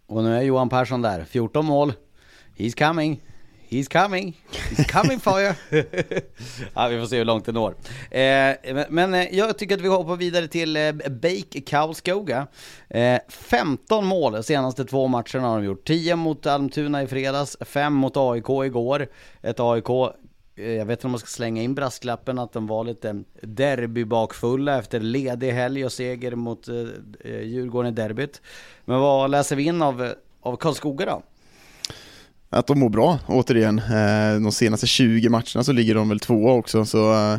Och 0.06 0.24
nu 0.24 0.36
är 0.36 0.42
Johan 0.42 0.68
Persson 0.68 1.02
där, 1.02 1.24
14 1.24 1.66
mål. 1.66 1.92
He's 2.56 2.86
coming. 2.88 3.20
He's 3.70 3.88
coming, 3.88 4.36
he's 4.70 4.84
coming 4.84 5.20
for 5.20 5.40
you. 5.40 5.54
ja, 6.74 6.88
vi 6.88 7.00
får 7.00 7.06
se 7.06 7.16
hur 7.16 7.24
långt 7.24 7.44
det 7.44 7.52
når. 7.52 7.74
Eh, 8.10 8.86
men 8.88 9.14
eh, 9.14 9.36
jag 9.36 9.58
tycker 9.58 9.74
att 9.74 9.80
vi 9.80 9.88
hoppar 9.88 10.16
vidare 10.16 10.48
till 10.48 10.76
eh, 10.76 10.92
Bake 10.92 11.60
Karlskoga. 11.60 12.46
Eh, 12.88 13.18
15 13.28 14.06
mål 14.06 14.32
de 14.32 14.42
senaste 14.42 14.84
två 14.84 15.08
matcherna 15.08 15.48
har 15.48 15.58
de 15.58 15.64
gjort. 15.64 15.86
10 15.86 16.16
mot 16.16 16.46
Almtuna 16.46 17.02
i 17.02 17.06
fredags, 17.06 17.56
5 17.60 17.92
mot 17.94 18.16
AIK 18.16 18.48
igår. 18.48 19.06
Ett 19.42 19.60
AIK 19.60 19.90
eh, 20.56 20.72
jag 20.72 20.86
vet 20.86 20.98
inte 20.98 21.06
om 21.06 21.10
man 21.10 21.20
ska 21.20 21.28
slänga 21.28 21.62
in 21.62 21.74
brasklappen 21.74 22.38
att 22.38 22.52
de 22.52 22.66
var 22.66 22.84
lite 22.84 23.22
derbybakfulla 23.42 24.78
efter 24.78 25.00
ledig 25.00 25.50
helg 25.52 25.84
och 25.84 25.92
seger 25.92 26.34
mot 26.34 26.68
eh, 26.68 26.74
eh, 27.20 27.40
Djurgården 27.40 27.92
i 27.92 27.94
derbyt. 27.94 28.42
Men 28.84 29.00
vad 29.00 29.30
läser 29.30 29.56
vi 29.56 29.62
in 29.62 29.82
av, 29.82 30.04
eh, 30.04 30.10
av 30.40 30.56
Karlskoga 30.56 31.06
då? 31.06 31.22
Att 32.50 32.66
de 32.66 32.78
mår 32.78 32.88
bra, 32.88 33.18
återigen. 33.26 33.78
Eh, 33.78 34.40
de 34.42 34.52
senaste 34.52 34.86
20 34.86 35.28
matcherna 35.28 35.64
så 35.64 35.72
ligger 35.72 35.94
de 35.94 36.08
väl 36.08 36.20
tvåa 36.20 36.52
också, 36.52 36.84
så 36.84 37.12
eh, 37.32 37.38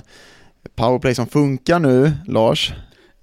powerplay 0.76 1.16
som 1.16 1.28
funkar 1.28 1.80
nu, 1.80 2.12
Lars. 2.28 2.74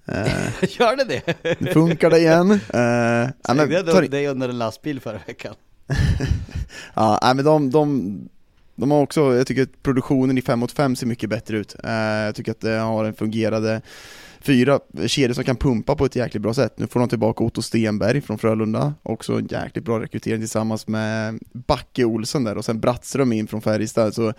Eh, 0.06 0.26
Gör 0.78 0.96
det 0.96 1.04
det? 1.04 1.56
nu 1.60 1.72
funkar 1.72 2.10
det 2.10 2.18
igen. 2.18 2.48
Men, 2.72 3.32
Slängde 3.44 3.92
tar- 3.92 4.02
dig 4.02 4.26
under 4.26 4.48
en 4.48 4.58
lastbil 4.58 5.00
förra 5.00 5.20
veckan? 5.26 5.54
Ja, 6.94 7.32
men 7.36 7.44
de, 7.44 7.70
de, 7.70 8.18
de 8.76 8.90
har 8.90 9.00
också, 9.00 9.36
jag 9.36 9.46
tycker 9.46 9.62
att 9.62 9.82
produktionen 9.82 10.38
i 10.38 10.42
5 10.42 10.58
mot 10.58 10.72
5 10.72 10.96
ser 10.96 11.06
mycket 11.06 11.30
bättre 11.30 11.56
ut. 11.58 11.76
Jag 11.82 12.34
tycker 12.34 12.52
att 12.52 12.60
det 12.60 12.70
har 12.78 13.04
en 13.04 13.14
fungerande 13.14 13.80
fyra 14.40 14.80
kedjor 15.06 15.34
som 15.34 15.44
kan 15.44 15.56
pumpa 15.56 15.94
på 15.96 16.04
ett 16.04 16.16
jäkligt 16.16 16.42
bra 16.42 16.54
sätt. 16.54 16.78
Nu 16.78 16.86
får 16.86 17.00
de 17.00 17.08
tillbaka 17.08 17.44
Otto 17.44 17.62
Stenberg 17.62 18.20
från 18.20 18.38
Frölunda, 18.38 18.94
också 19.02 19.32
en 19.38 19.46
jäkligt 19.46 19.84
bra 19.84 20.00
rekrytering 20.00 20.40
tillsammans 20.40 20.86
med 20.88 21.38
Backe 21.52 22.04
Olsen 22.04 22.44
där 22.44 22.56
och 22.58 22.64
sen 22.64 22.80
Brattström 22.80 23.32
in 23.32 23.46
från 23.46 23.62
Färjestad. 23.62 24.14
Så 24.14 24.32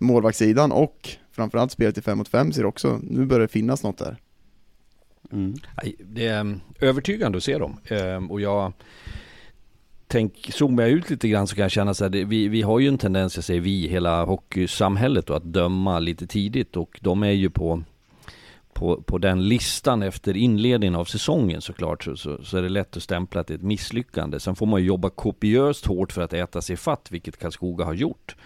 målvaktssidan 0.00 0.72
och 0.72 1.08
framförallt 1.32 1.72
spelet 1.72 1.98
i 1.98 2.02
5 2.02 2.18
mot 2.18 2.28
5 2.28 2.52
ser 2.52 2.64
också, 2.66 3.00
nu 3.02 3.26
börjar 3.26 3.40
det 3.40 3.48
finnas 3.48 3.82
något 3.82 3.98
där. 3.98 4.16
Mm. 5.32 5.54
Det 6.04 6.26
är 6.26 6.40
mm, 6.40 6.60
övertygande 6.80 7.38
att 7.38 7.44
se 7.44 7.58
dem. 7.58 7.80
Ehm, 7.84 8.30
Och 8.30 8.40
jag 8.40 8.72
tänk, 10.06 10.50
zoomar 10.52 10.82
jag 10.82 10.92
ut 10.92 11.10
lite 11.10 11.28
grann 11.28 11.46
så 11.46 11.54
kan 11.54 11.62
jag 11.62 11.70
känna 11.70 11.94
så 11.94 12.04
här, 12.04 12.10
det- 12.10 12.24
vi, 12.24 12.48
vi 12.48 12.62
har 12.62 12.78
ju 12.80 12.88
en 12.88 12.98
tendens, 12.98 13.36
jag 13.36 13.44
säger 13.44 13.60
vi, 13.60 13.88
hela 13.88 14.24
hockeysamhället 14.24 15.26
då, 15.26 15.34
att 15.34 15.44
döma 15.52 15.98
lite 15.98 16.26
tidigt 16.26 16.76
och 16.76 16.98
de 17.02 17.22
är 17.22 17.30
ju 17.30 17.50
på 17.50 17.82
på, 18.78 19.02
på 19.02 19.18
den 19.18 19.48
listan 19.48 20.02
efter 20.02 20.36
inledningen 20.36 20.94
av 20.94 21.04
säsongen 21.04 21.60
såklart 21.60 22.04
så, 22.04 22.16
så, 22.16 22.44
så 22.44 22.56
är 22.56 22.62
det 22.62 22.68
lätt 22.68 22.96
att 22.96 23.02
stämpla 23.02 23.40
att 23.40 23.46
det 23.46 23.54
är 23.54 23.58
ett 23.58 23.62
misslyckande. 23.62 24.40
Sen 24.40 24.56
får 24.56 24.66
man 24.66 24.80
ju 24.80 24.86
jobba 24.86 25.10
kopiöst 25.10 25.86
hårt 25.86 26.12
för 26.12 26.22
att 26.22 26.32
äta 26.32 26.62
sig 26.62 26.76
fatt, 26.76 27.08
vilket 27.10 27.36
Karlskoga 27.38 27.84
har 27.84 27.94
gjort. 27.94 28.36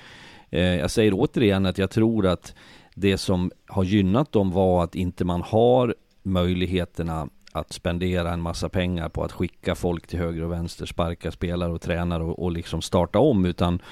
Eh, 0.50 0.62
jag 0.62 0.90
säger 0.90 1.12
återigen 1.14 1.66
att 1.66 1.78
jag 1.78 1.90
tror 1.90 2.26
att 2.26 2.54
det 2.94 3.18
som 3.18 3.50
har 3.66 3.84
gynnat 3.84 4.32
dem 4.32 4.50
var 4.50 4.84
att 4.84 4.94
inte 4.94 5.24
man 5.24 5.42
har 5.42 5.94
möjligheterna 6.22 7.28
att 7.52 7.72
spendera 7.72 8.32
en 8.32 8.40
massa 8.40 8.68
pengar 8.68 9.08
på 9.08 9.24
att 9.24 9.32
skicka 9.32 9.74
folk 9.74 10.06
till 10.06 10.18
höger 10.18 10.44
och 10.44 10.52
vänster, 10.52 10.86
sparka 10.86 11.32
spelare 11.32 11.72
och 11.72 11.80
tränare 11.80 12.22
och, 12.22 12.42
och 12.42 12.52
liksom 12.52 12.82
starta 12.82 13.18
om, 13.18 13.44
utan 13.44 13.82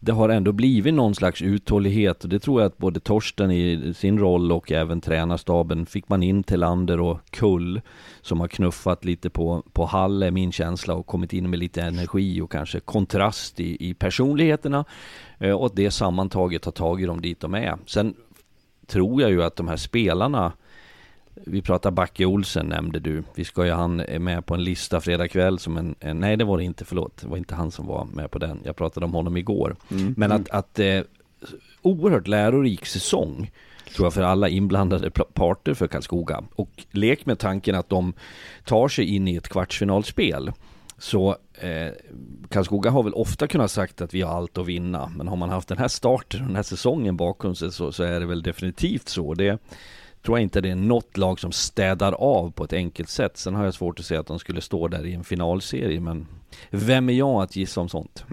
det 0.00 0.12
har 0.12 0.28
ändå 0.28 0.52
blivit 0.52 0.94
någon 0.94 1.14
slags 1.14 1.42
uthållighet 1.42 2.24
och 2.24 2.30
det 2.30 2.38
tror 2.38 2.60
jag 2.60 2.66
att 2.66 2.78
både 2.78 3.00
Torsten 3.00 3.50
i 3.50 3.94
sin 3.96 4.18
roll 4.18 4.52
och 4.52 4.72
även 4.72 5.00
tränarstaben 5.00 5.86
fick 5.86 6.08
man 6.08 6.22
in 6.22 6.42
till 6.42 6.60
Lander 6.60 7.00
och 7.00 7.30
Kull 7.30 7.80
som 8.22 8.40
har 8.40 8.48
knuffat 8.48 9.04
lite 9.04 9.30
på, 9.30 9.62
på 9.72 9.84
Hall 9.84 10.22
är 10.22 10.30
min 10.30 10.52
känsla 10.52 10.94
och 10.94 11.06
kommit 11.06 11.32
in 11.32 11.50
med 11.50 11.58
lite 11.58 11.82
energi 11.82 12.40
och 12.40 12.52
kanske 12.52 12.80
kontrast 12.80 13.60
i, 13.60 13.88
i 13.88 13.94
personligheterna 13.94 14.84
eh, 15.38 15.52
och 15.52 15.66
att 15.66 15.76
det 15.76 15.90
sammantaget 15.90 16.64
har 16.64 16.72
tagit 16.72 17.06
dem 17.06 17.20
dit 17.20 17.40
de 17.40 17.54
är. 17.54 17.78
Sen 17.86 18.14
tror 18.86 19.22
jag 19.22 19.30
ju 19.30 19.42
att 19.42 19.56
de 19.56 19.68
här 19.68 19.76
spelarna 19.76 20.52
vi 21.44 21.62
pratar 21.62 21.90
Backe 21.90 22.24
Olsen 22.24 22.66
nämnde 22.66 23.00
du. 23.00 23.22
Vi 23.34 23.44
ska 23.44 23.66
ju 23.66 23.72
han 23.72 24.00
är 24.00 24.18
med 24.18 24.46
på 24.46 24.54
en 24.54 24.64
lista 24.64 25.00
fredag 25.00 25.28
kväll 25.28 25.58
som 25.58 25.76
en, 25.76 25.94
en 26.00 26.20
nej 26.20 26.36
det 26.36 26.44
var 26.44 26.58
det 26.58 26.64
inte, 26.64 26.84
förlåt. 26.84 27.16
Det 27.16 27.28
var 27.28 27.36
inte 27.36 27.54
han 27.54 27.70
som 27.70 27.86
var 27.86 28.04
med 28.04 28.30
på 28.30 28.38
den. 28.38 28.60
Jag 28.64 28.76
pratade 28.76 29.06
om 29.06 29.14
honom 29.14 29.36
igår. 29.36 29.76
Men 30.16 30.32
att, 30.32 30.50
att 30.50 30.78
eh, 30.78 31.00
oerhört 31.82 32.26
lärorik 32.26 32.86
säsong 32.86 33.50
tror 33.94 34.06
jag 34.06 34.14
för 34.14 34.22
alla 34.22 34.48
inblandade 34.48 35.10
parter 35.10 35.74
för 35.74 35.86
Karlskoga. 35.86 36.44
Och 36.54 36.84
lek 36.90 37.26
med 37.26 37.38
tanken 37.38 37.74
att 37.74 37.88
de 37.88 38.12
tar 38.64 38.88
sig 38.88 39.04
in 39.14 39.28
i 39.28 39.36
ett 39.36 39.48
kvartsfinalspel. 39.48 40.52
Så 40.98 41.36
eh, 41.60 41.88
Karlskoga 42.48 42.90
har 42.90 43.02
väl 43.02 43.14
ofta 43.14 43.46
kunnat 43.46 43.70
sagt 43.70 44.00
att 44.00 44.14
vi 44.14 44.22
har 44.22 44.34
allt 44.34 44.58
att 44.58 44.66
vinna. 44.66 45.12
Men 45.16 45.28
har 45.28 45.36
man 45.36 45.50
haft 45.50 45.68
den 45.68 45.78
här 45.78 45.88
starten, 45.88 46.46
den 46.46 46.56
här 46.56 46.62
säsongen 46.62 47.16
bakom 47.16 47.54
sig 47.54 47.72
så, 47.72 47.92
så 47.92 48.02
är 48.02 48.20
det 48.20 48.26
väl 48.26 48.42
definitivt 48.42 49.08
så. 49.08 49.34
Det 49.34 49.58
tror 50.26 50.38
jag 50.38 50.42
inte 50.42 50.60
det 50.60 50.70
är 50.70 50.74
något 50.74 51.16
lag 51.16 51.40
som 51.40 51.52
städar 51.52 52.12
av 52.12 52.50
på 52.50 52.64
ett 52.64 52.72
enkelt 52.72 53.08
sätt. 53.08 53.36
Sen 53.36 53.54
har 53.54 53.64
jag 53.64 53.74
svårt 53.74 54.00
att 54.00 54.06
säga 54.06 54.20
att 54.20 54.26
de 54.26 54.38
skulle 54.38 54.60
stå 54.60 54.88
där 54.88 55.06
i 55.06 55.14
en 55.14 55.24
finalserie. 55.24 56.00
Men 56.00 56.26
vem 56.70 57.08
är 57.08 57.12
jag 57.12 57.42
att 57.42 57.56
gissa 57.56 57.80
om 57.80 57.88
sånt? 57.88 58.24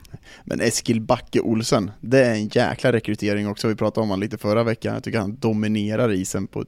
Men 0.43 0.61
Eskil 0.61 1.01
Backe 1.01 1.39
Olsen, 1.39 1.91
det 2.01 2.25
är 2.25 2.33
en 2.33 2.47
jäkla 2.47 2.91
rekrytering 2.91 3.47
också, 3.47 3.67
vi 3.67 3.75
pratade 3.75 4.03
om 4.03 4.09
honom 4.09 4.21
lite 4.21 4.37
förra 4.37 4.63
veckan, 4.63 4.93
jag 4.93 5.03
tycker 5.03 5.19
han 5.19 5.35
dominerar 5.35 6.11
isen 6.11 6.47
på 6.47 6.61
ett 6.61 6.67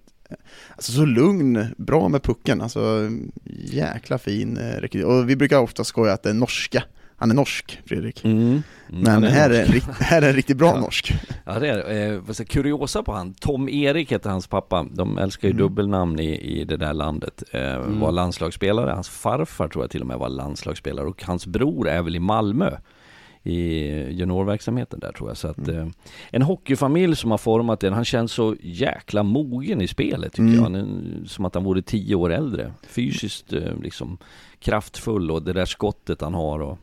Alltså 0.75 0.91
så 0.91 1.05
lugn, 1.05 1.65
bra 1.77 2.09
med 2.09 2.23
pucken, 2.23 2.61
alltså 2.61 3.09
jäkla 3.71 4.17
fin 4.17 4.57
eh, 4.57 4.61
rekrytering. 4.61 5.05
Och 5.05 5.29
vi 5.29 5.35
brukar 5.35 5.59
ofta 5.59 5.83
skoja 5.83 6.13
att 6.13 6.23
det 6.23 6.29
är 6.29 6.33
norska, 6.33 6.83
han 7.15 7.31
är 7.31 7.35
norsk 7.35 7.81
Fredrik. 7.85 8.25
Mm. 8.25 8.61
Mm, 8.89 9.01
Men 9.21 9.23
här 9.23 9.49
är, 9.49 9.61
en 9.61 9.67
rikt- 9.71 10.01
här 10.01 10.21
är 10.21 10.29
en 10.29 10.35
riktigt 10.35 10.57
bra 10.57 10.67
Ja. 10.75 10.79
norsk. 10.79 11.13
Ja 11.45 11.59
det 11.59 11.67
är 11.69 12.13
eh, 12.13 12.45
kuriosa 12.45 13.03
på 13.03 13.11
han. 13.13 13.33
Tom 13.33 13.69
Erik 13.69 14.11
heter 14.11 14.29
hans 14.29 14.47
pappa. 14.47 14.85
De 14.91 15.17
älskar 15.17 15.47
ju 15.47 15.51
Mm. 15.51 15.63
dubbelnamn 15.63 16.19
i, 16.19 16.35
i 16.59 16.63
det 16.65 16.77
där 16.77 16.93
landet. 16.93 17.43
Eh, 17.51 17.61
Mm. 17.75 17.99
Var 17.99 18.11
landslagsspelare. 18.11 18.91
Hans 18.91 19.09
farfar 19.09 19.67
tror 19.67 19.83
jag 19.83 19.91
till 19.91 20.01
och 20.01 20.07
med 20.07 20.17
var 20.17 20.29
landslagsspelare. 20.29 21.05
Och 21.07 21.23
hans 21.23 21.47
bror 21.47 21.87
är 21.89 22.01
väl 22.01 22.15
i 22.15 22.19
Malmö. 22.19 22.71
I 23.43 23.59
juniorverksamheten 24.13 24.99
där 24.99 25.11
tror 25.11 25.29
jag. 25.29 25.37
Så 25.37 25.47
att 25.47 25.67
eh, 25.67 25.87
en 26.29 26.41
hockeyfamilj 26.41 27.15
som 27.15 27.31
har 27.31 27.37
format 27.37 27.79
den. 27.79 27.93
Han 27.93 28.05
känns 28.05 28.31
så 28.31 28.55
jäkla 28.61 29.23
mogen 29.23 29.81
i 29.81 29.87
spelet 29.87 30.31
tycker 30.31 30.41
Mm. 30.43 30.55
jag. 30.55 30.61
Han 30.63 30.75
är, 30.75 31.27
som 31.27 31.45
att 31.45 31.55
han 31.55 31.63
vore 31.63 31.81
tio 31.81 32.15
år 32.15 32.33
äldre. 32.33 32.73
Fysiskt 32.87 33.53
eh, 33.53 33.77
liksom 33.83 34.17
kraftfull 34.59 35.31
och 35.31 35.41
det 35.43 35.53
där 35.53 35.65
skottet 35.65 36.21
han 36.21 36.33
har. 36.33 36.59
Och, 36.59 36.77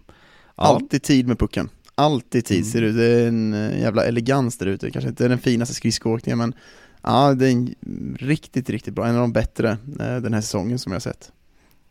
ja. 0.56 0.62
Alltid 0.64 1.02
tid 1.02 1.28
med 1.28 1.38
pucken. 1.38 1.68
Alltid 2.02 2.44
tid 2.44 2.56
Mm. 2.58 2.70
ser 2.72 2.82
ut. 2.82 2.96
Det 2.96 3.04
är 3.04 3.28
en 3.28 3.54
eh, 3.54 3.80
jävla 3.80 4.04
elegans 4.04 4.58
där 4.58 4.66
ute. 4.66 4.90
Kanske 4.90 5.08
inte 5.08 5.28
den 5.28 5.38
finaste 5.38 5.74
skridskoåkningen 5.74 6.38
men 6.38 6.54
ja, 7.02 7.34
det 7.34 7.46
är 7.46 7.50
en 7.50 7.74
riktigt, 8.18 8.70
riktigt 8.70 8.94
bra. 8.94 9.06
En 9.06 9.14
av 9.14 9.20
de 9.20 9.32
bättre 9.32 9.70
eh, 10.00 10.16
den 10.16 10.34
här 10.34 10.40
säsongen 10.40 10.78
som 10.78 10.92
jag 10.92 10.96
har 10.96 11.00
sett. 11.00 11.32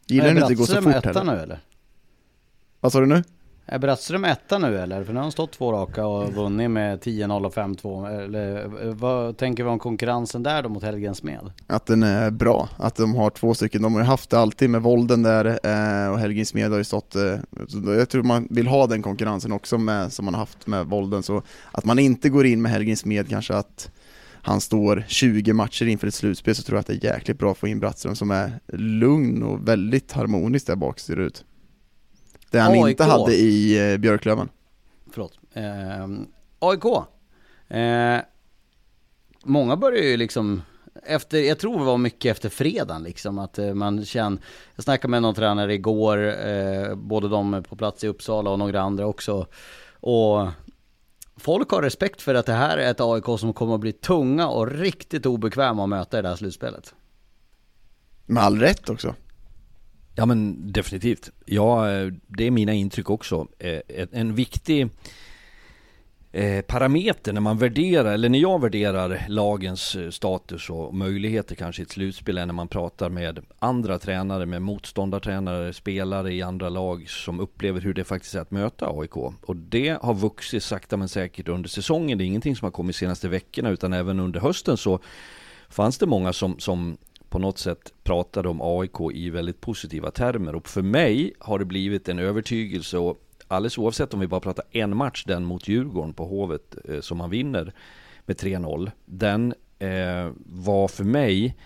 Gillar 0.07 0.28
den 0.28 0.38
inte 0.38 0.55
går 0.55 0.66
så 0.66 0.72
Brattström 0.74 0.93
fort 0.93 1.05
heller. 1.16 1.24
nu 1.36 1.39
eller? 1.41 1.59
Vad 2.80 2.91
sa 2.91 2.99
du 2.99 3.05
nu? 3.05 3.24
Är 3.74 3.80
Brattström 3.80 4.26
etta 4.26 4.58
nu 4.58 4.80
eller? 4.80 5.04
För 5.04 5.14
nu 5.14 5.20
har 5.20 5.24
han 5.24 5.32
stått 5.32 5.52
två 5.52 5.72
raka 5.72 6.06
och 6.06 6.34
vunnit 6.34 6.72
med 6.72 7.00
10-0 7.00 7.46
och 7.46 7.54
5-2. 7.54 8.24
Eller 8.24 8.68
vad 8.94 9.38
tänker 9.38 9.64
vi 9.64 9.70
om 9.70 9.80
konkurrensen 9.80 10.44
där 10.44 10.64
då 10.64 10.70
mot 10.70 10.84
Helgens 10.84 11.24
med? 11.24 11.52
Att 11.68 11.86
den 11.86 12.04
är 12.04 12.32
bra, 12.32 12.70
att 12.78 12.96
de 12.96 13.16
har 13.16 13.30
två 13.30 13.54
stycken, 13.54 13.82
de 13.82 13.94
har 13.94 14.02
ju 14.02 14.08
haft 14.08 14.30
det 14.30 14.40
alltid 14.40 14.70
med 14.70 14.82
Volden 14.82 15.24
där 15.24 15.46
eh, 15.46 16.12
och 16.12 16.20
Helgin 16.20 16.46
Smed 16.46 16.72
har 16.72 16.78
ju 16.78 16.84
stått, 16.84 17.16
eh, 17.16 17.36
jag 17.86 18.10
tror 18.10 18.24
man 18.24 18.48
vill 18.50 18.68
ha 18.68 18.88
den 18.88 19.02
konkurrensen 19.02 19.52
också 19.52 19.78
med, 19.78 20.14
som 20.14 20.26
man 20.26 20.34
har 20.34 20.42
haft 20.42 20.68
med 20.68 20.86
Volden, 20.86 21.24
så 21.24 21.44
att 21.72 21.86
man 21.86 22.00
inte 22.00 22.30
går 22.30 22.46
in 22.46 22.62
med 22.62 22.72
Helgin 22.72 22.98
Smed 22.98 23.30
kanske 23.30 23.54
att 23.54 23.92
han 24.42 24.62
står 24.62 25.04
20 25.08 25.54
matcher 25.54 25.86
inför 25.86 26.08
ett 26.08 26.14
slutspel 26.14 26.56
så 26.56 26.64
tror 26.64 26.76
jag 26.76 26.80
att 26.80 26.88
det 26.88 27.08
är 27.08 27.14
jäkligt 27.14 27.40
bra 27.40 27.52
att 27.52 27.58
få 27.58 27.68
in 27.68 27.80
Brattström 27.80 28.16
som 28.16 28.32
är 28.32 28.60
lugn 28.74 29.44
och 29.44 29.68
väldigt 29.68 30.12
harmonisk 30.12 30.68
där 30.68 30.76
bak 30.76 31.00
ser 31.00 31.16
det 31.16 31.24
ut. 31.24 31.46
Det 32.52 32.60
han 32.60 32.72
AIK. 32.72 32.89
inte 32.89 33.04
hade 33.04 33.34
i 33.34 33.91
eh, 33.93 33.97
Björklöven. 33.97 34.49
Förlåt. 35.12 35.39
Eh, 35.54 36.08
AIK. 36.60 36.86
Eh, 37.68 38.20
många 39.43 39.76
börjar 39.78 40.04
ju 40.04 40.18
liksom 40.18 40.62
efter, 41.04 41.38
jag 41.38 41.60
tror 41.60 41.80
det 41.80 41.86
var 41.86 41.97
mycket 41.97 42.32
efter 42.32 42.49
fredagen 42.49 43.04
liksom, 43.04 43.39
att 43.39 43.60
eh, 43.60 43.74
man 43.74 44.06
känner, 44.06 44.39
jag 44.76 44.84
snackade 44.84 45.12
med 45.12 45.22
någon 45.22 45.36
tränare 45.36 45.74
igår, 45.74 46.47
eh, 46.47 46.95
både 46.95 47.30
de 47.30 47.64
på 47.70 47.76
plats 47.76 48.04
i 48.04 48.08
Uppsala 48.08 48.49
och 48.49 48.60
några 48.60 48.82
andra 48.82 49.06
också, 49.06 49.47
och 49.99 50.47
folk 51.38 51.70
har 51.70 51.82
respekt 51.82 52.22
för 52.22 52.36
att 52.36 52.45
det 52.45 52.54
här 52.54 52.78
är 52.78 52.91
ett 52.91 53.02
AIK 53.02 53.39
som 53.39 53.54
kommer 53.54 53.76
att 53.76 53.82
bli 53.82 53.91
tunga 53.91 54.47
och 54.47 54.72
riktigt 54.72 55.26
obekväma 55.26 55.84
att 55.84 55.89
möta 55.89 56.20
i 56.20 56.22
det 56.22 56.28
här 56.28 56.36
slutspelet. 56.36 56.93
Med 58.26 58.43
all 58.43 58.60
rätt 58.60 58.89
också. 58.89 59.16
Ja 60.16 60.26
men 60.26 60.72
definitivt. 60.72 61.30
Ja, 61.45 61.91
eh, 61.91 62.14
det 62.28 62.47
är 62.47 62.51
mina 62.51 62.74
intryck 62.74 63.09
också. 63.09 63.47
Eh, 63.59 63.80
en 64.12 64.36
viktig 64.36 64.89
eh, 66.32 66.62
parameter 66.62 67.34
när 67.34 67.41
man 67.41 67.57
värderar, 67.57 68.14
eller 68.14 68.30
när 68.30 68.39
jag 68.39 68.62
värderar 68.62 69.26
lagens 69.28 69.97
status 70.09 70.70
och 70.70 70.95
möjligheter 70.95 71.55
kanske 71.55 71.82
i 71.82 71.84
ett 71.84 71.91
slutspel 71.91 72.38
är 72.38 72.45
när 72.45 72.53
man 72.53 72.68
pratar 72.68 73.09
med 73.09 73.39
andra 73.59 73.99
tränare, 73.99 74.45
med 74.45 74.62
motståndartränare, 74.62 75.74
spelare 75.74 76.34
i 76.34 76.41
andra 76.41 76.70
lag 76.70 77.09
som 77.09 77.39
upplever 77.39 77.82
hur 77.82 77.93
det 77.93 78.03
faktiskt 78.03 78.36
är 78.36 78.39
att 78.39 78.51
möta 78.51 78.88
AIK. 78.89 79.18
Och 79.18 79.55
det 79.55 79.97
har 80.01 80.14
vuxit 80.14 80.64
sakta 80.64 80.97
men 80.97 81.09
säkert 81.09 81.47
under 81.47 81.70
säsongen. 81.70 82.18
Det 82.18 82.24
är 82.24 82.26
ingenting 82.26 82.55
som 82.55 82.66
har 82.66 82.72
kommit 82.72 82.95
de 82.95 82.99
senaste 82.99 83.28
veckorna 83.28 83.70
utan 83.70 83.93
även 83.93 84.20
under 84.20 84.39
hösten 84.39 84.78
så 84.78 84.99
fanns 85.70 85.97
det 85.97 86.05
många 86.05 86.34
som, 86.34 86.59
som 86.59 86.97
på 87.32 87.40
något 87.40 87.58
sätt 87.58 87.94
pratade 88.04 88.50
om 88.50 88.62
AIK 88.62 89.02
i 89.14 89.30
väldigt 89.30 89.62
positiva 89.62 90.12
termer 90.12 90.56
och 90.56 90.70
för 90.70 90.82
mig 90.82 91.34
har 91.40 91.60
det 91.60 91.66
blivit 91.66 92.10
en 92.10 92.20
övertygelse 92.20 92.98
och 92.98 93.18
alldeles 93.48 93.78
oavsett 93.78 94.14
om 94.14 94.20
vi 94.20 94.28
bara 94.28 94.40
pratar 94.40 94.66
en 94.72 94.98
match, 94.98 95.24
den 95.28 95.46
mot 95.46 95.68
Djurgården 95.68 96.14
på 96.14 96.26
Hovet 96.26 96.76
eh, 96.86 97.00
som 97.00 97.18
man 97.18 97.30
vinner 97.30 97.74
med 98.26 98.38
3-0, 98.38 98.92
den 99.06 99.54
eh, 99.80 100.32
var 100.46 100.88
för 100.88 101.04
mig 101.04 101.58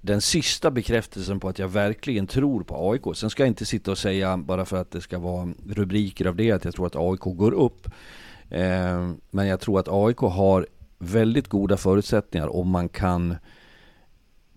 den 0.00 0.20
sista 0.20 0.70
bekräftelsen 0.70 1.40
på 1.40 1.48
att 1.48 1.58
jag 1.58 1.68
verkligen 1.68 2.26
tror 2.26 2.62
på 2.62 2.90
AIK. 2.90 3.16
Sen 3.16 3.30
ska 3.30 3.42
jag 3.42 3.48
inte 3.48 3.66
sitta 3.66 3.90
och 3.90 3.98
säga 3.98 4.36
bara 4.36 4.64
för 4.64 4.76
att 4.76 4.90
det 4.90 5.00
ska 5.00 5.18
vara 5.18 5.48
rubriker 5.68 6.26
av 6.26 6.36
det 6.36 6.52
att 6.52 6.64
jag 6.64 6.74
tror 6.74 6.86
att 6.86 6.96
AIK 6.96 7.20
går 7.20 7.52
upp. 7.52 7.86
Eh, 8.50 9.10
men 9.30 9.46
jag 9.46 9.60
tror 9.60 9.80
att 9.80 9.88
AIK 9.88 10.18
har 10.18 10.66
väldigt 10.98 11.48
goda 11.48 11.76
förutsättningar 11.76 12.56
om 12.56 12.68
man 12.68 12.88
kan 12.88 13.36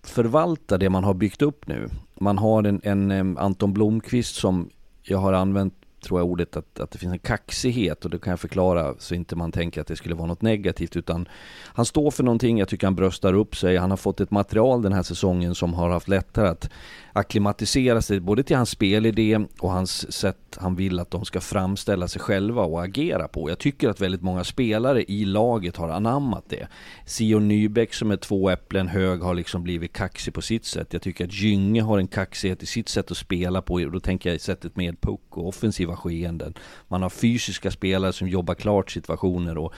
förvalta 0.06 0.78
det 0.78 0.90
man 0.90 1.04
har 1.04 1.14
byggt 1.14 1.42
upp 1.42 1.66
nu. 1.66 1.88
Man 2.14 2.38
har 2.38 2.64
en, 2.64 3.10
en, 3.10 3.38
Anton 3.38 3.72
Blomqvist 3.72 4.34
som 4.34 4.70
jag 5.02 5.18
har 5.18 5.32
använt 5.32 5.74
tror 6.04 6.20
jag 6.20 6.26
ordet 6.26 6.56
att, 6.56 6.80
att 6.80 6.90
det 6.90 6.98
finns 6.98 7.12
en 7.12 7.18
kaxighet 7.18 8.04
och 8.04 8.10
det 8.10 8.18
kan 8.18 8.30
jag 8.30 8.40
förklara 8.40 8.94
så 8.98 9.14
inte 9.14 9.36
man 9.36 9.52
tänker 9.52 9.80
att 9.80 9.86
det 9.86 9.96
skulle 9.96 10.14
vara 10.14 10.26
något 10.26 10.42
negativt 10.42 10.96
utan 10.96 11.28
han 11.66 11.84
står 11.84 12.10
för 12.10 12.24
någonting, 12.24 12.58
jag 12.58 12.68
tycker 12.68 12.86
han 12.86 12.94
bröstar 12.94 13.34
upp 13.34 13.56
sig, 13.56 13.76
han 13.76 13.90
har 13.90 13.96
fått 13.96 14.20
ett 14.20 14.30
material 14.30 14.82
den 14.82 14.92
här 14.92 15.02
säsongen 15.02 15.54
som 15.54 15.74
har 15.74 15.90
haft 15.90 16.08
lättare 16.08 16.48
att 16.48 16.70
akklimatisera 17.12 18.02
sig 18.02 18.20
både 18.20 18.42
till 18.42 18.56
hans 18.56 18.70
spelidé 18.70 19.40
och 19.60 19.70
hans 19.70 20.12
sätt 20.12 20.36
han 20.56 20.76
vill 20.76 21.00
att 21.00 21.10
de 21.10 21.24
ska 21.24 21.40
framställa 21.40 22.08
sig 22.08 22.20
själva 22.20 22.62
och 22.62 22.84
agera 22.84 23.28
på. 23.28 23.50
Jag 23.50 23.58
tycker 23.58 23.88
att 23.88 24.00
väldigt 24.00 24.22
många 24.22 24.44
spelare 24.44 25.02
i 25.02 25.24
laget 25.24 25.76
har 25.76 25.88
anammat 25.88 26.44
det. 26.48 26.68
Sion 27.06 27.48
Nybeck 27.48 27.94
som 27.94 28.10
är 28.10 28.16
två 28.16 28.50
äpplen 28.50 28.88
hög 28.88 29.20
har 29.20 29.34
liksom 29.34 29.62
blivit 29.62 29.92
kaxig 29.92 30.34
på 30.34 30.42
sitt 30.42 30.64
sätt. 30.64 30.92
Jag 30.92 31.02
tycker 31.02 31.24
att 31.24 31.32
Gynge 31.32 31.82
har 31.82 31.98
en 31.98 32.08
kaxighet 32.08 32.62
i 32.62 32.66
sitt 32.66 32.88
sätt 32.88 33.10
att 33.10 33.16
spela 33.16 33.62
på 33.62 33.74
och 33.74 33.92
då 33.92 34.00
tänker 34.00 34.30
jag 34.30 34.36
i 34.36 34.38
sättet 34.38 34.76
med 34.76 35.00
puck 35.00 35.20
och 35.30 35.48
offensiva 35.48 35.93
skeenden. 35.96 36.54
Man 36.88 37.02
har 37.02 37.10
fysiska 37.10 37.70
spelare 37.70 38.12
som 38.12 38.28
jobbar 38.28 38.54
klart 38.54 38.90
situationer 38.90 39.58
och 39.58 39.74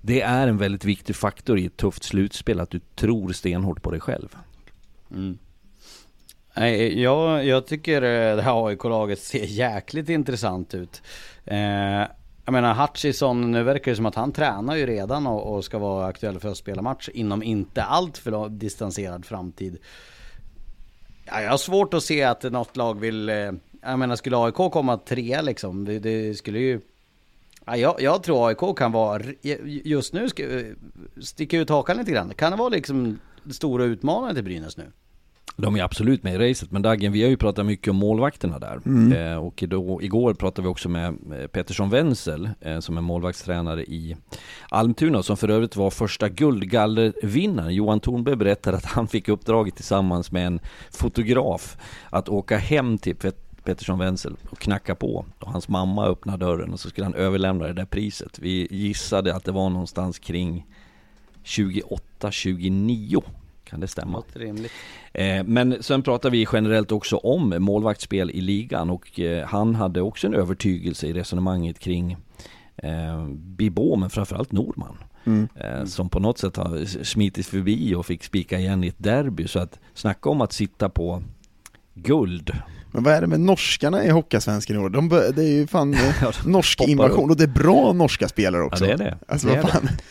det 0.00 0.20
är 0.20 0.48
en 0.48 0.58
väldigt 0.58 0.84
viktig 0.84 1.16
faktor 1.16 1.58
i 1.58 1.66
ett 1.66 1.76
tufft 1.76 2.02
slutspel 2.02 2.60
att 2.60 2.70
du 2.70 2.80
tror 2.94 3.32
stenhårt 3.32 3.82
på 3.82 3.90
dig 3.90 4.00
själv. 4.00 4.36
Mm. 5.10 5.38
Nej, 6.56 7.02
jag, 7.02 7.46
jag 7.46 7.66
tycker 7.66 8.02
eh, 8.02 8.36
det 8.36 8.42
här 8.42 8.66
AIK-laget 8.66 9.18
ser 9.18 9.44
jäkligt 9.44 10.08
intressant 10.08 10.74
ut. 10.74 11.02
Eh, 11.44 12.06
jag 12.44 12.52
menar 12.52 12.74
Hutchison, 12.74 13.50
nu 13.50 13.62
verkar 13.62 13.92
det 13.92 13.96
som 13.96 14.06
att 14.06 14.14
han 14.14 14.32
tränar 14.32 14.76
ju 14.76 14.86
redan 14.86 15.26
och, 15.26 15.54
och 15.54 15.64
ska 15.64 15.78
vara 15.78 16.06
aktuell 16.06 16.40
för 16.40 16.48
att 16.48 16.56
spela 16.56 16.82
match 16.82 17.08
inom 17.14 17.42
inte 17.42 17.82
allt 17.82 18.18
för 18.18 18.48
distanserad 18.48 19.24
framtid. 19.24 19.78
Ja, 21.24 21.42
jag 21.42 21.50
har 21.50 21.58
svårt 21.58 21.94
att 21.94 22.02
se 22.02 22.22
att 22.22 22.42
något 22.42 22.76
lag 22.76 23.00
vill, 23.00 23.28
eh, 23.28 23.52
jag 23.82 23.98
menar 23.98 24.16
skulle 24.16 24.36
AIK 24.36 24.54
komma 24.54 24.96
tre 24.96 25.42
liksom, 25.42 25.84
det, 25.84 25.98
det 25.98 26.34
skulle 26.34 26.58
ju 26.58 26.80
Ja, 27.70 27.76
jag, 27.76 28.02
jag, 28.02 28.22
tror 28.22 28.48
AIK 28.48 28.76
kan 28.76 28.92
vara, 28.92 29.22
just 29.84 30.12
nu, 30.12 30.28
sticka 31.20 31.58
ut 31.58 31.70
hakan 31.70 31.96
lite 31.96 32.10
grann. 32.10 32.34
Kan 32.34 32.50
det 32.50 32.58
vara 32.58 32.68
liksom 32.68 33.18
stora 33.50 33.84
utmanare 33.84 34.34
till 34.34 34.44
Brynäs 34.44 34.76
nu? 34.76 34.92
De 35.56 35.76
är 35.76 35.82
absolut 35.82 36.22
med 36.22 36.34
i 36.34 36.50
racet, 36.50 36.72
men 36.72 36.82
Dagen, 36.82 37.12
vi 37.12 37.22
har 37.22 37.30
ju 37.30 37.36
pratat 37.36 37.66
mycket 37.66 37.90
om 37.90 37.96
målvakterna 37.96 38.58
där. 38.58 38.80
Mm. 38.86 39.12
Eh, 39.12 39.38
och 39.38 39.64
då, 39.68 40.02
igår 40.02 40.34
pratade 40.34 40.62
vi 40.62 40.68
också 40.68 40.88
med 40.88 41.16
Pettersson 41.52 41.90
Wenzel, 41.90 42.50
eh, 42.60 42.80
som 42.80 42.96
är 42.96 43.00
målvaktstränare 43.00 43.84
i 43.84 44.16
Almtuna, 44.68 45.22
som 45.22 45.36
för 45.36 45.48
övrigt 45.48 45.76
var 45.76 45.90
första 45.90 46.28
guldgallervinnaren. 46.28 47.74
Johan 47.74 48.00
Thornberg 48.00 48.36
berättade 48.36 48.76
att 48.76 48.84
han 48.84 49.08
fick 49.08 49.28
uppdraget 49.28 49.76
tillsammans 49.76 50.32
med 50.32 50.46
en 50.46 50.60
fotograf 50.90 51.76
att 52.10 52.28
åka 52.28 52.56
hem 52.56 52.98
till 52.98 53.16
Pet 53.16 53.47
Pettersson 53.68 53.98
Wenzel 53.98 54.36
och 54.50 54.58
knacka 54.58 54.94
på. 54.94 55.24
Och 55.38 55.52
hans 55.52 55.68
mamma 55.68 56.06
öppnade 56.06 56.46
dörren 56.46 56.72
och 56.72 56.80
så 56.80 56.88
skulle 56.88 57.04
han 57.04 57.14
överlämna 57.14 57.66
det 57.66 57.72
där 57.72 57.84
priset. 57.84 58.38
Vi 58.38 58.68
gissade 58.70 59.34
att 59.34 59.44
det 59.44 59.52
var 59.52 59.70
någonstans 59.70 60.18
kring 60.18 60.66
28-29 61.44 63.22
kan 63.64 63.80
det 63.80 63.88
stämma? 63.88 64.22
Eh, 65.12 65.44
men 65.44 65.82
sen 65.82 66.02
pratar 66.02 66.30
vi 66.30 66.46
generellt 66.52 66.92
också 66.92 67.16
om 67.16 67.54
målvaktsspel 67.58 68.30
i 68.30 68.40
ligan 68.40 68.90
och 68.90 69.20
eh, 69.20 69.46
han 69.46 69.74
hade 69.74 70.00
också 70.00 70.26
en 70.26 70.34
övertygelse 70.34 71.06
i 71.06 71.12
resonemanget 71.12 71.78
kring 71.78 72.16
eh, 72.76 73.26
Bibå 73.28 73.96
men 73.96 74.10
framförallt 74.10 74.52
Norman. 74.52 74.96
Mm. 75.24 75.48
Eh, 75.54 75.84
som 75.84 76.08
på 76.08 76.20
något 76.20 76.38
sätt 76.38 76.56
har 76.56 77.04
smitit 77.04 77.46
förbi 77.46 77.94
och 77.94 78.06
fick 78.06 78.24
spika 78.24 78.58
igen 78.58 78.84
i 78.84 78.86
ett 78.86 78.98
derby. 78.98 79.48
Så 79.48 79.58
att 79.58 79.78
snacka 79.94 80.30
om 80.30 80.40
att 80.40 80.52
sitta 80.52 80.88
på 80.88 81.22
guld. 81.94 82.52
Men 82.92 83.02
vad 83.02 83.14
är 83.14 83.20
det 83.20 83.26
med 83.26 83.40
norskarna 83.40 84.04
i 84.04 84.10
Hockeysvenskan 84.10 84.76
i 84.76 84.78
år? 84.78 84.88
De, 84.88 85.08
det 85.08 85.42
är 85.42 85.52
ju 85.52 85.66
fan 85.66 85.96
norsk 86.44 86.80
invasion 86.80 87.30
och 87.30 87.36
det 87.36 87.44
är 87.44 87.48
bra 87.48 87.92
norska 87.92 88.28
spelare 88.28 88.62
också. 88.62 88.86
Ja 88.86 88.96
det 88.96 89.04
är 89.04 89.10
det. 89.10 89.18
Alltså, 89.28 89.46
det, 89.46 89.54
är 89.54 89.62
vad 89.62 89.70
fan. 89.70 89.84
det. 89.84 90.02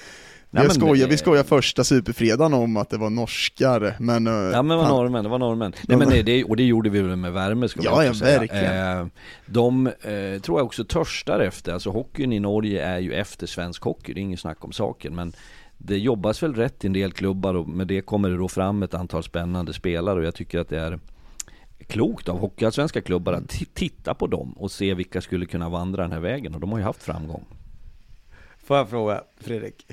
Nej, 0.49 0.67
vi, 0.67 0.73
skojar, 0.73 1.07
vi 1.07 1.17
skojar 1.17 1.43
första 1.43 1.83
superfredagen 1.83 2.53
om 2.53 2.77
att 2.77 2.89
det 2.89 2.97
var 2.97 3.09
norskar, 3.09 3.95
men... 3.99 4.27
Eh, 4.27 4.33
ja 4.33 4.61
men 4.61 4.77
det 4.77 4.83
var 4.83 4.89
norrmän, 4.89 5.23
det 5.23 5.29
var 5.29 5.39
norrmän. 5.39 5.73
Nej 5.87 5.97
men 5.97 6.25
det, 6.25 6.43
och 6.43 6.55
det 6.55 6.63
gjorde 6.63 6.89
vi 6.89 7.01
väl 7.01 7.15
med 7.15 7.33
värme 7.33 7.69
ska 7.69 7.81
Ja, 7.83 8.03
ja 8.03 8.13
verkligen. 8.21 8.99
Eh, 8.99 9.07
de 9.45 9.87
eh, 9.87 10.41
tror 10.41 10.59
jag 10.59 10.65
också 10.65 10.83
törstar 10.83 11.39
efter, 11.39 11.73
alltså 11.73 11.89
hockeyn 11.89 12.33
i 12.33 12.39
Norge 12.39 12.85
är 12.85 12.99
ju 12.99 13.13
efter 13.13 13.47
svensk 13.47 13.83
hockey, 13.83 14.13
det 14.13 14.19
är 14.19 14.21
inget 14.21 14.39
snack 14.39 14.65
om 14.65 14.71
saken. 14.71 15.15
Men 15.15 15.33
det 15.77 15.97
jobbas 15.97 16.43
väl 16.43 16.53
rätt 16.53 16.83
i 16.83 16.87
en 16.87 16.93
del 16.93 17.11
klubbar 17.11 17.53
och 17.53 17.67
med 17.67 17.87
det 17.87 18.01
kommer 18.01 18.29
det 18.29 18.37
då 18.37 18.47
fram 18.47 18.83
ett 18.83 18.93
antal 18.93 19.23
spännande 19.23 19.73
spelare 19.73 20.19
och 20.19 20.25
jag 20.25 20.35
tycker 20.35 20.59
att 20.59 20.69
det 20.69 20.79
är 20.79 20.99
klokt 21.87 22.29
av 22.29 22.39
hockeyallsvenska 22.39 23.01
klubbar 23.01 23.33
att 23.33 23.49
titta 23.73 24.13
på 24.13 24.27
dem 24.27 24.51
och 24.51 24.71
se 24.71 24.93
vilka 24.93 25.21
skulle 25.21 25.45
kunna 25.45 25.69
vandra 25.69 26.01
den 26.01 26.11
här 26.11 26.19
vägen 26.19 26.55
och 26.55 26.61
de 26.61 26.71
har 26.71 26.79
ju 26.79 26.85
haft 26.85 27.03
framgång. 27.03 27.45
Får 28.63 28.77
jag 28.77 28.89
fråga 28.89 29.23
Fredrik? 29.39 29.85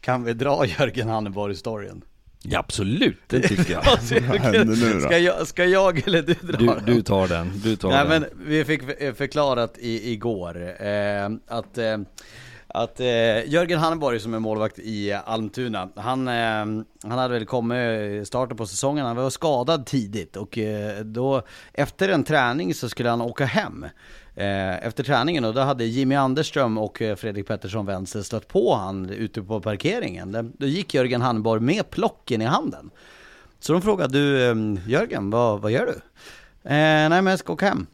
Kan 0.00 0.24
vi 0.24 0.32
dra 0.32 0.66
Jörgen 0.66 1.08
Hanneborg-storyn? 1.08 2.02
Ja, 2.42 2.58
absolut, 2.58 3.18
det 3.26 3.40
tycker 3.40 3.72
jag. 3.72 4.02
ska, 5.02 5.18
jag 5.18 5.46
ska 5.46 5.64
jag 5.64 6.08
eller 6.08 6.22
du 6.22 6.34
dra 6.34 6.58
du, 6.58 6.66
den? 6.66 6.84
Du 6.84 7.02
tar 7.02 7.28
den, 7.28 7.52
du 7.64 7.76
tar 7.76 7.88
Nej, 7.88 7.98
den. 8.08 8.08
men 8.08 8.46
vi 8.46 8.64
fick 8.64 8.82
förklarat 9.16 9.78
i, 9.78 10.12
igår 10.12 10.82
eh, 10.82 11.30
att, 11.46 11.78
eh, 11.78 11.98
att 12.68 13.00
eh, 13.00 13.48
Jörgen 13.48 13.78
Hannborg 13.78 14.20
som 14.20 14.34
är 14.34 14.38
målvakt 14.38 14.78
i 14.78 15.12
Almtuna, 15.12 15.88
han, 15.96 16.28
eh, 16.28 16.34
han 17.02 17.18
hade 17.18 17.34
väl 17.34 17.46
kommit 17.46 17.76
i 17.76 18.22
starten 18.26 18.56
på 18.56 18.66
säsongen, 18.66 19.06
han 19.06 19.16
var 19.16 19.30
skadad 19.30 19.86
tidigt 19.86 20.36
och 20.36 20.58
eh, 20.58 21.04
då 21.04 21.42
efter 21.72 22.08
en 22.08 22.24
träning 22.24 22.74
så 22.74 22.88
skulle 22.88 23.10
han 23.10 23.20
åka 23.20 23.44
hem. 23.44 23.86
Eh, 24.34 24.86
efter 24.86 25.04
träningen 25.04 25.44
och 25.44 25.54
då 25.54 25.60
hade 25.60 25.84
Jimmy 25.84 26.14
Anderström 26.14 26.78
och 26.78 27.02
eh, 27.02 27.16
Fredrik 27.16 27.46
Pettersson 27.46 27.86
vänster 27.86 28.22
stött 28.22 28.48
på 28.48 28.74
han 28.74 29.10
ute 29.10 29.42
på 29.42 29.60
parkeringen. 29.60 30.52
Då 30.58 30.66
gick 30.66 30.94
Jörgen 30.94 31.22
Hannborg 31.22 31.60
med 31.60 31.90
plocken 31.90 32.42
i 32.42 32.44
handen. 32.44 32.90
Så 33.60 33.72
de 33.72 33.82
frågade, 33.82 34.12
du 34.12 34.50
eh, 34.50 34.88
Jörgen, 34.90 35.30
vad, 35.30 35.60
vad 35.60 35.70
gör 35.70 35.86
du? 35.86 36.00
Eh, 36.70 37.08
nej 37.08 37.08
men 37.08 37.26
jag 37.26 37.38
ska 37.38 37.52
åka 37.52 37.66
hem. 37.66 37.86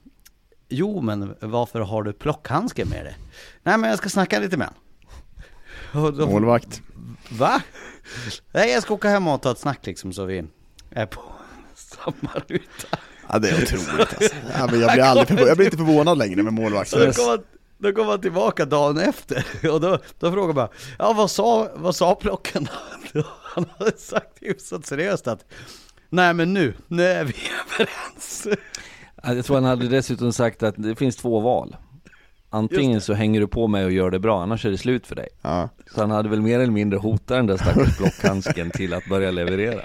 Jo 0.69 1.01
men 1.01 1.35
varför 1.41 1.81
har 1.81 2.03
du 2.03 2.13
plockhandske 2.13 2.85
med 2.85 3.05
dig? 3.05 3.17
Nej 3.63 3.79
men 3.79 3.91
jag 3.91 3.99
ska 3.99 4.09
snacka 4.09 4.39
lite 4.39 4.57
med 4.57 4.69
honom. 5.93 6.31
Målvakt. 6.31 6.83
Va? 7.31 7.63
Nej 8.53 8.71
jag 8.71 8.83
ska 8.83 8.95
åka 8.95 9.09
hem 9.09 9.29
och 9.29 9.43
ta 9.43 9.51
ett 9.51 9.59
snack 9.59 9.87
liksom 9.87 10.13
så 10.13 10.25
vi 10.25 10.45
är 10.91 11.07
på 11.07 11.21
samma 11.75 12.31
ruta. 12.47 12.99
Ja 13.29 13.39
det 13.39 13.49
är 13.51 13.63
otroligt 13.63 14.15
alltså. 14.15 14.35
ja, 14.59 14.69
men 14.71 14.81
jag, 14.81 14.93
blir 14.93 15.05
aldrig 15.05 15.41
jag 15.41 15.57
blir 15.57 15.67
inte 15.67 15.77
förvånad 15.77 16.19
längre 16.19 16.43
med 16.43 16.53
målvakter. 16.53 17.13
Då 17.79 17.93
kom 17.93 18.07
han 18.07 18.21
tillbaka 18.21 18.65
dagen 18.65 18.99
efter 18.99 19.47
och 19.71 19.81
då, 19.81 19.99
då 20.19 20.33
frågade 20.33 20.55
man 20.55 20.69
Ja 20.99 21.13
vad 21.13 21.31
sa, 21.31 21.69
vad 21.75 21.97
sa 21.97 22.15
plocken 22.15 22.69
då? 23.13 23.25
Han 23.43 23.67
hade 23.79 23.99
sagt 23.99 24.39
hyfsat 24.41 24.87
seriöst 24.87 25.27
att 25.27 25.45
Nej 26.09 26.35
men 26.35 26.55
nu, 26.55 26.75
nu 26.89 27.07
är 27.07 27.25
vi 27.25 27.35
överens. 27.75 28.47
Jag 29.27 29.45
tror 29.45 29.57
han 29.57 29.65
hade 29.65 29.89
dessutom 29.89 30.33
sagt 30.33 30.63
att 30.63 30.75
det 30.79 30.97
finns 30.97 31.17
två 31.17 31.41
val. 31.41 31.77
Antingen 32.51 33.01
så 33.01 33.15
hänger 33.15 33.41
du 33.41 33.47
på 33.47 33.67
mig 33.67 33.85
och 33.85 33.93
gör 33.93 34.11
det 34.11 34.19
bra, 34.19 34.43
annars 34.43 34.67
är 34.67 34.71
det 34.71 34.79
slut 34.79 35.07
för 35.07 35.17
dig. 35.17 35.29
Ja. 35.43 35.69
Så 35.95 36.01
han 36.01 36.11
hade 36.11 36.29
väl 36.29 36.41
mer 36.43 36.61
eller 36.61 36.73
mindre 36.73 36.99
hotat 36.99 37.27
den 37.29 37.47
där 37.47 37.57
stackars 37.57 37.99
blockhandsken 37.99 38.71
till 38.71 38.95
att 38.95 39.09
börja 39.09 39.31
leverera. 39.31 39.83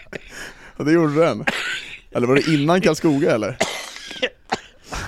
Ja 0.77 0.83
det 0.83 0.91
gjorde 0.91 1.25
den. 1.25 1.45
Eller 2.11 2.27
var 2.27 2.35
det 2.35 2.53
innan 2.53 2.81
Karlskoga 2.81 3.31
eller? 3.31 3.57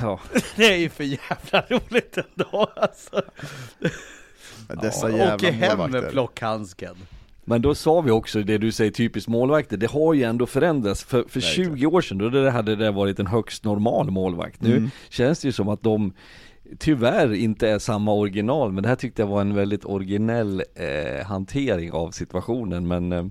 Ja. 0.02 0.20
Det 0.56 0.74
är 0.74 0.78
ju 0.78 0.90
för 0.90 1.04
jävla 1.04 1.66
roligt 1.70 2.18
ändå 2.18 2.72
alltså. 2.76 3.22
Dessa 4.82 5.10
ja, 5.10 5.18
jävla 5.18 5.36
Åker 5.36 5.52
hem 5.52 5.92
med 5.92 6.10
plockhandsken. 6.10 6.96
Men 7.46 7.62
då 7.62 7.76
sa 7.76 8.02
vi 8.02 8.12
också 8.12 8.42
det 8.42 8.58
du 8.58 8.72
säger 8.72 8.92
typiskt 8.92 9.30
målvakter, 9.30 9.78
det 9.78 9.92
har 9.92 10.14
ju 10.14 10.24
ändå 10.24 10.46
förändrats. 10.46 11.04
För, 11.04 11.24
för 11.28 11.40
20 11.40 11.86
år 11.86 12.02
sedan 12.02 12.18
då 12.18 12.50
hade 12.50 12.76
det 12.76 12.92
varit 12.92 13.20
en 13.20 13.28
högst 13.28 13.66
normal 13.66 14.12
målvakt. 14.12 14.62
Nu 14.62 14.78
mm. 14.78 14.90
känns 15.10 15.40
det 15.40 15.48
ju 15.48 15.52
som 15.52 15.70
att 15.70 15.84
de 15.84 16.14
tyvärr 16.80 17.34
inte 17.34 17.70
är 17.70 17.80
samma 17.80 18.14
original, 18.14 18.72
men 18.72 18.84
det 18.84 18.90
här 18.90 18.96
tyckte 18.96 19.22
jag 19.22 19.28
var 19.28 19.42
en 19.42 19.56
väldigt 19.56 19.86
originell 19.86 20.64
eh, 20.76 21.26
hantering 21.26 21.92
av 21.92 22.12
situationen. 22.12 22.88
Men 22.88 23.12
eh, 23.12 23.26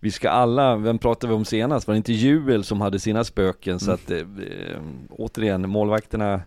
vi 0.00 0.10
ska 0.10 0.30
alla, 0.30 0.76
vem 0.76 0.98
pratade 0.98 1.32
vi 1.32 1.36
om 1.36 1.44
senast? 1.44 1.86
Var 1.86 1.94
det 1.94 1.96
inte 1.96 2.12
Juel 2.12 2.64
som 2.64 2.80
hade 2.80 2.98
sina 2.98 3.24
spöken? 3.24 3.70
Mm. 3.70 3.80
Så 3.80 3.92
att 3.92 4.10
eh, 4.10 4.18
eh, 4.18 4.80
återigen, 5.10 5.68
målvakterna 5.68 6.40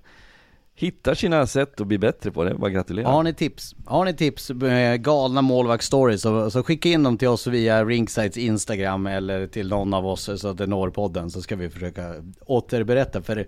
hittar 0.80 1.16
sina 1.16 1.48
sätt 1.48 1.82
att 1.82 1.88
bli 1.88 1.98
bättre 1.98 2.32
på 2.32 2.44
det, 2.44 2.54
bara 2.54 2.70
gratulera. 2.70 3.08
Har 3.08 3.24
ni 3.24 3.34
tips? 3.34 3.76
Har 3.86 4.06
ni 4.06 4.14
tips, 4.14 4.50
med 4.50 5.04
galna 5.04 5.42
målvaktsstories 5.42 6.22
så, 6.22 6.52
så 6.52 6.64
skicka 6.64 6.90
in 6.90 7.04
dem 7.04 7.18
till 7.18 7.28
oss 7.28 7.48
via 7.48 7.86
Ringsides 7.86 8.38
Instagram 8.38 9.08
eller 9.08 9.48
till 9.48 9.70
någon 9.70 9.94
av 9.94 10.08
oss 10.08 10.30
så 10.36 10.48
att 10.48 10.58
det 10.58 10.68
når 10.68 10.90
podden 10.90 11.32
så 11.32 11.42
ska 11.42 11.56
vi 11.56 11.70
försöka 11.70 12.14
återberätta 12.46 13.22
för 13.22 13.48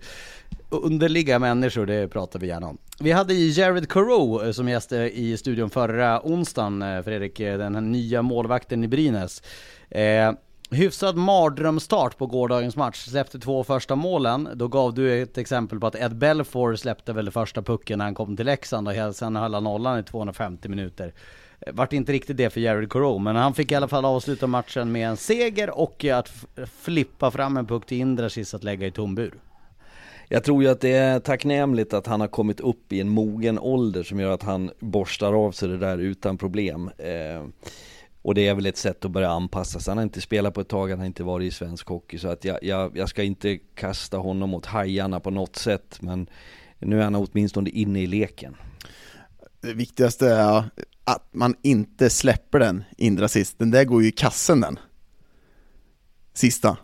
underliga 0.69 1.39
människor, 1.39 1.86
det 1.86 2.07
pratar 2.07 2.39
vi 2.39 2.47
gärna 2.47 2.67
om. 2.67 2.77
Vi 2.99 3.11
hade 3.11 3.34
Jared 3.34 3.89
Coro 3.89 4.45
eh, 4.45 4.51
som 4.51 4.69
gäst 4.69 4.91
i 4.91 5.38
studion 5.38 5.69
förra 5.69 6.21
onsdagen, 6.23 6.82
eh, 6.82 7.01
Fredrik, 7.01 7.38
den 7.38 7.75
här 7.75 7.82
nya 7.82 8.21
målvakten 8.21 8.84
i 8.84 8.88
Brynäs. 8.88 9.43
Eh, 9.89 10.32
Hyfsad 10.72 11.17
mardrömstart 11.17 12.17
på 12.17 12.26
gårdagens 12.26 12.76
match, 12.76 13.05
släppte 13.05 13.39
två 13.39 13.63
första 13.63 13.95
målen. 13.95 14.49
Då 14.53 14.67
gav 14.67 14.93
du 14.93 15.22
ett 15.22 15.38
exempel 15.38 15.80
på 15.80 15.88
att 15.88 15.95
Ed 15.95 16.15
Belfour 16.15 16.76
släppte 16.76 17.13
väl 17.13 17.32
första 17.32 17.61
pucken 17.61 17.97
när 17.97 18.05
han 18.05 18.15
kom 18.15 18.38
till 18.38 18.45
Leksand 18.45 18.88
och 18.88 19.15
sen 19.15 19.36
höll 19.36 19.53
han 19.53 19.63
nollan 19.63 19.99
i 19.99 20.03
250 20.03 20.70
minuter. 20.70 21.13
Eh, 21.59 21.74
vart 21.74 21.93
inte 21.93 22.11
riktigt 22.11 22.38
det 22.38 22.49
för 22.49 22.61
Jared 22.61 22.89
Coreau, 22.89 23.20
men 23.20 23.36
han 23.36 23.53
fick 23.53 23.72
i 23.72 23.76
alla 23.76 23.88
fall 23.88 24.05
avsluta 24.05 24.47
matchen 24.47 24.91
med 24.91 25.09
en 25.09 25.17
seger 25.17 25.80
och 25.80 26.05
eh, 26.05 26.17
att 26.17 26.32
flippa 26.82 27.32
fram 27.32 27.57
en 27.57 27.65
puck 27.65 27.86
till 27.86 27.97
Indrasis 27.97 28.53
att 28.53 28.63
lägga 28.63 28.88
i 28.88 28.91
tom 28.91 29.15
bur. 29.15 29.34
Jag 30.28 30.43
tror 30.43 30.63
ju 30.63 30.70
att 30.70 30.82
det 30.82 30.93
är 30.93 31.20
tacknämligt 31.20 31.93
att 31.93 32.07
han 32.07 32.22
har 32.22 32.28
kommit 32.28 32.59
upp 32.59 32.93
i 32.93 33.01
en 33.01 33.09
mogen 33.09 33.59
ålder 33.59 34.03
som 34.03 34.20
gör 34.20 34.32
att 34.32 34.43
han 34.43 34.72
borstar 34.80 35.45
av 35.45 35.51
sig 35.51 35.70
det 35.70 35.78
där 35.78 35.97
utan 35.97 36.38
problem. 36.38 36.91
Eh, 36.97 37.43
och 38.22 38.36
det 38.36 38.47
är 38.47 38.55
väl 38.55 38.65
ett 38.65 38.78
sätt 38.78 39.05
att 39.05 39.11
börja 39.11 39.30
anpassa 39.30 39.80
sig. 39.80 39.91
Han 39.91 39.97
har 39.97 40.03
inte 40.03 40.22
spelat 40.22 40.53
på 40.53 40.61
ett 40.61 40.67
tag, 40.67 40.89
han 40.89 40.99
har 40.99 41.05
inte 41.05 41.24
varit 41.24 41.47
i 41.47 41.55
svensk 41.55 41.88
hockey. 41.88 42.17
Så 42.17 42.28
att 42.28 42.45
jag, 42.45 42.63
jag, 42.63 42.97
jag 42.97 43.09
ska 43.09 43.24
inte 43.24 43.57
kasta 43.57 44.17
honom 44.17 44.49
mot 44.49 44.65
hajarna 44.65 45.20
på 45.20 45.32
något 45.32 45.55
sätt. 45.55 45.97
Men 46.01 46.30
nu 46.80 46.99
är 46.99 47.03
han 47.03 47.15
åtminstone 47.15 47.70
inne 47.70 48.01
i 48.01 48.07
leken. 48.07 48.55
Det 49.61 49.74
viktigaste 49.74 50.28
är 50.28 50.63
att 51.03 51.28
man 51.32 51.55
inte 51.61 52.09
släpper 52.09 52.59
den 52.59 52.84
Indra 52.97 53.28
sist. 53.28 53.59
Den 53.59 53.72
där 53.72 53.84
går 53.84 54.01
ju 54.01 54.07
i 54.07 54.11
kassen 54.11 54.61
den. 54.61 54.80
Sista. 56.34 56.78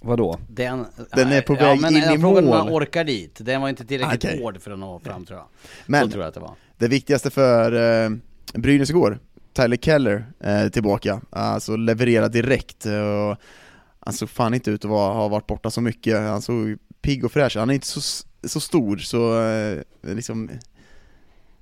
Vadå? 0.00 0.38
Den, 0.48 0.86
den 1.12 1.32
är 1.32 1.42
på 1.42 1.54
väg 1.54 1.78
ja, 1.82 1.88
in 1.88 1.96
i 1.96 2.18
mål. 2.18 2.38
om 2.38 2.48
man 2.48 2.68
orkar 2.68 3.04
dit. 3.04 3.38
Den 3.40 3.60
var 3.60 3.68
inte 3.68 3.84
tillräckligt 3.84 4.24
okay. 4.24 4.40
hård 4.40 4.60
för 4.60 4.70
att 4.70 4.78
nå 4.78 4.98
fram 4.98 5.24
tror 5.24 5.38
jag. 5.38 5.48
Men, 5.86 6.04
Så 6.04 6.10
tror 6.10 6.22
jag 6.22 6.28
att 6.28 6.34
det 6.34 6.40
var. 6.40 6.54
Det 6.78 6.88
viktigaste 6.88 7.30
för 7.30 7.72
eh, 8.04 8.10
Brynäs 8.54 8.90
igår, 8.90 9.18
Tyler 9.52 9.76
Keller 9.76 10.26
eh, 10.40 10.68
tillbaka, 10.68 11.20
alltså 11.30 11.76
leverera 11.76 12.28
direkt. 12.28 12.86
Och, 12.86 13.36
han 14.04 14.14
såg 14.14 14.30
fan 14.30 14.54
inte 14.54 14.70
ut 14.70 14.84
att 14.84 14.90
vara, 14.90 15.14
ha 15.14 15.28
varit 15.28 15.46
borta 15.46 15.70
så 15.70 15.80
mycket, 15.80 16.18
han 16.18 16.42
såg 16.42 16.78
pigg 17.02 17.24
och 17.24 17.32
fräsch, 17.32 17.56
han 17.56 17.70
är 17.70 17.74
inte 17.74 17.86
så, 17.86 18.26
så 18.44 18.60
stor 18.60 18.96
så 18.96 19.42
eh, 19.42 19.78
liksom 20.02 20.50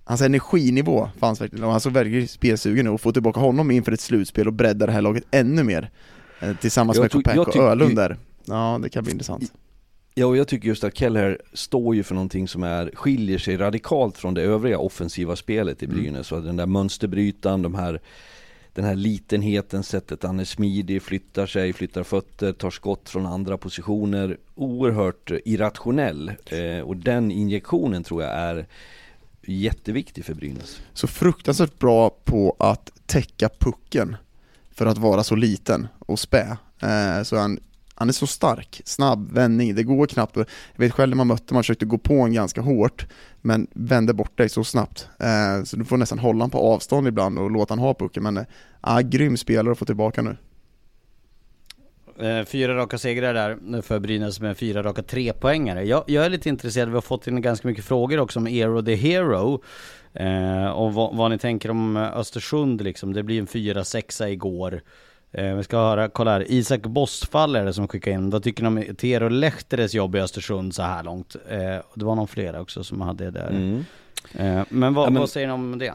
Hans 0.05 0.20
energinivå 0.20 1.09
fanns 1.18 1.41
verkligen. 1.41 1.64
Och 1.64 1.70
han 1.70 1.80
såg 1.80 1.93
verkligen 1.93 2.28
spelsugen 2.28 2.86
ut. 2.86 2.93
Och 2.93 3.01
få 3.01 3.12
tillbaka 3.12 3.41
honom 3.41 3.70
inför 3.70 3.93
ett 3.93 4.01
slutspel 4.01 4.47
och 4.47 4.53
bredda 4.53 4.86
det 4.86 4.93
här 4.93 5.03
laget 5.03 5.24
ännu 5.30 5.62
mer 5.62 5.91
eh, 6.41 6.57
Tillsammans 6.57 6.97
jag 6.97 7.03
med 7.03 7.12
Kopek 7.12 7.38
och 7.38 7.57
Ölund 7.57 7.97
där. 7.97 8.16
Ja, 8.45 8.78
det 8.82 8.88
kan 8.88 9.05
bli 9.05 9.12
intressant 9.12 9.53
Ja, 10.15 10.27
och 10.27 10.37
jag 10.37 10.49
tycker 10.49 10.69
just 10.69 10.85
att 10.85 10.97
Keller 10.97 11.39
står 11.53 11.95
ju 11.95 12.03
för 12.03 12.15
någonting 12.15 12.49
som 12.49 12.63
är, 12.63 12.91
skiljer 12.95 13.39
sig 13.39 13.57
radikalt 13.57 14.19
från 14.19 14.35
det 14.35 14.43
övriga 14.43 14.79
offensiva 14.79 15.37
spelet 15.37 15.83
i 15.83 15.87
mm. 15.87 15.97
Brynäs. 15.97 16.33
Mm. 16.33 16.45
Den 16.45 16.57
där 16.57 16.67
mönsterbrytaren, 16.67 17.63
de 17.63 17.75
här, 17.75 18.01
den 18.73 18.85
här 18.85 18.95
litenheten, 18.95 19.83
sättet 19.83 20.23
han 20.23 20.41
är 20.41 20.45
smidig, 20.45 21.03
flyttar 21.03 21.47
sig, 21.47 21.73
flyttar 21.73 22.03
fötter, 22.03 22.53
tar 22.53 22.71
skott 22.71 23.09
från 23.09 23.27
andra 23.27 23.59
positioner. 23.59 24.37
Oerhört 24.55 25.31
irrationell. 25.45 26.33
Eh, 26.47 26.81
och 26.81 26.97
den 26.97 27.31
injektionen 27.31 28.05
tror 28.05 28.23
jag 28.23 28.33
är 28.33 28.67
jätteviktig 29.47 30.25
för 30.25 30.35
Brynäs. 30.35 30.81
Så 30.93 31.07
fruktansvärt 31.07 31.79
bra 31.79 32.11
på 32.25 32.57
att 32.59 32.93
täcka 33.07 33.49
pucken 33.59 34.17
för 34.71 34.87
att 34.87 34.99
vara 34.99 35.25
så 35.25 35.35
liten 35.35 35.89
och 35.99 36.19
spä. 36.19 36.57
Eh, 36.83 37.23
så 37.23 37.37
han 37.37 37.59
han 38.01 38.09
är 38.09 38.13
så 38.13 38.27
stark, 38.27 38.83
snabb 38.85 39.33
vändning, 39.33 39.75
det 39.75 39.83
går 39.83 40.07
knappt. 40.07 40.37
Jag 40.37 40.47
vet 40.77 40.93
själv 40.93 41.11
när 41.11 41.17
man 41.17 41.27
mötte, 41.27 41.55
man 41.55 41.63
försökte 41.63 41.85
gå 41.85 41.99
på 41.99 42.15
en 42.15 42.33
ganska 42.33 42.61
hårt, 42.61 43.07
men 43.41 43.67
vände 43.75 44.15
bort 44.15 44.39
dig 44.39 44.49
så 44.49 44.65
snabbt. 44.65 45.09
Eh, 45.19 45.65
så 45.65 45.77
du 45.77 45.85
får 45.85 45.97
nästan 45.97 46.19
hålla 46.19 46.35
honom 46.35 46.51
på 46.51 46.59
avstånd 46.59 47.09
ibland 47.09 47.39
och 47.39 47.51
låta 47.51 47.73
honom 47.73 47.85
ha 47.85 47.95
pucken, 47.95 48.23
men 48.23 48.37
eh, 48.37 48.45
ah, 48.81 49.01
grym 49.01 49.37
spelare 49.37 49.73
att 49.73 49.79
få 49.79 49.85
tillbaka 49.85 50.23
nu. 50.23 50.37
Eh, 52.27 52.45
fyra 52.45 52.77
raka 52.77 52.99
segrar 52.99 53.35
där 53.35 53.83
för 53.83 53.99
Brynäs 53.99 54.41
med 54.41 54.57
fyra 54.57 54.83
raka 54.83 55.03
trepoängare. 55.03 55.85
Jag, 55.85 56.05
jag 56.07 56.25
är 56.25 56.31
lite 56.31 56.49
intresserad, 56.49 56.89
vi 56.89 56.95
har 56.95 57.03
fått 57.03 57.27
in 57.27 57.41
ganska 57.41 57.69
mycket 57.69 57.85
frågor 57.85 58.21
också 58.21 58.39
om 58.39 58.47
Eero 58.47 58.83
the 58.83 58.95
Hero. 58.95 59.63
Eh, 60.13 60.71
och 60.71 60.95
vad, 60.95 61.17
vad, 61.17 61.31
ni 61.31 61.39
tänker 61.39 61.71
om 61.71 61.97
Östersund 61.97 62.83
liksom. 62.83 63.13
Det 63.13 63.23
blir 63.23 63.41
en 63.41 63.47
fyra 63.47 63.85
sexa 63.85 64.31
igår. 64.31 64.83
Eh, 65.33 65.55
vi 65.55 65.62
ska 65.62 65.76
höra, 65.76 66.09
kolla 66.09 66.31
här, 66.31 66.45
Isak 66.49 66.83
Bossfall 66.83 67.57
är 67.57 67.64
det 67.64 67.72
som 67.72 67.89
skickar 67.89 68.11
in. 68.11 68.31
Vad 68.31 68.43
tycker 68.43 68.62
ni 68.62 68.68
om 68.89 68.97
Tero 68.97 69.28
Lehteres 69.28 69.95
jobb 69.95 70.16
i 70.16 70.20
Östersund 70.20 70.74
så 70.74 70.83
här 70.83 71.03
långt? 71.03 71.37
Eh, 71.49 71.59
det 71.95 72.05
var 72.05 72.14
någon 72.14 72.28
flera 72.28 72.61
också 72.61 72.85
som 72.85 73.01
hade 73.01 73.24
det 73.24 73.31
där. 73.31 73.51
Mm. 73.51 73.85
Eh, 74.35 74.64
men, 74.68 74.95
vad, 74.95 75.07
ja, 75.07 75.11
men 75.11 75.20
vad 75.20 75.31
säger 75.31 75.47
ni 75.47 75.53
om 75.53 75.78
det? 75.78 75.95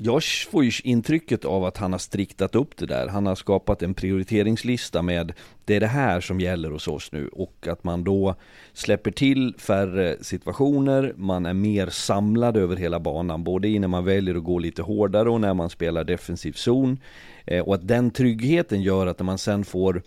Jag 0.00 0.22
får 0.50 0.64
ju 0.64 0.70
intrycket 0.84 1.44
av 1.44 1.64
att 1.64 1.76
han 1.76 1.92
har 1.92 1.98
striktat 1.98 2.54
upp 2.54 2.76
det 2.76 2.86
där. 2.86 3.08
Han 3.08 3.26
har 3.26 3.34
skapat 3.34 3.82
en 3.82 3.94
prioriteringslista 3.94 5.02
med 5.02 5.32
det 5.64 5.76
är 5.76 5.80
det 5.80 5.86
här 5.86 6.20
som 6.20 6.40
gäller 6.40 6.70
hos 6.70 6.88
oss 6.88 7.12
nu 7.12 7.28
och 7.28 7.66
att 7.70 7.84
man 7.84 8.04
då 8.04 8.34
släpper 8.72 9.10
till 9.10 9.54
färre 9.58 10.16
situationer, 10.20 11.12
man 11.16 11.46
är 11.46 11.54
mer 11.54 11.88
samlad 11.88 12.56
över 12.56 12.76
hela 12.76 13.00
banan, 13.00 13.44
både 13.44 13.68
innan 13.68 13.90
man 13.90 14.04
väljer 14.04 14.34
att 14.34 14.44
gå 14.44 14.58
lite 14.58 14.82
hårdare 14.82 15.30
och 15.30 15.40
när 15.40 15.54
man 15.54 15.70
spelar 15.70 16.04
defensiv 16.04 16.52
zon. 16.52 16.98
Eh, 17.46 17.64
och 17.64 17.74
att 17.74 17.88
den 17.88 18.10
tryggheten 18.10 18.82
gör 18.82 19.06
att 19.06 19.18
när 19.18 19.24
man 19.24 19.38
sen 19.38 19.64
får 19.64 20.02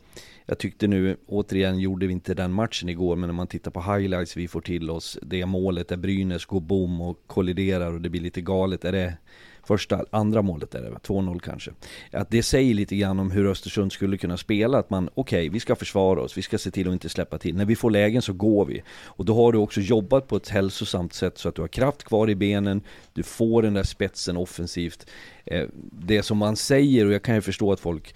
jag 0.46 0.58
tyckte 0.58 0.88
nu, 0.88 1.18
återigen 1.28 1.80
gjorde 1.80 2.08
vi 2.08 2.14
inte 2.14 2.34
den 2.34 2.52
matchen 2.52 2.89
igår, 2.89 3.16
men 3.16 3.28
när 3.28 3.34
man 3.34 3.48
tittar 3.48 3.72
på 3.72 3.82
highlights 3.82 4.38
vi 4.38 4.48
får 4.48 4.62
till 4.62 4.89
oss, 4.89 5.18
det 5.22 5.46
målet 5.46 5.88
där 5.88 5.98
Brynäs 5.98 6.46
går 6.46 6.60
bom 6.60 7.02
och 7.02 7.18
kolliderar 7.28 7.94
och 7.94 8.02
det 8.02 8.10
blir 8.10 8.22
lite 8.22 8.42
galet, 8.42 8.86
är 8.86 8.92
det 8.92 9.14
första, 9.64 10.05
andra 10.09 10.41
målet 10.41 10.76
är 10.76 10.82
det 10.82 10.89
2-0 10.89 11.39
kanske. 11.39 11.72
Att 12.12 12.30
det 12.30 12.43
säger 12.43 12.74
lite 12.74 12.95
grann 12.95 13.20
om 13.20 13.32
hur 13.32 13.47
Östersund 13.47 13.91
skulle 13.91 14.18
kunna 14.18 14.38
spela, 14.38 14.78
att 14.78 14.89
man 14.89 15.09
okej, 15.14 15.39
okay, 15.39 15.49
vi 15.49 15.59
ska 15.59 15.76
försvara 15.76 16.22
oss, 16.22 16.38
vi 16.38 16.41
ska 16.41 16.57
se 16.57 16.72
till 16.72 16.88
att 16.88 16.93
inte 16.93 17.09
släppa 17.09 17.38
till. 17.38 17.55
När 17.55 17.66
vi 17.66 17.76
får 17.76 17.91
lägen 17.91 18.22
så 18.22 18.34
går 18.34 18.66
vi. 18.66 18.84
Och 19.03 19.26
då 19.26 19.36
har 19.36 19.51
du 19.51 19.57
också 19.57 19.82
jobbat 19.82 20.28
på 20.28 20.36
ett 20.36 20.49
hälsosamt 20.49 21.14
sätt 21.14 21.38
så 21.38 21.49
att 21.49 21.55
du 21.55 21.62
har 21.62 21.68
kraft 21.68 22.03
kvar 22.03 22.30
i 22.30 22.36
benen, 22.36 22.82
du 23.14 23.24
får 23.24 23.62
den 23.62 23.74
där 23.74 23.84
spetsen 23.84 24.38
offensivt. 24.38 25.09
Eh, 25.45 25.68
det 25.91 26.24
som 26.24 26.38
man 26.38 26.55
säger, 26.55 27.05
och 27.05 27.14
jag 27.14 27.24
kan 27.24 27.36
ju 27.36 27.41
förstå 27.41 27.72
att 27.72 27.80
folk 27.80 28.16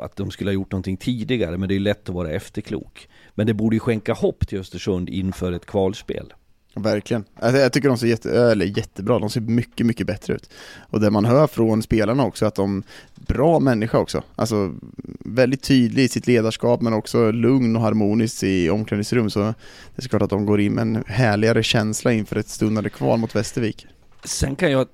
att 0.00 0.16
de 0.16 0.30
skulle 0.30 0.50
ha 0.50 0.54
gjort 0.54 0.72
någonting 0.72 0.96
tidigare, 0.96 1.58
men 1.58 1.68
det 1.68 1.74
är 1.74 1.80
lätt 1.80 2.08
att 2.08 2.14
vara 2.14 2.30
efterklok. 2.30 3.08
Men 3.34 3.46
det 3.46 3.54
borde 3.54 3.76
ju 3.76 3.80
skänka 3.80 4.12
hopp 4.12 4.48
till 4.48 4.58
Östersund 4.58 5.08
inför 5.08 5.52
ett 5.52 5.66
kvalspel. 5.66 6.32
Verkligen. 6.74 7.24
Alltså, 7.34 7.60
jag 7.60 7.72
tycker 7.72 7.88
de 7.88 7.98
ser 7.98 8.06
jätte, 8.06 8.50
eller 8.50 8.66
jättebra, 8.66 9.18
de 9.18 9.30
ser 9.30 9.40
mycket, 9.40 9.86
mycket 9.86 10.06
bättre 10.06 10.34
ut. 10.34 10.50
Och 10.90 11.00
det 11.00 11.10
man 11.10 11.24
hör 11.24 11.46
från 11.46 11.82
spelarna 11.82 12.24
också, 12.24 12.46
att 12.46 12.54
de, 12.54 12.82
bra 13.14 13.60
människa 13.60 13.98
också. 13.98 14.22
Alltså 14.36 14.74
väldigt 15.18 15.62
tydlig 15.62 16.04
i 16.04 16.08
sitt 16.08 16.26
ledarskap 16.26 16.80
men 16.80 16.92
också 16.92 17.30
lugn 17.30 17.76
och 17.76 17.82
harmonisk 17.82 18.42
i 18.42 18.70
omklädningsrum. 18.70 19.30
Så 19.30 19.40
det 19.40 20.04
är 20.04 20.08
klart 20.08 20.22
att 20.22 20.30
de 20.30 20.46
går 20.46 20.60
in 20.60 20.72
med 20.72 20.82
en 20.82 21.04
härligare 21.06 21.62
känsla 21.62 22.12
inför 22.12 22.36
ett 22.36 22.48
stundande 22.48 22.90
kval 22.90 23.18
mot 23.18 23.36
Västervik. 23.36 23.86
Sen 24.24 24.56
kan 24.56 24.72
jag, 24.72 24.86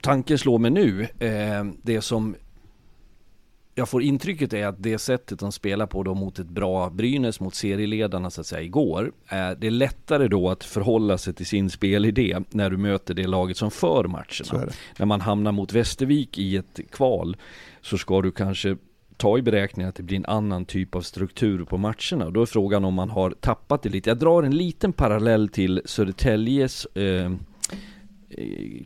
tanken 0.00 0.38
slå 0.38 0.58
mig 0.58 0.70
nu, 0.70 1.08
eh, 1.18 1.64
det 1.82 2.02
som 2.02 2.34
jag 3.74 3.88
får 3.88 4.02
intrycket 4.02 4.52
är 4.52 4.66
att 4.66 4.82
det 4.82 4.98
sättet 4.98 5.38
de 5.38 5.52
spelar 5.52 5.86
på 5.86 6.02
då 6.02 6.14
mot 6.14 6.38
ett 6.38 6.48
bra 6.48 6.90
Brynäs, 6.90 7.40
mot 7.40 7.54
serieledarna 7.54 8.30
så 8.30 8.40
att 8.40 8.46
säga 8.46 8.62
igår, 8.62 9.12
är 9.26 9.54
det 9.54 9.66
är 9.66 9.70
lättare 9.70 10.28
då 10.28 10.50
att 10.50 10.64
förhålla 10.64 11.18
sig 11.18 11.34
till 11.34 11.46
sin 11.46 11.70
spelidé 11.70 12.38
när 12.50 12.70
du 12.70 12.76
möter 12.76 13.14
det 13.14 13.26
laget 13.26 13.56
som 13.56 13.70
för 13.70 14.04
matcherna. 14.04 14.72
När 14.98 15.06
man 15.06 15.20
hamnar 15.20 15.52
mot 15.52 15.72
Västervik 15.72 16.38
i 16.38 16.56
ett 16.56 16.80
kval 16.90 17.36
så 17.80 17.98
ska 17.98 18.22
du 18.22 18.32
kanske 18.32 18.76
ta 19.16 19.38
i 19.38 19.42
beräkning 19.42 19.86
att 19.86 19.94
det 19.94 20.02
blir 20.02 20.16
en 20.16 20.26
annan 20.26 20.64
typ 20.64 20.94
av 20.94 21.00
struktur 21.00 21.64
på 21.64 21.76
matcherna. 21.76 22.30
Då 22.30 22.42
är 22.42 22.46
frågan 22.46 22.84
om 22.84 22.94
man 22.94 23.10
har 23.10 23.30
tappat 23.30 23.82
det 23.82 23.88
lite. 23.88 24.10
Jag 24.10 24.18
drar 24.18 24.42
en 24.42 24.56
liten 24.56 24.92
parallell 24.92 25.48
till 25.48 25.82
Södertäljes 25.84 26.86
eh, 26.86 27.32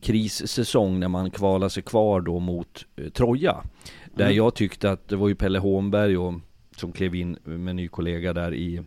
krissäsong 0.03 1.01
när 1.01 1.09
man 1.09 1.31
kvalar 1.31 1.69
sig 1.69 1.83
kvar 1.83 2.21
då 2.21 2.39
mot 2.39 2.87
eh, 2.97 3.09
Troja. 3.09 3.63
Där 4.17 4.25
mm. 4.25 4.37
jag 4.37 4.55
tyckte 4.55 4.91
att 4.91 5.09
det 5.09 5.17
var 5.17 5.29
ju 5.29 5.35
Pelle 5.35 5.59
Hånberg 5.59 6.17
och 6.17 6.35
som 6.77 6.93
klev 6.93 7.15
in 7.15 7.39
med 7.45 7.77
ny 7.77 7.89
kollega 7.89 8.33
där 8.33 8.55
i 8.55 8.83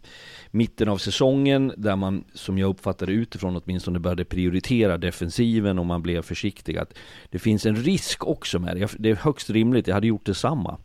mitten 0.52 0.90
av 0.90 0.98
säsongen 0.98 1.74
där 1.78 1.96
man, 1.96 2.24
som 2.34 2.58
jag 2.58 2.70
uppfattade 2.70 3.12
utifrån 3.12 3.62
åtminstone, 3.64 4.00
började 4.00 4.26
prioritera 4.26 4.98
defensiven 4.98 5.80
och 5.80 5.86
man 5.86 6.02
blev 6.02 6.22
försiktig. 6.22 6.78
Att 6.78 6.94
det 7.30 7.40
finns 7.40 7.66
en 7.66 7.76
risk 7.76 8.28
också 8.28 8.60
med 8.60 8.78
det. 8.78 8.90
Det 9.00 9.10
är 9.10 9.16
högst 9.16 9.50
rimligt, 9.50 9.88
jag 9.88 9.96
hade 9.96 10.08
gjort 10.08 10.26
detsamma. 10.26 10.78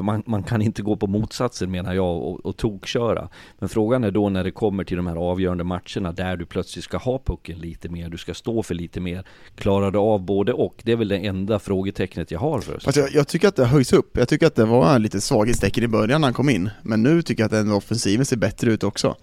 För 0.00 0.04
man, 0.04 0.22
man 0.26 0.42
kan 0.42 0.62
inte 0.62 0.82
gå 0.82 0.96
på 0.96 1.06
motsatsen 1.06 1.70
menar 1.70 1.94
jag 1.94 2.16
och, 2.16 2.46
och 2.46 2.56
tokköra. 2.56 3.28
Men 3.58 3.68
frågan 3.68 4.04
är 4.04 4.10
då 4.10 4.28
när 4.28 4.44
det 4.44 4.50
kommer 4.50 4.84
till 4.84 4.96
de 4.96 5.06
här 5.06 5.16
avgörande 5.16 5.64
matcherna 5.64 6.12
där 6.12 6.36
du 6.36 6.46
plötsligt 6.46 6.84
ska 6.84 6.96
ha 6.96 7.22
pucken 7.24 7.58
lite 7.58 7.88
mer, 7.88 8.08
du 8.08 8.18
ska 8.18 8.34
stå 8.34 8.62
för 8.62 8.74
lite 8.74 9.00
mer. 9.00 9.24
Klarar 9.54 9.90
du 9.90 9.98
av 9.98 10.20
både 10.20 10.52
och? 10.52 10.74
Det 10.82 10.92
är 10.92 10.96
väl 10.96 11.08
det 11.08 11.16
enda 11.16 11.58
frågetecknet 11.58 12.30
jag 12.30 12.40
har 12.40 12.60
för 12.60 12.76
oss. 12.76 12.86
Alltså 12.86 13.00
jag, 13.00 13.12
jag, 13.12 13.28
tycker 13.28 13.48
att 13.48 13.56
det 13.56 13.64
höjs 13.64 13.92
upp. 13.92 14.16
Jag 14.16 14.28
tycker 14.28 14.46
att 14.46 14.54
det 14.54 14.64
var 14.64 14.98
lite 14.98 15.20
svaghetstecken 15.20 15.84
i 15.84 15.88
början 15.88 16.20
när 16.20 16.28
han 16.28 16.34
kom 16.34 16.48
in. 16.50 16.70
Men 16.82 17.02
nu 17.02 17.22
tycker 17.22 17.42
jag 17.42 17.46
att 17.46 17.64
den 17.66 17.72
offensiven 17.72 18.26
ser 18.26 18.36
bättre 18.36 18.72
ut 18.72 18.84
också. 18.84 19.16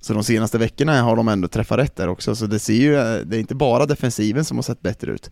Så 0.00 0.14
de 0.14 0.24
senaste 0.24 0.58
veckorna 0.58 1.02
har 1.02 1.16
de 1.16 1.28
ändå 1.28 1.48
träffat 1.48 1.78
rätt 1.78 1.96
där 1.96 2.08
också, 2.08 2.36
så 2.36 2.46
det 2.46 2.58
ser 2.58 2.74
ju, 2.74 2.92
det 3.24 3.36
är 3.36 3.40
inte 3.40 3.54
bara 3.54 3.86
defensiven 3.86 4.44
som 4.44 4.56
har 4.56 4.62
sett 4.62 4.80
bättre 4.80 5.12
ut. 5.12 5.30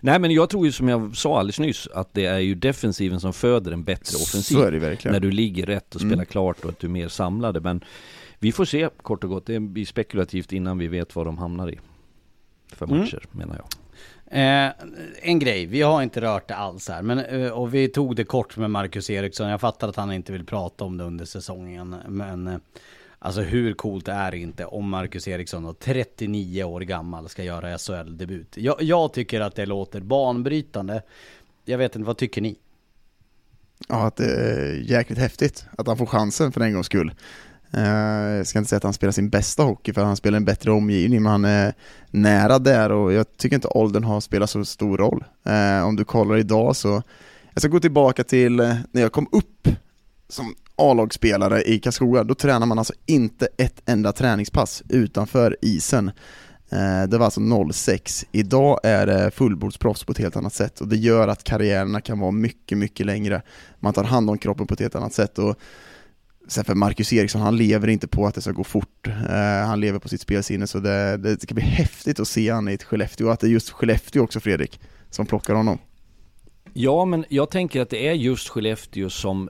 Nej 0.00 0.18
men 0.18 0.30
jag 0.30 0.50
tror 0.50 0.66
ju 0.66 0.72
som 0.72 0.88
jag 0.88 1.16
sa 1.16 1.38
alldeles 1.38 1.58
nyss 1.58 1.88
att 1.94 2.14
det 2.14 2.24
är 2.26 2.38
ju 2.38 2.54
defensiven 2.54 3.20
som 3.20 3.32
föder 3.32 3.72
en 3.72 3.84
bättre 3.84 4.16
offensiv. 4.16 4.54
Så 4.54 4.62
är 4.62 4.72
det 4.72 4.78
verkligen. 4.78 5.12
När 5.12 5.20
du 5.20 5.30
ligger 5.30 5.66
rätt 5.66 5.94
och 5.94 6.00
spelar 6.00 6.14
Mm. 6.14 6.26
klart 6.26 6.64
och 6.64 6.70
att 6.70 6.78
du 6.78 6.86
är 6.86 6.90
mer 6.90 7.08
samlade. 7.08 7.60
Men 7.60 7.84
vi 8.38 8.52
får 8.52 8.64
se 8.64 8.88
kort 9.02 9.24
och 9.24 9.30
gott. 9.30 9.46
Det 9.46 9.60
blir 9.60 9.86
spekulativt 9.86 10.52
innan 10.52 10.78
vi 10.78 10.88
vet 10.88 11.16
vad 11.16 11.26
de 11.26 11.38
hamnar 11.38 11.70
i. 11.70 11.78
För 12.72 12.86
Mm. 12.86 12.98
matcher 12.98 13.22
menar 13.32 13.56
jag. 13.56 13.66
Eh, 14.30 14.72
en 15.22 15.38
grej, 15.38 15.66
vi 15.66 15.82
har 15.82 16.02
inte 16.02 16.20
rört 16.20 16.48
det 16.48 16.54
alls 16.56 16.88
här, 16.88 17.02
men, 17.02 17.18
eh, 17.18 17.50
och 17.50 17.74
vi 17.74 17.88
tog 17.88 18.16
det 18.16 18.24
kort 18.24 18.56
med 18.56 18.70
Marcus 18.70 19.10
Eriksson. 19.10 19.48
Jag 19.48 19.60
fattar 19.60 19.88
att 19.88 19.96
han 19.96 20.12
inte 20.12 20.32
vill 20.32 20.44
prata 20.46 20.84
om 20.84 20.96
det 20.96 21.04
under 21.04 21.24
säsongen, 21.24 21.96
men 22.08 22.46
eh, 22.46 22.56
alltså 23.18 23.40
hur 23.40 23.74
coolt 23.74 24.08
är 24.08 24.30
det 24.30 24.38
inte 24.38 24.64
om 24.64 24.88
Marcus 24.88 25.28
Eriksson 25.28 25.62
då, 25.62 25.72
39 25.72 26.64
år 26.64 26.80
gammal, 26.80 27.28
ska 27.28 27.44
göra 27.44 27.78
SHL-debut? 27.78 28.56
Jag, 28.56 28.82
jag 28.82 29.12
tycker 29.12 29.40
att 29.40 29.54
det 29.54 29.66
låter 29.66 30.00
banbrytande. 30.00 31.02
Jag 31.64 31.78
vet 31.78 31.96
inte, 31.96 32.06
vad 32.06 32.16
tycker 32.16 32.40
ni? 32.40 32.56
Ja, 33.88 34.06
att 34.06 34.16
det 34.16 34.24
är 34.24 34.74
jäkligt 34.74 35.18
häftigt 35.18 35.66
att 35.78 35.86
han 35.86 35.96
får 35.96 36.06
chansen 36.06 36.52
för 36.52 36.60
en 36.60 36.72
gångs 36.72 36.86
skull. 36.86 37.12
Eh, 37.70 38.36
jag 38.36 38.46
ska 38.46 38.58
inte 38.58 38.68
säga 38.68 38.76
att 38.76 38.82
han 38.82 38.92
spelar 38.92 39.12
sin 39.12 39.28
bästa 39.28 39.62
hockey 39.62 39.92
för 39.92 40.04
han 40.04 40.16
spelar 40.16 40.36
en 40.36 40.44
bättre 40.44 40.70
omgivning 40.70 41.22
men 41.22 41.32
han 41.32 41.44
är 41.44 41.74
nära 42.10 42.58
där 42.58 42.92
och 42.92 43.12
jag 43.12 43.36
tycker 43.36 43.56
inte 43.56 43.68
åldern 43.68 44.04
har 44.04 44.20
spelat 44.20 44.50
så 44.50 44.64
stor 44.64 44.98
roll. 44.98 45.24
Eh, 45.44 45.86
om 45.86 45.96
du 45.96 46.04
kollar 46.04 46.36
idag 46.36 46.76
så, 46.76 47.02
jag 47.52 47.62
ska 47.62 47.68
gå 47.68 47.80
tillbaka 47.80 48.24
till 48.24 48.60
eh, 48.60 48.74
när 48.92 49.02
jag 49.02 49.12
kom 49.12 49.28
upp 49.32 49.68
som 50.28 50.54
A-lagsspelare 50.78 51.62
i 51.62 51.78
Karlskoga, 51.78 52.24
då 52.24 52.34
tränar 52.34 52.66
man 52.66 52.78
alltså 52.78 52.92
inte 53.06 53.48
ett 53.56 53.82
enda 53.86 54.12
träningspass 54.12 54.82
utanför 54.88 55.56
isen. 55.60 56.10
Eh, 56.70 57.08
det 57.08 57.18
var 57.18 57.24
alltså 57.24 57.40
06. 57.72 58.26
Idag 58.32 58.80
är 58.82 59.06
det 59.06 59.30
fullbordsproffs 59.30 60.04
på 60.04 60.12
ett 60.12 60.18
helt 60.18 60.36
annat 60.36 60.54
sätt 60.54 60.80
och 60.80 60.88
det 60.88 60.96
gör 60.96 61.28
att 61.28 61.44
karriärerna 61.44 62.00
kan 62.00 62.18
vara 62.18 62.30
mycket, 62.30 62.78
mycket 62.78 63.06
längre. 63.06 63.42
Man 63.80 63.92
tar 63.92 64.04
hand 64.04 64.30
om 64.30 64.38
kroppen 64.38 64.66
på 64.66 64.74
ett 64.74 64.80
helt 64.80 64.94
annat 64.94 65.12
sätt 65.12 65.38
och 65.38 65.56
sen 66.48 66.64
för 66.64 66.74
Marcus 66.74 67.12
Eriksson, 67.12 67.40
han 67.40 67.56
lever 67.56 67.88
inte 67.88 68.08
på 68.08 68.26
att 68.26 68.34
det 68.34 68.40
ska 68.40 68.52
gå 68.52 68.64
fort. 68.64 69.06
Eh, 69.06 69.66
han 69.66 69.80
lever 69.80 69.98
på 69.98 70.08
sitt 70.08 70.20
spelsinne 70.20 70.66
så 70.66 70.78
det, 70.78 71.16
det 71.16 71.42
ska 71.42 71.54
bli 71.54 71.64
häftigt 71.64 72.20
att 72.20 72.28
se 72.28 72.50
han 72.50 72.68
i 72.68 72.72
ett 72.72 72.82
Skellefteå 72.82 73.26
och 73.26 73.32
att 73.32 73.40
det 73.40 73.46
är 73.46 73.50
just 73.50 73.70
Skellefteå 73.70 74.22
också 74.22 74.40
Fredrik, 74.40 74.80
som 75.10 75.26
plockar 75.26 75.54
honom. 75.54 75.78
Ja, 76.72 77.04
men 77.04 77.24
jag 77.28 77.50
tänker 77.50 77.80
att 77.80 77.90
det 77.90 78.08
är 78.08 78.12
just 78.12 78.48
Skellefteå 78.48 79.10
som 79.10 79.48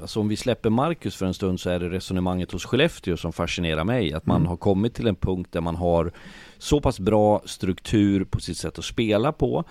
Alltså 0.00 0.20
om 0.20 0.28
vi 0.28 0.36
släpper 0.36 0.70
Marcus 0.70 1.16
för 1.16 1.26
en 1.26 1.34
stund 1.34 1.60
så 1.60 1.70
är 1.70 1.78
det 1.80 1.88
resonemanget 1.88 2.52
hos 2.52 2.64
Skellefteå 2.64 3.16
som 3.16 3.32
fascinerar 3.32 3.84
mig. 3.84 4.12
Att 4.12 4.26
man 4.26 4.36
Mm. 4.36 4.48
har 4.48 4.56
kommit 4.56 4.94
till 4.94 5.06
en 5.06 5.16
punkt 5.16 5.48
där 5.52 5.60
man 5.60 5.76
har 5.76 6.12
så 6.58 6.80
pass 6.80 7.00
bra 7.00 7.42
struktur 7.44 8.24
på 8.24 8.40
sitt 8.40 8.56
sätt 8.56 8.78
att 8.78 8.84
spela 8.84 9.32
på. 9.32 9.64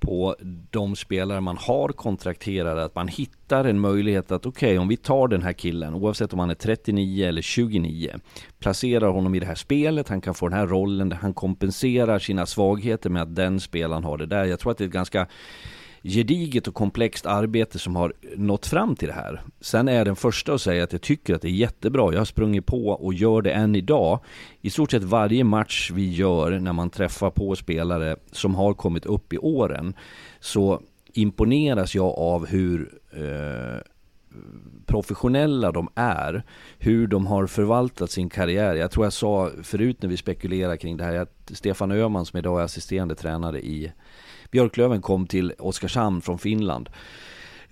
På 0.00 0.36
de 0.70 0.96
spelare 0.96 1.40
man 1.40 1.56
har 1.56 1.88
kontrakterade, 1.88 2.84
att 2.84 2.94
man 2.94 3.08
hittar 3.08 3.64
en 3.64 3.80
möjlighet 3.80 4.32
att 4.32 4.46
okej, 4.46 4.78
om 4.78 4.88
vi 4.88 4.96
tar 4.96 5.28
den 5.28 5.42
här 5.42 5.52
killen, 5.52 5.94
oavsett 5.94 6.32
om 6.32 6.38
han 6.38 6.50
är 6.50 6.54
39 6.54 7.28
eller 7.28 7.42
29, 7.42 8.14
placerar 8.58 9.08
honom 9.08 9.34
i 9.34 9.40
det 9.40 9.46
här 9.46 9.54
spelet, 9.54 10.08
han 10.08 10.20
kan 10.20 10.34
få 10.34 10.48
den 10.48 10.58
här 10.58 10.66
rollen, 10.66 11.08
där 11.08 11.16
han 11.16 11.34
kompenserar 11.34 12.18
sina 12.18 12.46
svagheter 12.46 13.10
med 13.10 13.22
att 13.22 13.34
den 13.36 13.60
spelaren 13.60 14.04
har 14.04 14.18
det 14.18 14.26
där. 14.26 14.44
Jag 14.44 14.60
tror 14.60 14.72
att 14.72 14.78
det 14.78 14.84
är 14.84 14.88
ett 14.88 14.92
ganska 14.92 15.26
gediget 16.02 16.68
och 16.68 16.74
komplext 16.74 17.26
arbete 17.26 17.78
som 17.78 17.96
har 17.96 18.12
nått 18.36 18.66
fram 18.66 18.96
till 18.96 19.08
det 19.08 19.14
här. 19.14 19.42
Sen 19.60 19.88
är 19.88 19.92
jag 19.92 20.06
den 20.06 20.16
första 20.16 20.54
att 20.54 20.60
säga 20.60 20.84
att 20.84 20.92
jag 20.92 21.02
tycker 21.02 21.34
att 21.34 21.42
det 21.42 21.48
är 21.48 21.52
jättebra. 21.52 22.12
Jag 22.12 22.20
har 22.20 22.24
sprungit 22.24 22.66
på 22.66 22.88
och 22.88 23.14
gör 23.14 23.42
det 23.42 23.52
än 23.52 23.76
idag. 23.76 24.20
I 24.60 24.70
stort 24.70 24.90
sett 24.90 25.02
varje 25.02 25.44
match 25.44 25.90
vi 25.94 26.10
gör 26.10 26.58
när 26.58 26.72
man 26.72 26.90
träffar 26.90 27.30
på 27.30 27.56
spelare 27.56 28.16
som 28.32 28.54
har 28.54 28.74
kommit 28.74 29.06
upp 29.06 29.32
i 29.32 29.38
åren 29.38 29.94
så 30.40 30.80
imponeras 31.12 31.94
jag 31.94 32.18
av 32.18 32.46
hur 32.46 32.98
eh, 33.12 33.80
professionella 34.86 35.72
de 35.72 35.88
är, 35.94 36.42
hur 36.78 37.06
de 37.06 37.26
har 37.26 37.46
förvaltat 37.46 38.10
sin 38.10 38.30
karriär. 38.30 38.74
Jag 38.74 38.90
tror 38.90 39.06
jag 39.06 39.12
sa 39.12 39.50
förut 39.62 40.02
när 40.02 40.08
vi 40.08 40.16
spekulerade 40.16 40.76
kring 40.76 40.96
det 40.96 41.04
här 41.04 41.14
att 41.14 41.50
Stefan 41.52 41.92
Öhman 41.92 42.26
som 42.26 42.38
idag 42.38 42.60
är 42.60 42.64
assisterande 42.64 43.14
tränare 43.14 43.60
i 43.60 43.92
Björklöven 44.50 45.02
kom 45.02 45.26
till 45.26 45.52
Oskarshamn 45.58 46.20
från 46.20 46.38
Finland. 46.38 46.88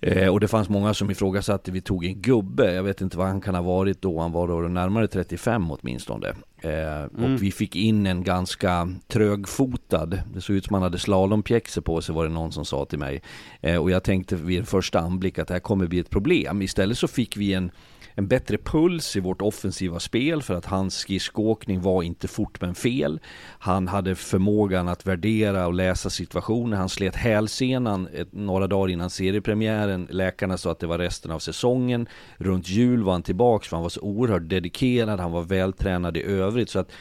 Eh, 0.01 0.27
och 0.27 0.39
det 0.39 0.47
fanns 0.47 0.69
många 0.69 0.93
som 0.93 1.11
ifrågasatte, 1.11 1.71
vi 1.71 1.81
tog 1.81 2.05
en 2.05 2.21
gubbe, 2.21 2.73
jag 2.73 2.83
vet 2.83 3.01
inte 3.01 3.17
vad 3.17 3.27
han 3.27 3.41
kan 3.41 3.55
ha 3.55 3.61
varit 3.61 4.01
då, 4.01 4.19
han 4.19 4.31
var 4.31 4.47
då 4.47 4.55
närmare 4.55 5.07
35 5.07 5.71
åtminstone. 5.71 6.27
Eh, 6.61 7.03
Och 7.03 7.43
vi 7.43 7.51
fick 7.51 7.75
in 7.75 8.05
en 8.05 8.23
ganska 8.23 8.89
trögfotad, 9.07 10.05
det 10.33 10.41
såg 10.41 10.55
ut 10.55 10.65
som 10.65 10.73
han 10.73 10.83
hade 10.83 10.99
slalompjäxor 10.99 11.81
på 11.81 12.01
sig 12.01 12.15
var 12.15 12.23
det 12.23 12.29
någon 12.33 12.51
som 12.51 12.65
sa 12.65 12.85
till 12.85 12.99
mig. 12.99 13.21
Eh, 13.61 13.75
och 13.75 13.91
jag 13.91 14.03
tänkte 14.03 14.35
vid 14.35 14.59
en 14.59 14.65
första 14.65 14.99
anblick 14.99 15.39
att 15.39 15.47
det 15.47 15.53
här 15.53 15.59
kommer 15.61 15.87
bli 15.87 15.99
ett 15.99 16.09
problem. 16.09 16.61
Istället 16.61 16.97
så 16.97 17.07
fick 17.07 17.37
vi 17.37 17.53
en 17.53 17.71
en 18.19 18.27
bättre 18.27 18.57
puls 18.57 19.15
i 19.15 19.19
vårt 19.19 19.41
offensiva 19.41 19.99
spel 19.99 20.41
för 20.41 20.53
att 20.53 20.65
hans 20.65 20.95
skridskoåkning 20.95 21.81
var 21.81 22.03
inte 22.03 22.27
fort 22.27 22.61
men 22.61 22.75
fel. 22.75 23.19
Han 23.59 23.87
hade 23.87 24.15
förmågan 24.15 24.87
att 24.87 25.07
värdera 25.07 25.67
och 25.67 25.73
läsa 25.73 26.09
situationer. 26.09 26.77
Han 26.77 26.89
slet 26.89 27.15
hälsenan 27.15 28.07
några 28.31 28.67
dagar 28.67 28.93
innan 28.93 29.09
seriepremiären. 29.09 30.07
Läkarna 30.09 30.57
sa 30.57 30.71
att 30.71 30.79
det 30.79 30.87
var 30.87 30.97
resten 30.97 31.31
av 31.31 31.39
säsongen. 31.39 32.07
Runt 32.37 32.69
jul 32.69 33.03
var 33.03 33.11
han 33.11 33.23
tillbaks 33.23 33.67
för 33.67 33.77
han 33.77 33.83
var 33.83 33.89
så 33.89 34.01
oerhört 34.01 34.49
dedikerad. 34.49 35.19
Han 35.19 35.31
var 35.31 35.43
vältränad 35.43 36.17
i 36.17 36.23
övrigt. 36.23 36.69
Så 36.69 36.79
att 36.79 36.91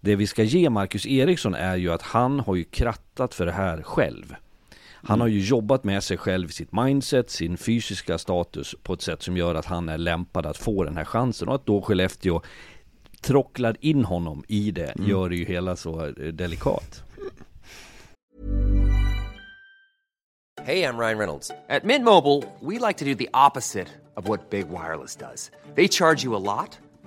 det 0.00 0.16
vi 0.16 0.26
ska 0.26 0.42
ge 0.42 0.70
Marcus 0.70 1.06
Eriksson 1.06 1.54
är 1.54 1.76
ju 1.76 1.92
att 1.92 2.02
han 2.02 2.40
har 2.40 2.54
ju 2.54 2.64
krattat 2.64 3.34
för 3.34 3.46
det 3.46 3.52
här 3.52 3.82
själv. 3.82 4.34
Han 5.06 5.20
har 5.20 5.28
ju 5.28 5.40
jobbat 5.40 5.84
med 5.84 6.04
sig 6.04 6.16
själv, 6.16 6.48
sitt 6.48 6.72
mindset, 6.72 7.30
sin 7.30 7.56
fysiska 7.56 8.18
status 8.18 8.74
på 8.82 8.92
ett 8.92 9.02
sätt 9.02 9.22
som 9.22 9.36
gör 9.36 9.54
att 9.54 9.66
han 9.66 9.88
är 9.88 9.98
lämpad 9.98 10.46
att 10.46 10.56
få 10.56 10.84
den 10.84 10.96
här 10.96 11.04
chansen 11.04 11.48
och 11.48 11.54
att 11.54 11.66
då 11.66 11.82
Skellefteå 11.82 12.42
trocklar 13.20 13.76
in 13.80 14.04
honom 14.04 14.44
i 14.48 14.70
det 14.70 14.94
gör 15.06 15.28
det 15.28 15.36
ju 15.36 15.44
hela 15.44 15.76
så 15.76 16.06
eh, 16.06 16.12
delikat. 16.12 17.02
Hey, 20.62 20.82
I'm 20.82 20.96
Ryan 20.98 21.18
Reynolds. 21.18 21.50
At 21.68 21.84
Mint 21.84 22.04
Mobile, 22.04 22.42
we 22.60 22.78
like 22.78 23.04
do 23.04 23.14
the 23.14 23.28
opposite 23.34 23.88
of 24.16 24.28
what 24.28 24.50
Big 24.50 24.66
Wireless. 24.70 25.18
They 25.74 25.88
charge 25.88 26.24
you 26.24 26.34
a 26.34 26.38
lot, 26.38 26.78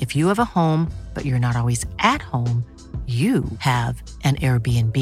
If 0.00 0.16
you 0.16 0.28
have 0.28 0.38
a 0.38 0.44
home, 0.44 0.90
but 1.14 1.24
you're 1.24 1.38
not 1.38 1.56
always 1.56 1.86
at 1.98 2.20
home, 2.22 2.64
you 3.06 3.44
have 3.58 4.02
an 4.24 4.36
Airbnb. 4.36 4.96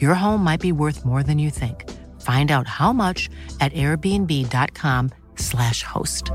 Your 0.00 0.14
home 0.14 0.42
might 0.42 0.60
be 0.60 0.72
worth 0.72 1.04
more 1.04 1.22
than 1.22 1.38
you 1.38 1.50
think. 1.50 1.84
Find 2.22 2.50
out 2.50 2.66
how 2.66 2.92
much 2.94 3.28
at 3.60 3.72
airbnb.com/slash 3.74 5.82
host. 5.82 6.30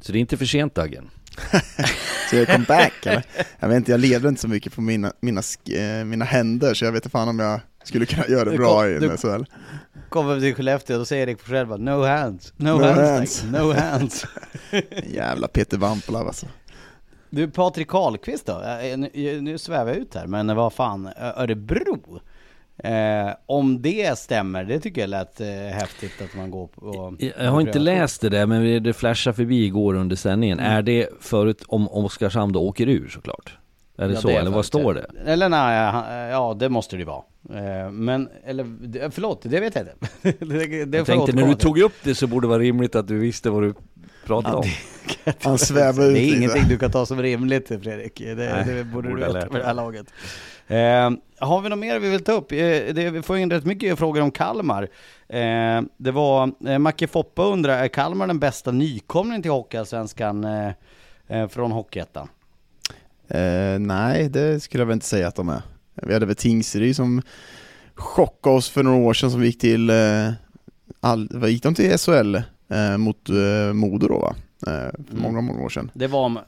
Så 0.00 0.12
det 0.12 0.18
är 0.18 0.20
inte 0.20 0.36
för 0.36 0.44
sent 0.46 0.74
Dagen. 0.74 1.10
Så 2.30 2.36
jag 2.36 2.48
kom 2.48 2.64
back 2.64 3.06
eller? 3.06 3.24
Jag 3.60 3.68
vet 3.68 3.76
inte, 3.76 3.90
jag 3.90 4.00
levde 4.00 4.28
inte 4.28 4.40
så 4.40 4.48
mycket 4.48 4.74
på 4.74 4.80
mina, 4.80 5.12
mina, 5.20 5.42
eh, 5.70 6.04
mina 6.04 6.24
händer 6.24 6.74
så 6.74 6.84
jag 6.84 6.92
vet 6.92 6.98
inte 7.04 7.10
fan 7.10 7.28
om 7.28 7.38
jag 7.38 7.60
skulle 7.84 8.06
kunna 8.06 8.26
göra 8.28 8.44
det 8.44 8.50
Du 8.50 8.56
bra 8.56 8.80
kom- 8.80 8.90
i 8.90 8.98
du- 8.98 9.10
en 9.10 9.16
SHL. 9.18 9.44
Kommer 10.16 10.40
till 10.40 10.54
Skellefteå, 10.54 10.98
då 10.98 11.04
säger 11.04 11.28
Erik 11.28 11.40
Forsell 11.40 11.66
bara 11.66 11.78
no 11.78 12.04
hands, 12.04 12.52
no, 12.56 12.64
No 12.68 12.82
hands, 12.82 12.98
hands. 13.10 13.40
tack. 13.40 13.50
no 13.50 13.72
hands. 13.72 14.26
Jävla 15.14 15.48
Peter 15.48 15.78
Vampala 15.78 16.18
alltså. 16.18 16.46
Du 17.30 17.50
Patrik 17.50 17.88
Karlqvist 17.88 18.46
då? 18.46 18.52
Eh, 18.52 18.98
Nu, 18.98 19.40
nu 19.40 19.58
svävar 19.58 19.86
jag 19.92 19.96
ut 19.96 20.14
här, 20.14 20.26
men 20.26 20.56
vad 20.56 20.72
fan, 20.72 21.08
Örebro? 21.36 22.20
Eh, 22.78 23.30
om 23.46 23.82
det 23.82 24.18
stämmer, 24.18 24.64
det 24.64 24.80
tycker 24.80 25.00
jag 25.00 25.10
lät 25.10 25.40
eh, 25.40 25.46
häftigt 25.48 26.22
att 26.24 26.34
man 26.36 26.50
går 26.50 26.66
på... 26.66 27.16
Jag 27.38 27.50
har 27.50 27.60
inte 27.60 27.78
läst 27.78 28.20
det 28.20 28.28
där 28.28 28.46
men 28.46 28.82
det 28.82 28.92
flashade 28.92 29.34
förbi 29.36 29.64
igår 29.64 29.94
under 29.94 30.16
sändningen. 30.16 30.60
Är 30.60 30.82
det 30.82 31.08
förut 31.20 31.62
om 31.68 31.88
om 31.88 32.04
Oskarshamn 32.04 32.52
då 32.52 32.60
åker 32.62 32.88
ur 32.88 33.08
såklart? 33.08 33.58
Är 33.98 34.08
det 34.08 34.14
Ja, 34.14 34.20
så 34.20 34.28
är 34.28 34.40
eller 34.40 34.50
vad 34.50 34.64
står 34.64 34.94
det? 34.94 35.06
Eller 35.26 35.48
nej, 35.48 36.02
ja 36.30 36.56
det 36.58 36.68
måste 36.68 36.96
det 36.96 37.00
ju 37.00 37.06
vara. 37.06 37.22
Eh, 37.50 37.90
Men, 37.90 38.28
eller 38.44 39.10
förlåt, 39.10 39.42
det 39.42 39.60
vet 39.60 39.74
jag 39.74 39.84
inte. 39.84 40.44
det, 40.44 40.84
det 40.84 40.96
Jag 40.98 41.06
tänkte 41.06 41.32
när 41.32 41.46
du 41.46 41.54
tog 41.54 41.78
upp 41.78 41.94
det 42.02 42.14
så 42.14 42.26
borde 42.26 42.46
det 42.46 42.48
vara 42.48 42.58
rimligt 42.58 42.94
att 42.94 43.08
du 43.08 43.18
visste 43.18 43.50
vad 43.50 43.62
du 43.62 43.74
pratade 44.26 44.56
om. 44.56 44.64
Han 45.42 45.58
svävar 45.58 46.04
ut 46.04 46.14
Det 46.14 46.20
är 46.20 46.24
lite. 46.24 46.36
ingenting 46.36 46.62
du 46.68 46.78
kan 46.78 46.90
ta 46.90 47.06
som 47.06 47.22
rimligt 47.22 47.68
Fredrik. 47.68 48.18
Det, 48.18 48.34
Nej, 48.34 48.64
det 48.74 48.84
borde 48.84 49.08
du 49.08 49.14
borde 49.14 49.26
ha 49.26 49.32
veta 49.32 49.52
med 49.52 49.60
det 49.60 49.66
här 49.66 49.74
laget. 49.74 50.06
Eh, 50.68 51.10
har 51.48 51.60
vi 51.60 51.68
något 51.68 51.78
mer 51.78 51.98
vi 51.98 52.08
vill 52.10 52.24
ta 52.24 52.32
upp? 52.32 52.52
Eh, 52.52 52.58
det, 52.58 53.10
vi 53.10 53.22
får 53.22 53.38
in 53.38 53.50
rätt 53.50 53.64
mycket 53.64 53.98
frågor 53.98 54.22
om 54.22 54.30
Kalmar. 54.30 54.82
Eh, 55.28 55.82
det 55.96 56.10
var, 56.10 56.52
eh, 56.66 56.78
Macke 56.78 57.06
Foppa 57.06 57.42
undrar, 57.42 57.78
är 57.84 57.88
Kalmar 57.88 58.26
den 58.26 58.38
bästa 58.38 58.70
nykomlingen 58.72 59.42
till 59.42 59.50
Hockeyallsvenskan 59.50 60.44
eh, 60.44 60.70
eh, 61.28 61.48
från 61.48 61.72
Hockeyettan? 61.72 62.28
Eh, 63.28 63.78
nej, 63.78 64.28
det 64.28 64.60
skulle 64.60 64.80
jag 64.80 64.86
väl 64.86 64.94
inte 64.94 65.06
säga 65.06 65.28
att 65.28 65.34
de 65.34 65.48
är. 65.48 65.62
Vi 66.02 66.12
hade 66.12 66.26
väl 66.26 66.36
Tingsryd 66.36 66.96
som 66.96 67.22
chockade 67.94 68.56
oss 68.56 68.68
för 68.70 68.82
några 68.82 68.96
år 68.98 69.14
sedan 69.14 69.30
som 69.30 69.44
gick 69.44 69.58
till, 69.58 69.90
eh, 69.90 70.30
all, 71.00 71.28
vad 71.32 71.50
gick 71.50 71.62
de 71.62 71.74
till 71.74 71.98
SHL 71.98 72.34
eh, 72.68 72.96
mot 72.98 73.28
eh, 73.28 73.72
Modo 73.72 74.08
då 74.08 74.18
va? 74.18 74.34
Eh, 74.66 74.72
för 75.06 75.10
Mm. 75.10 75.22
många, 75.22 75.40
många 75.40 75.60
år 75.62 75.68
sedan. 75.68 75.90
Det 75.94 76.06
var... 76.06 76.44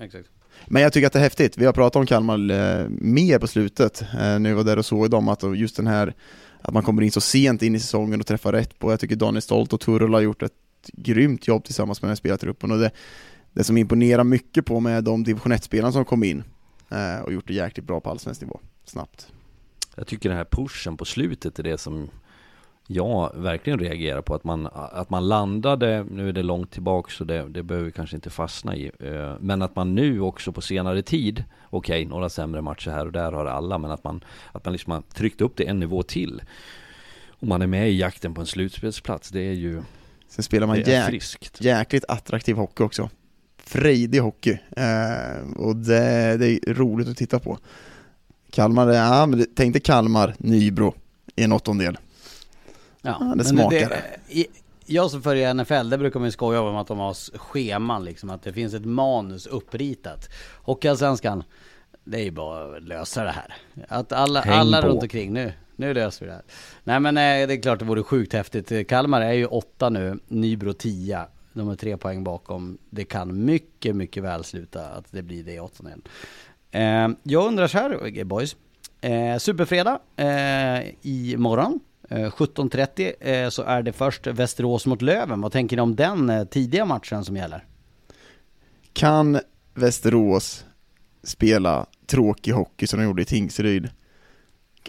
Exakt. 0.00 0.28
Men 0.66 0.82
jag 0.82 0.92
tycker 0.92 1.06
att 1.06 1.12
det 1.12 1.18
är 1.18 1.22
häftigt. 1.22 1.58
Vi 1.58 1.66
har 1.66 1.72
pratat 1.72 1.96
om 1.96 2.06
Kalmar 2.06 2.50
eh, 2.50 2.86
mer 2.88 3.38
på 3.38 3.46
slutet. 3.46 4.02
Eh, 4.20 4.38
vi 4.38 4.52
var 4.52 4.64
där 4.64 4.78
och 4.78 4.86
såg 4.86 5.10
dem, 5.10 5.28
att 5.28 5.56
just 5.56 5.76
den 5.76 5.86
här 5.86 6.14
att 6.62 6.74
man 6.74 6.82
kommer 6.82 7.02
in 7.02 7.12
så 7.12 7.20
sent 7.20 7.62
in 7.62 7.74
i 7.74 7.80
säsongen 7.80 8.20
och 8.20 8.26
träffar 8.26 8.52
rätt 8.52 8.78
på. 8.78 8.92
Jag 8.92 9.00
tycker 9.00 9.16
Daniel 9.16 9.42
Stolt 9.42 9.72
och 9.72 9.80
Turul 9.80 10.14
har 10.14 10.20
gjort 10.20 10.42
ett 10.42 10.52
grymt 10.92 11.48
jobb 11.48 11.64
tillsammans 11.64 12.02
med 12.02 12.06
den 12.06 12.10
här 12.10 12.16
spelartruppen 12.16 12.70
och 12.72 12.78
det, 12.78 12.90
det 13.52 13.64
som 13.64 13.76
imponerar 13.76 14.24
mycket 14.24 14.66
på 14.66 14.80
med 14.80 15.04
de 15.04 15.24
division 15.24 15.52
1-spelarna 15.52 15.92
som 15.92 16.04
kom 16.04 16.24
in 16.24 16.44
eh, 16.90 17.20
och 17.24 17.32
gjort 17.32 17.46
det 17.48 17.54
jäkligt 17.54 17.86
bra 17.86 18.00
på 18.00 18.10
allsvensk 18.10 18.40
nivå, 18.40 18.60
snabbt. 18.84 19.32
Jag 19.96 20.06
tycker 20.06 20.28
den 20.28 20.38
här 20.38 20.44
pushen 20.50 20.96
på 20.96 21.04
slutet 21.04 21.58
är 21.58 21.62
det 21.62 21.78
som 21.78 22.10
jag 22.86 23.32
verkligen 23.36 23.78
reagerar 23.78 24.22
på. 24.22 24.34
Att 24.34 24.44
man, 24.44 24.68
att 24.72 25.10
man 25.10 25.28
landade, 25.28 26.04
nu 26.10 26.28
är 26.28 26.32
det 26.32 26.42
långt 26.42 26.70
tillbaka 26.70 27.10
så 27.10 27.24
det, 27.24 27.48
det 27.48 27.62
behöver 27.62 27.86
vi 27.86 27.92
kanske 27.92 28.16
inte 28.16 28.30
fastna 28.30 28.76
i. 28.76 28.90
eh, 28.98 29.34
Men 29.40 29.62
att 29.62 29.76
man 29.76 29.94
nu 29.94 30.20
också 30.20 30.52
på 30.52 30.60
senare 30.60 31.02
tid, 31.02 31.44
okej 31.70 32.04
några 32.04 32.28
sämre 32.28 32.62
matcher 32.62 32.90
här 32.90 33.06
och 33.06 33.12
där 33.12 33.32
har 33.32 33.46
alla, 33.46 33.78
men 33.78 33.90
att 33.90 34.04
man, 34.04 34.24
att 34.52 34.64
man 34.64 34.72
liksom 34.72 34.92
har 34.92 35.02
tryckt 35.02 35.40
upp 35.40 35.56
det 35.56 35.64
en 35.68 35.80
nivå 35.80 36.02
till. 36.02 36.42
Och 37.28 37.46
man 37.46 37.62
är 37.62 37.66
med 37.66 37.90
i 37.90 37.98
jakten 37.98 38.34
på 38.34 38.40
en 38.40 38.46
slutspelsplats, 38.46 39.28
det 39.30 39.40
är 39.40 39.52
ju 39.52 39.82
Sen 40.28 40.42
spelar 40.42 40.66
man 40.66 40.76
jäk, 40.80 41.06
friskt. 41.06 41.60
jäkligt 41.60 42.04
attraktiv 42.08 42.56
hockey 42.56 42.82
också. 42.84 43.10
Frejdig 43.64 44.18
hockey. 44.20 44.58
Eh, 44.76 45.52
och 45.56 45.76
det, 45.76 46.36
det 46.36 46.46
är 46.68 46.74
roligt 46.74 47.08
att 47.08 47.16
titta 47.16 47.38
på. 47.38 47.58
Kalmar, 48.50 48.88
ja, 48.88 49.26
men 49.26 49.38
det- 49.38 49.46
tänk 49.56 49.72
dig 49.72 49.82
Kalmar, 49.82 50.34
Nybro 50.38 50.94
i 51.36 51.42
en 51.44 51.52
åttondel. 51.52 51.98
Ja, 53.02 53.16
Ja, 53.20 53.34
det 53.36 53.44
smakar. 53.44 53.92
i- 54.28 54.46
Jag 54.86 55.10
som 55.10 55.22
följer 55.22 55.54
NFL, 55.54 55.88
där 55.90 55.98
brukar 55.98 56.20
man 56.20 56.26
ju 56.26 56.32
skoja 56.32 56.60
om 56.60 56.76
att 56.76 56.86
de 56.86 56.98
har 56.98 57.38
scheman 57.38 58.04
liksom, 58.04 58.30
att 58.30 58.42
det 58.42 58.52
finns 58.52 58.74
ett 58.74 58.84
manus 58.84 59.46
uppritat. 59.46 60.28
Hockeyallsvenskan, 60.62 61.42
det 62.04 62.18
är 62.20 62.24
ju 62.24 62.30
bara 62.30 62.76
att 62.76 62.82
lösa 62.82 63.24
det 63.24 63.30
här. 63.30 63.54
Att 63.88 64.12
alla, 64.12 64.40
Häng 64.40 64.52
alla 64.58 64.82
på. 64.82 64.88
runt 64.88 65.02
omkring, 65.02 65.32
nu, 65.32 65.52
nu 65.76 65.94
löser 65.94 66.20
vi 66.24 66.26
det 66.30 66.34
här. 66.34 66.42
Nej 66.84 67.00
men 67.00 67.16
eh, 67.16 67.46
det 67.48 67.54
är 67.54 67.62
klart 67.62 67.78
det 67.78 67.84
vore 67.84 68.02
sjukt 68.02 68.32
häftigt. 68.32 68.88
Kalmar 68.88 69.20
är 69.20 69.32
ju 69.32 69.46
åtta 69.46 69.88
nu, 69.88 70.18
Nybro 70.28 70.72
10. 70.72 71.24
De 71.52 71.68
är 71.68 71.74
tre 71.74 71.96
poäng 71.96 72.24
bakom. 72.24 72.78
Det 72.90 73.04
kan 73.04 73.44
mycket, 73.44 73.96
mycket 73.96 74.22
väl 74.22 74.44
sluta 74.44 74.88
att 74.88 75.12
det 75.12 75.22
blir 75.22 75.44
det 75.44 75.52
i 75.52 75.60
åttondelen. 75.60 76.02
Eh, 76.70 77.08
jag 77.22 77.46
undrar 77.46 77.66
så 77.66 77.78
här 77.78 78.24
boys. 78.24 78.56
Eh, 79.00 79.38
Superfredag 79.38 79.98
eh, 80.16 80.80
i 81.02 81.34
morgon. 81.38 81.80
17.30 82.08 83.50
så 83.50 83.62
är 83.62 83.82
det 83.82 83.92
först 83.92 84.26
Västerås 84.26 84.86
mot 84.86 85.02
Löven. 85.02 85.40
Vad 85.40 85.52
tänker 85.52 85.76
ni 85.76 85.82
om 85.82 85.96
den 85.96 86.30
eh, 86.30 86.44
tidiga 86.44 86.84
matchen 86.84 87.24
som 87.24 87.36
gäller? 87.36 87.64
Kan 88.92 89.40
Västerås 89.74 90.64
spela 91.22 91.86
tråkig 92.06 92.52
hockey 92.52 92.86
som 92.86 92.98
de 92.98 93.04
gjorde 93.04 93.22
i 93.22 93.24
Tingsryd? 93.24 93.90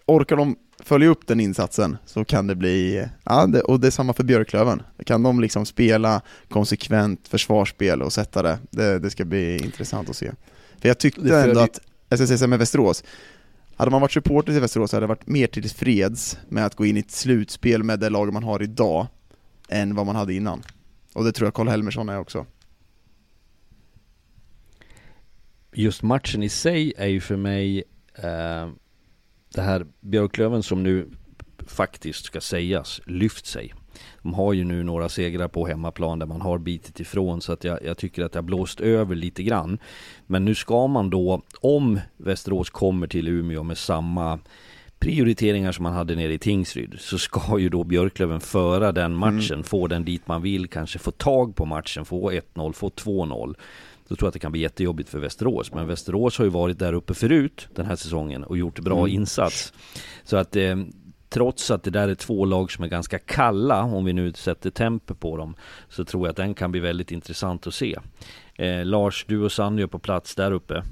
Orkar 0.05 0.35
de 0.35 0.55
följa 0.79 1.09
upp 1.09 1.27
den 1.27 1.39
insatsen 1.39 1.97
så 2.05 2.25
kan 2.25 2.47
det 2.47 2.55
bli, 2.55 3.07
ja, 3.23 3.47
det, 3.47 3.61
och 3.61 3.79
det 3.79 3.87
är 3.87 3.91
samma 3.91 4.13
för 4.13 4.23
Björklöven. 4.23 4.81
Kan 5.05 5.23
de 5.23 5.39
liksom 5.39 5.65
spela 5.65 6.21
konsekvent 6.49 7.27
försvarsspel 7.27 8.01
och 8.01 8.13
sätta 8.13 8.41
det, 8.41 8.59
det, 8.71 8.99
det 8.99 9.09
ska 9.09 9.25
bli 9.25 9.57
intressant 9.57 10.09
att 10.09 10.15
se. 10.15 10.31
För 10.81 10.87
jag 10.87 10.97
tyckte 10.97 11.39
ändå 11.39 11.59
att, 11.59 11.79
jag 12.09 12.19
ska 12.19 12.27
säga 12.27 12.47
med 12.47 12.59
Västerås, 12.59 13.03
hade 13.75 13.91
man 13.91 14.01
varit 14.01 14.11
supporter 14.11 14.51
till 14.51 14.61
Västerås 14.61 14.89
så 14.89 14.95
hade 14.95 15.03
det 15.03 15.07
varit 15.07 15.27
mer 15.27 15.47
tillfreds 15.47 16.37
med 16.49 16.65
att 16.65 16.75
gå 16.75 16.85
in 16.85 16.97
i 16.97 16.99
ett 16.99 17.11
slutspel 17.11 17.83
med 17.83 17.99
det 17.99 18.09
lag 18.09 18.33
man 18.33 18.43
har 18.43 18.63
idag 18.63 19.07
än 19.69 19.95
vad 19.95 20.05
man 20.05 20.15
hade 20.15 20.33
innan. 20.33 20.63
Och 21.13 21.23
det 21.23 21.31
tror 21.31 21.47
jag 21.47 21.53
Karl 21.53 21.67
Helmersson 21.67 22.09
är 22.09 22.19
också. 22.19 22.45
just 25.75 26.01
matchen 26.01 26.43
i 26.43 26.49
sig 26.49 26.93
är 26.97 27.07
ju 27.07 27.21
för 27.21 27.35
mig 27.35 27.83
eh, 28.15 28.69
det 29.53 29.61
här 29.61 29.85
Björklöven 29.99 30.63
som 30.63 30.83
nu 30.83 31.09
faktiskt 31.67 32.25
ska 32.25 32.41
sägas 32.41 33.01
lyft 33.05 33.45
sig. 33.45 33.73
De 34.21 34.33
har 34.33 34.53
ju 34.53 34.63
nu 34.63 34.83
några 34.83 35.09
segrar 35.09 35.47
på 35.47 35.67
hemmaplan 35.67 36.19
där 36.19 36.25
man 36.25 36.41
har 36.41 36.57
bitit 36.57 36.99
ifrån 36.99 37.41
så 37.41 37.53
att 37.53 37.63
jag, 37.63 37.83
jag 37.83 37.97
tycker 37.97 38.23
att 38.23 38.31
det 38.31 38.37
har 38.37 38.43
blåst 38.43 38.81
över 38.81 39.15
lite 39.15 39.43
grann. 39.43 39.77
Men 40.25 40.45
nu 40.45 40.55
ska 40.55 40.87
man 40.87 41.09
då, 41.09 41.41
om 41.61 41.99
Västerås 42.17 42.69
kommer 42.69 43.07
till 43.07 43.27
Umeå 43.27 43.63
med 43.63 43.77
samma 43.77 44.39
prioriteringar 44.99 45.71
som 45.71 45.83
man 45.83 45.93
hade 45.93 46.15
nere 46.15 46.33
i 46.33 46.37
Tingsryd 46.37 46.95
så 46.99 47.17
ska 47.17 47.59
ju 47.59 47.69
då 47.69 47.83
Björklöven 47.83 48.41
föra 48.41 48.91
den 48.91 49.15
matchen, 49.15 49.63
få 49.63 49.87
den 49.87 50.05
dit 50.05 50.27
man 50.27 50.41
vill, 50.41 50.67
kanske 50.67 50.99
få 50.99 51.11
tag 51.11 51.55
på 51.55 51.65
matchen, 51.65 52.05
få 52.05 52.31
1-0, 52.31 52.73
få 52.73 52.89
2-0. 52.89 53.55
Då 54.13 54.17
tror 54.17 54.25
jag 54.27 54.29
att 54.29 54.33
det 54.33 54.39
kan 54.39 54.51
bli 54.51 54.61
jättejobbigt 54.61 55.09
för 55.09 55.19
Västerås. 55.19 55.73
Men 55.73 55.87
Västerås 55.87 56.37
har 56.37 56.45
ju 56.45 56.51
varit 56.51 56.79
där 56.79 56.93
uppe 56.93 57.13
förut 57.13 57.67
den 57.75 57.85
här 57.85 57.95
säsongen 57.95 58.43
och 58.43 58.57
gjort 58.57 58.79
bra 58.79 59.07
insats. 59.09 59.73
Så 60.23 60.37
att 60.37 60.55
eh, 60.55 60.75
trots 61.29 61.71
att 61.71 61.83
det 61.83 61.89
där 61.91 62.07
är 62.07 62.15
två 62.15 62.45
lag 62.45 62.71
som 62.71 62.83
är 62.83 62.87
ganska 62.87 63.19
kalla, 63.19 63.83
om 63.83 64.05
vi 64.05 64.13
nu 64.13 64.33
sätter 64.33 64.69
temper 64.69 65.13
på 65.13 65.37
dem, 65.37 65.55
så 65.89 66.05
tror 66.05 66.25
jag 66.27 66.29
att 66.31 66.37
den 66.37 66.53
kan 66.53 66.71
bli 66.71 66.79
väldigt 66.79 67.11
intressant 67.11 67.67
att 67.67 67.73
se. 67.73 67.97
Eh, 68.55 68.85
Lars, 68.85 69.25
du 69.27 69.41
och 69.41 69.51
Sanny 69.51 69.81
är 69.81 69.87
på 69.87 69.99
plats 69.99 70.35
där 70.35 70.51
uppe. 70.51 70.83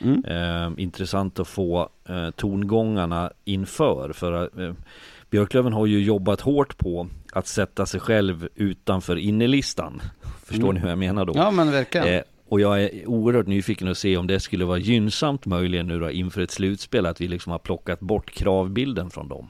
Mm. 0.00 0.24
Eh, 0.24 0.82
intressant 0.82 1.38
att 1.38 1.48
få 1.48 1.88
eh, 2.08 2.30
tongångarna 2.30 3.32
inför. 3.44 4.12
För 4.12 4.62
eh, 4.62 4.74
Björklöven 5.30 5.72
har 5.72 5.86
ju 5.86 6.02
jobbat 6.04 6.40
hårt 6.40 6.78
på 6.78 7.08
att 7.32 7.46
sätta 7.46 7.86
sig 7.86 8.00
själv 8.00 8.48
utanför 8.54 9.16
innerlistan. 9.16 10.02
Förstår 10.44 10.64
Mm. 10.64 10.74
ni 10.74 10.80
hur 10.80 10.88
jag 10.88 10.98
menar 10.98 11.24
då? 11.24 11.32
Ja 11.36 11.50
men 11.50 11.70
verkligen. 11.70 12.22
Och 12.48 12.60
jag 12.60 12.82
är 12.82 13.08
oerhört 13.08 13.46
nyfiken 13.46 13.88
att 13.88 13.98
se 13.98 14.16
om 14.16 14.26
det 14.26 14.40
skulle 14.40 14.64
vara 14.64 14.78
gynnsamt 14.78 15.46
möjligen 15.46 15.86
nu 15.86 16.00
då 16.00 16.10
inför 16.10 16.40
ett 16.40 16.50
slutspel 16.50 17.06
att 17.06 17.20
vi 17.20 17.28
liksom 17.28 17.52
har 17.52 17.58
plockat 17.58 18.00
bort 18.00 18.30
kravbilden 18.30 19.10
från 19.10 19.28
dem. 19.28 19.48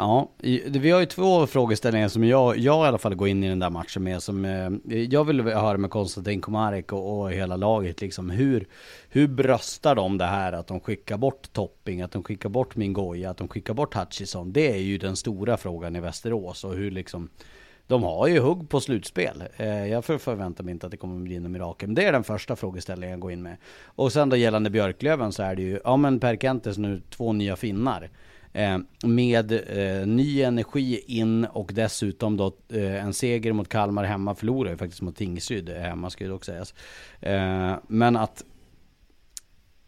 Ja, 0.00 0.30
vi 0.66 0.90
har 0.90 1.00
ju 1.00 1.06
två 1.06 1.46
frågeställningar 1.46 2.08
som 2.08 2.24
jag, 2.24 2.58
jag 2.58 2.84
i 2.84 2.88
alla 2.88 2.98
fall 2.98 3.14
går 3.14 3.28
in 3.28 3.44
i 3.44 3.48
den 3.48 3.58
där 3.58 3.70
matchen 3.70 4.02
med. 4.02 4.22
Som, 4.22 4.44
eh, 4.44 5.02
jag 5.02 5.24
vill 5.24 5.40
höra 5.40 5.78
med 5.78 5.90
Konstantin 5.90 6.40
Komarek 6.40 6.92
och, 6.92 7.20
och 7.20 7.32
hela 7.32 7.56
laget 7.56 8.00
liksom. 8.00 8.30
Hur, 8.30 8.66
hur 9.08 9.28
bröstar 9.28 9.94
de 9.94 10.18
det 10.18 10.24
här 10.24 10.52
att 10.52 10.66
de 10.66 10.80
skickar 10.80 11.16
bort 11.16 11.52
Topping, 11.52 12.02
att 12.02 12.10
de 12.10 12.22
skickar 12.22 12.48
bort 12.48 12.76
Mingoya, 12.76 13.30
att 13.30 13.36
de 13.36 13.48
skickar 13.48 13.74
bort 13.74 13.94
Hutchison? 13.94 14.52
Det 14.52 14.72
är 14.72 14.78
ju 14.78 14.98
den 14.98 15.16
stora 15.16 15.56
frågan 15.56 15.96
i 15.96 16.00
Västerås 16.00 16.64
och 16.64 16.74
hur 16.74 16.90
liksom 16.90 17.28
de 17.88 18.02
har 18.02 18.26
ju 18.26 18.38
hugg 18.38 18.68
på 18.68 18.80
slutspel. 18.80 19.44
Eh, 19.56 19.86
jag 19.86 20.04
förväntar 20.04 20.64
mig 20.64 20.72
inte 20.72 20.86
att 20.86 20.90
det 20.90 20.96
kommer 20.96 21.20
bli 21.20 21.38
något 21.38 21.50
mirakel. 21.50 21.88
Men 21.88 21.94
det 21.94 22.04
är 22.04 22.12
den 22.12 22.24
första 22.24 22.56
frågeställningen 22.56 23.10
jag 23.10 23.20
går 23.20 23.32
in 23.32 23.42
med. 23.42 23.56
Och 23.84 24.12
sen 24.12 24.28
då 24.28 24.36
gällande 24.36 24.70
Björklöven 24.70 25.32
så 25.32 25.42
är 25.42 25.54
det 25.54 25.62
ju, 25.62 25.80
ja 25.84 25.96
men 25.96 26.20
Per 26.20 26.36
Kentes 26.36 26.78
nu 26.78 27.02
två 27.10 27.32
nya 27.32 27.56
finnar. 27.56 28.10
Eh, 28.52 28.78
med 29.04 29.52
eh, 29.52 30.06
ny 30.06 30.42
energi 30.42 31.04
in 31.06 31.44
och 31.44 31.70
dessutom 31.74 32.36
då 32.36 32.52
en 32.72 33.14
seger 33.14 33.52
mot 33.52 33.68
Kalmar 33.68 34.04
hemma 34.04 34.34
förlorar 34.34 34.70
ju 34.70 34.76
faktiskt 34.76 35.02
mot 35.02 35.16
Tingsryd 35.16 35.68
hemma 35.68 36.10
ska 36.10 36.24
ju 36.24 36.30
dock 36.30 36.44
sägas. 36.44 36.74
Men 37.86 38.16
att 38.16 38.44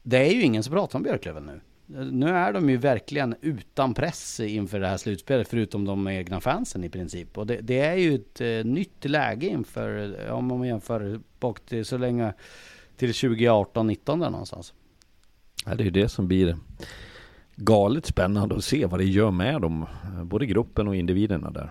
det 0.02 0.18
är 0.18 0.32
ju 0.32 0.42
ingen 0.42 0.62
som 0.62 0.74
pratar 0.74 0.98
om 0.98 1.02
Björklöven 1.02 1.46
nu. 1.46 1.60
Nu 1.92 2.28
är 2.28 2.52
de 2.52 2.70
ju 2.70 2.76
verkligen 2.76 3.34
utan 3.40 3.94
press 3.94 4.40
inför 4.40 4.80
det 4.80 4.86
här 4.86 4.96
slutspelet, 4.96 5.48
förutom 5.48 5.84
de 5.84 6.08
egna 6.08 6.40
fansen 6.40 6.84
i 6.84 6.88
princip. 6.88 7.38
Och 7.38 7.46
det, 7.46 7.60
det 7.60 7.80
är 7.80 7.94
ju 7.94 8.14
ett 8.14 8.40
eh, 8.40 8.64
nytt 8.64 9.04
läge 9.04 9.46
inför, 9.46 10.16
eh, 10.26 10.32
om 10.32 10.44
man 10.46 10.64
jämför 10.64 11.20
bak 11.40 11.60
till 11.60 11.84
så 11.84 11.98
länge, 11.98 12.32
till 12.96 13.10
2018-19 13.10 14.20
där 14.20 14.30
någonstans. 14.30 14.74
Ja, 15.66 15.74
det 15.74 15.82
är 15.82 15.84
ju 15.84 15.90
det 15.90 16.08
som 16.08 16.28
blir 16.28 16.56
galet 17.56 18.06
spännande 18.06 18.56
att 18.56 18.64
se 18.64 18.86
vad 18.86 19.00
det 19.00 19.04
gör 19.04 19.30
med 19.30 19.60
dem, 19.60 19.86
eh, 20.04 20.24
både 20.24 20.46
gruppen 20.46 20.88
och 20.88 20.96
individerna 20.96 21.50
där. 21.50 21.70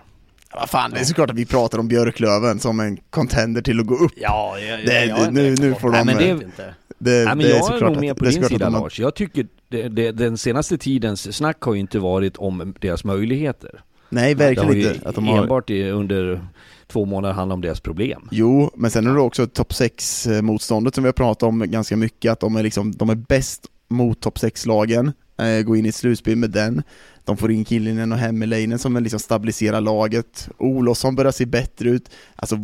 Ja, 0.54 0.66
fan, 0.66 0.90
det 0.90 1.00
är 1.00 1.04
såklart 1.04 1.30
att 1.30 1.36
vi 1.36 1.46
pratar 1.46 1.78
om 1.78 1.88
Björklöven 1.88 2.60
som 2.60 2.80
en 2.80 2.96
contender 3.10 3.62
till 3.62 3.80
att 3.80 3.86
gå 3.86 3.94
upp. 3.94 4.12
Ja, 4.16 4.58
jag, 4.58 4.86
Det- 4.86 5.04
jag 5.04 5.34
nu- 5.34 5.54
nu 5.60 5.74
får 5.74 5.90
de- 5.92 5.96
Nej, 5.96 6.04
men 6.04 6.16
det- 6.16 6.24
det, 6.24 6.44
inte. 6.44 6.74
Det, 6.98 7.10
Nej, 7.10 7.24
men 7.26 7.38
det 7.38 7.44
är 7.44 7.48
jag 7.48 7.58
är 7.58 7.62
såklart 7.62 7.92
nog 7.92 8.00
med 8.00 8.12
att- 8.12 8.18
på 8.18 8.24
det 8.24 8.30
är 8.30 8.32
din 8.32 8.44
sida 8.48 8.64
de- 8.70 8.72
Lars. 8.82 9.00
Jag 9.00 9.14
tycker 9.14 9.46
det, 9.68 9.88
det, 9.88 10.12
den 10.12 10.38
senaste 10.38 10.78
tidens 10.78 11.36
snack 11.36 11.62
har 11.62 11.74
ju 11.74 11.80
inte 11.80 11.98
varit 11.98 12.36
om 12.36 12.74
deras 12.80 13.04
möjligheter. 13.04 13.80
Nej, 14.08 14.34
verkligen 14.34 14.76
inte. 14.94 15.08
Att 15.08 15.14
de 15.14 15.26
har... 15.28 15.42
enbart 15.42 15.70
under 15.70 16.40
två 16.86 17.04
månader 17.04 17.34
handlat 17.34 17.54
om 17.54 17.60
deras 17.60 17.80
problem. 17.80 18.28
Jo, 18.30 18.70
men 18.74 18.90
sen 18.90 19.06
är 19.06 19.14
det 19.14 19.20
också 19.20 19.46
topp 19.46 19.74
6 19.74 20.28
motståndet 20.42 20.94
som 20.94 21.04
vi 21.04 21.08
har 21.08 21.12
pratat 21.12 21.42
om 21.42 21.70
ganska 21.70 21.96
mycket, 21.96 22.32
att 22.32 22.40
de 22.40 22.56
är 22.56 22.62
liksom, 22.62 22.92
de 22.92 23.10
är 23.10 23.14
bäst 23.14 23.66
mot 23.88 24.20
topp 24.20 24.38
6-lagen, 24.38 25.06
eh, 25.08 25.12
Eh, 25.40 25.62
gå 25.62 25.76
in 25.76 25.86
i 25.86 25.88
ett 25.88 25.94
slutspel 25.94 26.36
med 26.36 26.50
den. 26.50 26.82
De 27.24 27.36
får 27.36 27.52
in 27.52 27.64
Killinen 27.64 28.12
och 28.12 28.18
Hemmeleinen 28.18 28.78
som 28.78 28.96
liksom 28.96 29.20
stabiliserar 29.20 29.80
laget. 29.80 30.48
Olofsson 30.58 31.14
börjar 31.14 31.32
se 31.32 31.46
bättre 31.46 31.88
ut, 31.88 32.10
alltså 32.36 32.56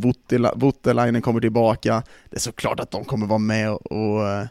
Voutilainen 0.56 1.22
kommer 1.22 1.40
tillbaka. 1.40 2.02
Det 2.30 2.36
är 2.36 2.40
såklart 2.40 2.80
att 2.80 2.90
de 2.90 3.04
kommer 3.04 3.26
vara 3.26 3.38
med 3.38 3.70
och, 3.70 3.92
och 3.92 4.46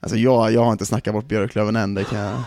alltså 0.00 0.16
jag, 0.16 0.52
jag 0.52 0.64
har 0.64 0.72
inte 0.72 0.86
snackat 0.86 1.14
bort 1.14 1.28
Björklöven 1.28 1.76
än, 1.76 1.94
det 1.94 2.04
kan 2.04 2.18
jag 2.18 2.42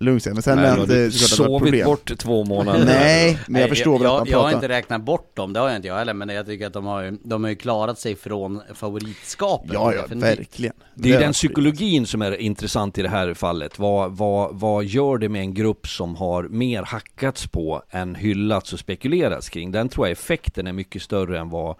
lugnt 0.00 0.22
säga. 0.22 0.34
Men 0.34 0.42
sen 0.42 0.56
Nej, 0.56 0.66
är 0.66 0.74
du 0.74 0.80
har 0.80 0.86
det 0.86 1.10
sovit 1.10 1.62
problem. 1.62 1.86
bort 1.86 2.18
två 2.18 2.44
månader. 2.44 2.84
Nej, 2.84 3.38
men 3.48 3.60
jag 3.60 3.70
förstår 3.70 3.98
väl 3.98 4.06
att 4.06 4.12
jag, 4.12 4.18
man 4.18 4.28
jag 4.28 4.38
har 4.38 4.44
pratar... 4.44 4.56
inte 4.56 4.68
räknat 4.68 5.02
bort 5.02 5.36
dem, 5.36 5.52
det 5.52 5.60
har 5.60 5.68
jag 5.68 5.76
inte 5.76 5.88
jag 5.88 5.96
heller, 5.96 6.14
men 6.14 6.28
jag 6.28 6.46
tycker 6.46 6.66
att 6.66 6.72
de 6.72 6.86
har 6.86 7.02
ju, 7.02 7.18
de 7.22 7.44
har 7.44 7.50
ju 7.50 7.56
klarat 7.56 7.98
sig 7.98 8.16
från 8.16 8.60
favoritskapet. 8.74 9.70
Ja, 9.72 9.94
ja, 9.94 10.04
verkligen. 10.08 10.74
Det 10.94 11.08
är 11.08 11.12
ju 11.12 11.18
den 11.18 11.32
psykologin 11.32 12.06
som 12.06 12.22
är 12.22 12.36
intressant 12.36 12.98
i 12.98 13.02
det 13.02 13.08
här 13.08 13.34
fallet. 13.34 13.78
Vad, 13.78 14.16
vad, 14.16 14.54
vad 14.54 14.84
gör 14.84 15.18
det 15.18 15.28
med 15.28 15.40
en 15.40 15.54
grupp 15.54 15.88
som 15.88 16.16
har 16.16 16.42
mer 16.42 16.82
hackats 16.82 17.46
på 17.46 17.82
än 17.90 18.14
hyllats 18.14 18.72
och 18.72 18.78
spekulerats 18.78 19.48
kring? 19.48 19.72
Den 19.72 19.88
tror 19.88 20.06
jag 20.06 20.12
effekten 20.12 20.66
är 20.66 20.72
mycket 20.72 21.02
större 21.02 21.38
än 21.38 21.50
vad, 21.50 21.76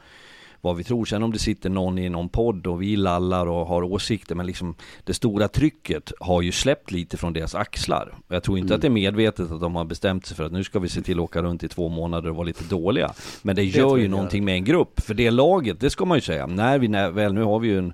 vad 0.64 0.76
vi 0.76 0.84
tror. 0.84 1.04
Sen 1.04 1.22
om 1.22 1.32
det 1.32 1.38
sitter 1.38 1.70
någon 1.70 1.98
i 1.98 2.08
någon 2.08 2.28
podd 2.28 2.66
och 2.66 2.82
vi 2.82 2.96
lallar 2.96 3.46
och 3.46 3.66
har 3.66 3.82
åsikter, 3.82 4.34
men 4.34 4.46
liksom 4.46 4.74
det 5.04 5.14
stora 5.14 5.48
trycket 5.48 6.12
har 6.20 6.42
ju 6.42 6.52
släppt 6.52 6.90
lite 6.90 7.16
från 7.16 7.32
deras 7.32 7.54
axlar. 7.54 8.14
Jag 8.28 8.42
tror 8.42 8.58
inte 8.58 8.74
att 8.74 8.80
det 8.80 8.86
är 8.86 8.90
medvetet 8.90 9.50
att 9.50 9.60
de 9.60 9.76
har 9.76 9.84
bestämt 9.84 10.26
sig 10.26 10.36
för 10.36 10.44
att 10.44 10.52
nu 10.52 10.64
ska 10.64 10.78
vi 10.78 10.88
se 10.88 11.02
till 11.02 11.18
att 11.18 11.24
åka 11.24 11.42
runt 11.42 11.64
i 11.64 11.68
två 11.68 11.88
månader 11.88 12.30
och 12.30 12.36
vara 12.36 12.46
lite 12.46 12.64
dåliga. 12.64 13.12
Men 13.42 13.56
det, 13.56 13.72
tror 13.72 13.88
gör 13.90 13.96
ju 13.96 14.02
det 14.02 14.08
någonting 14.08 14.44
med 14.44 14.54
en 14.54 14.64
grupp. 14.64 15.00
För 15.00 15.14
det 15.14 15.30
laget, 15.30 15.80
det 15.80 15.90
ska 15.90 16.04
man 16.04 16.16
ju 16.16 16.22
säga, 16.22 16.46
när 16.46 16.78
vi 16.78 16.88
när, 16.88 17.10
väl, 17.10 17.34
nu 17.34 17.42
har 17.42 17.58
vi 17.58 17.68
ju 17.68 17.78
en 17.78 17.92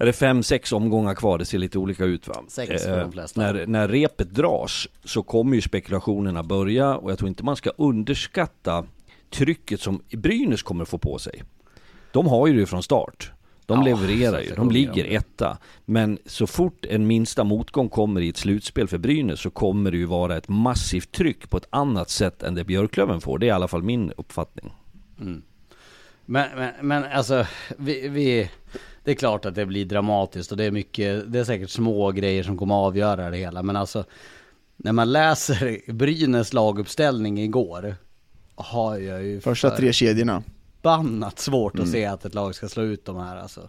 är 0.00 0.06
det 0.06 0.12
fem, 0.12 0.42
sex 0.42 0.72
omgångar 0.72 1.14
kvar, 1.14 1.38
det 1.38 1.44
ser 1.44 1.58
lite 1.58 1.78
olika 1.78 2.04
ut 2.04 2.28
va? 2.28 2.34
Sex 2.48 2.84
för 2.84 3.00
de 3.00 3.12
flesta. 3.12 3.40
när, 3.40 3.66
när 3.66 3.88
repet 3.88 4.30
dras 4.34 4.88
så 5.04 5.22
kommer 5.22 5.54
ju 5.54 5.62
spekulationerna 5.62 6.42
börja 6.42 6.96
och 6.96 7.10
jag 7.10 7.18
tror 7.18 7.28
inte 7.28 7.44
man 7.44 7.56
ska 7.56 7.70
underskatta 7.76 8.84
trycket 9.30 9.80
som 9.80 10.02
Brynäs 10.10 10.62
kommer 10.62 10.84
få 10.84 10.98
på 10.98 11.18
sig. 11.18 11.42
De 12.12 12.26
har 12.26 12.46
ju 12.46 12.60
det 12.60 12.66
från 12.66 12.82
start. 12.82 13.32
De 13.66 13.78
Ja, 13.78 13.84
levererar 13.84 14.40
ju, 14.40 14.54
de 14.54 14.70
ligger 14.70 15.04
de. 15.04 15.16
etta. 15.16 15.58
Men 15.84 16.18
så 16.26 16.46
fort 16.46 16.84
en 16.90 17.06
minsta 17.06 17.44
motgång 17.44 17.88
kommer 17.88 18.20
i 18.20 18.28
ett 18.28 18.36
slutspel 18.36 18.88
för 18.88 18.98
Brynäs 18.98 19.40
så 19.40 19.50
kommer 19.50 19.90
det 19.90 19.96
ju 19.96 20.04
vara 20.04 20.36
ett 20.36 20.48
massivt 20.48 21.12
tryck 21.12 21.50
på 21.50 21.56
ett 21.56 21.66
annat 21.70 22.10
sätt 22.10 22.42
än 22.42 22.54
det 22.54 22.64
Björklöven 22.64 23.20
får. 23.20 23.38
Det 23.38 23.46
är 23.46 23.48
i 23.48 23.50
alla 23.50 23.68
fall 23.68 23.82
min 23.82 24.12
uppfattning. 24.16 24.72
Men, 25.16 26.48
men, 26.56 26.70
men 26.82 27.04
alltså, 27.04 27.46
vi, 27.78 28.08
vi, 28.08 28.50
det 29.04 29.10
är 29.10 29.14
klart 29.14 29.44
att 29.44 29.54
det 29.54 29.66
blir 29.66 29.84
dramatiskt 29.84 30.50
och 30.52 30.58
det 30.58 30.64
är 30.64 30.70
mycket, 30.70 31.32
det 31.32 31.38
är 31.38 31.44
säkert 31.44 31.70
små 31.70 32.10
grejer 32.12 32.42
som 32.42 32.56
kommer 32.58 32.74
att 32.74 32.86
avgöra 32.86 33.30
det 33.30 33.36
hela. 33.36 33.62
Men 33.62 33.76
alltså, 33.76 34.04
när 34.76 34.92
man 34.92 35.12
läser 35.12 35.92
Brynäs 35.92 36.52
laguppställning 36.52 37.40
igår, 37.40 37.96
har 38.54 38.96
jag 38.98 39.24
ju 39.24 39.40
Första 39.40 39.70
för- 39.70 39.76
tre 39.76 39.92
kedjorna. 39.92 40.42
Förbannat 40.82 41.38
svårt 41.38 41.74
Mm. 41.74 41.84
att 41.84 41.92
se 41.92 42.04
att 42.04 42.24
ett 42.24 42.34
lag 42.34 42.54
ska 42.54 42.68
slå 42.68 42.82
ut 42.82 43.04
de 43.04 43.16
här 43.16 43.36
alltså. 43.36 43.68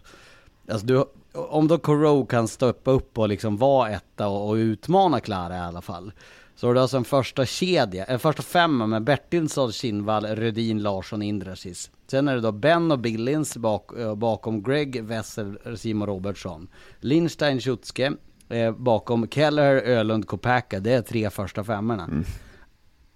alltså 0.70 0.86
du, 0.86 1.04
om 1.32 1.68
då 1.68 1.78
Coro 1.78 2.26
kan 2.26 2.48
stoppa 2.48 2.90
upp 2.90 3.18
och 3.18 3.28
liksom 3.28 3.56
vara 3.56 3.90
etta 3.90 4.28
och, 4.28 4.48
och 4.48 4.54
utmana 4.54 5.20
Klara 5.20 5.56
i 5.56 5.60
alla 5.60 5.82
fall. 5.82 6.12
Så 6.54 6.66
har 6.66 6.74
du 6.74 6.80
alltså 6.80 6.96
en 6.96 7.04
första 7.04 7.46
kedja, 7.46 8.04
en 8.04 8.18
första 8.18 8.42
femma 8.42 8.86
med 8.86 9.04
Bertilsson, 9.04 9.72
Kinnvall, 9.72 10.26
Rödin, 10.26 10.82
Larsson, 10.82 11.22
Indrasis. 11.22 11.90
Sen 12.06 12.28
är 12.28 12.34
det 12.34 12.40
då 12.40 12.52
Ben 12.52 12.92
och 12.92 12.98
Billins 12.98 13.56
bak, 13.56 13.98
eh, 13.98 14.14
bakom 14.14 14.62
Greg, 14.62 15.04
Wessel, 15.04 15.58
Simon 15.76 16.08
Robertsson. 16.08 16.68
Lindstein, 17.00 17.60
Schutske, 17.60 18.12
eh, 18.48 18.72
bakom 18.72 19.28
Keller, 19.28 19.74
Ölund, 19.74 20.26
Kopacka. 20.26 20.80
Det 20.80 20.92
är 20.92 21.02
tre 21.02 21.30
första 21.30 21.64
femmorna. 21.64 22.08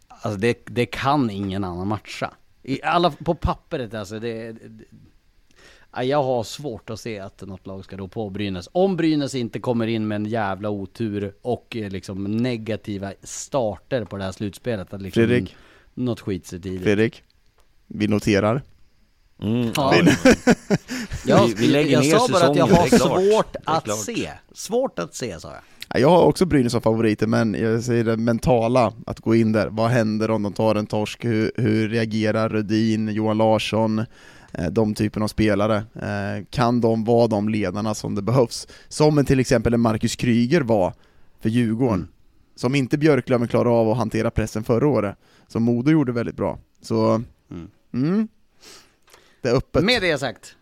Alltså 0.08 0.40
det, 0.40 0.58
det 0.66 0.86
kan 0.86 1.30
ingen 1.30 1.64
annan 1.64 1.88
matcha. 1.88 2.34
I 2.64 2.82
alla, 2.82 3.10
på 3.10 3.34
pappret 3.34 3.94
alltså, 3.94 4.18
det, 4.18 4.52
det, 4.52 4.84
ja, 5.92 6.02
jag 6.02 6.22
har 6.22 6.44
svårt 6.44 6.90
att 6.90 7.00
se 7.00 7.18
att 7.18 7.40
något 7.42 7.66
lag 7.66 7.84
ska 7.84 7.96
då 7.96 8.08
på 8.08 8.30
Brynäs. 8.30 8.68
Om 8.72 8.96
Brynäs 8.96 9.34
inte 9.34 9.60
kommer 9.60 9.86
in 9.86 10.08
med 10.08 10.16
en 10.16 10.26
jävla 10.26 10.70
otur 10.70 11.34
och 11.42 11.76
eh, 11.76 11.90
liksom 11.90 12.24
negativa 12.24 13.12
starter 13.22 14.04
på 14.04 14.16
det 14.16 14.24
här 14.24 14.32
slutspelet. 14.32 14.92
Att 14.94 15.02
liksom 15.02 15.20
Fredrik? 15.26 15.56
Något 15.94 16.20
skit 16.20 16.46
sig 16.46 16.60
tidigt. 16.62 16.82
Fredrik, 16.82 17.22
vi 17.86 18.08
noterar. 18.08 18.62
Mm. 19.42 19.72
Ja. 19.76 19.94
Jag, 21.26 21.46
Vi- 21.46 21.54
vi 21.54 21.66
lägger 21.66 21.90
jag 21.92 22.02
ner 22.04 22.18
sa 22.18 22.28
bara 22.32 22.46
att 22.48 22.56
jag 22.56 22.66
har 22.66 22.86
svårt 22.88 23.56
att 23.64 23.98
se. 23.98 24.30
Svårt 24.52 24.98
att 24.98 25.14
se 25.14 25.40
sa 25.40 25.48
jag. 25.52 25.62
Ja, 25.88 25.98
Jag 26.00 26.08
har 26.10 26.22
också 26.22 26.46
Brynäs 26.46 26.72
som 26.72 26.80
favoriter, 26.80 27.26
men 27.26 27.54
jag 27.54 27.82
säger 27.82 28.04
det 28.04 28.16
mentala, 28.16 28.92
att 29.06 29.20
gå 29.20 29.34
in 29.34 29.52
där. 29.52 29.68
Vad 29.70 29.90
händer 29.90 30.30
om 30.30 30.42
de 30.42 30.52
tar 30.52 30.74
en 30.74 30.86
torsk? 30.86 31.24
Hur, 31.24 31.52
hur 31.56 31.88
reagerar 31.88 32.48
Rödin, 32.48 33.08
Johan 33.08 33.38
Larsson, 33.38 33.98
eh, 34.52 34.66
de 34.70 34.94
typen 34.94 35.22
av 35.22 35.28
spelare? 35.28 35.76
Eh, 35.94 36.44
Kan 36.50 36.80
de 36.80 37.04
vara 37.04 37.26
de 37.26 37.48
ledarna 37.48 37.94
som 37.94 38.14
det 38.14 38.22
behövs? 38.22 38.68
Som 38.88 39.24
till 39.24 39.40
exempel 39.40 39.74
en 39.74 39.80
Marcus 39.80 40.16
Kryger 40.16 40.60
var 40.60 40.92
för 41.40 41.48
Djurgården, 41.48 41.94
Mm. 41.94 42.08
som 42.56 42.74
inte 42.74 42.98
Björklöven 42.98 43.48
klarade 43.48 43.70
av 43.70 43.90
att 43.90 43.96
hantera 43.96 44.30
pressen 44.30 44.64
förra 44.64 44.86
året, 44.88 45.16
som 45.48 45.62
Modo 45.62 45.90
gjorde 45.90 46.12
väldigt 46.12 46.36
bra. 46.36 46.58
Så, 46.82 47.22
Mm. 47.50 47.68
mm. 47.94 48.28
Det 49.42 49.48
är 49.48 49.54
öppet. 49.56 49.84
Med 49.84 50.02
det 50.02 50.18
sagt. 50.18 50.56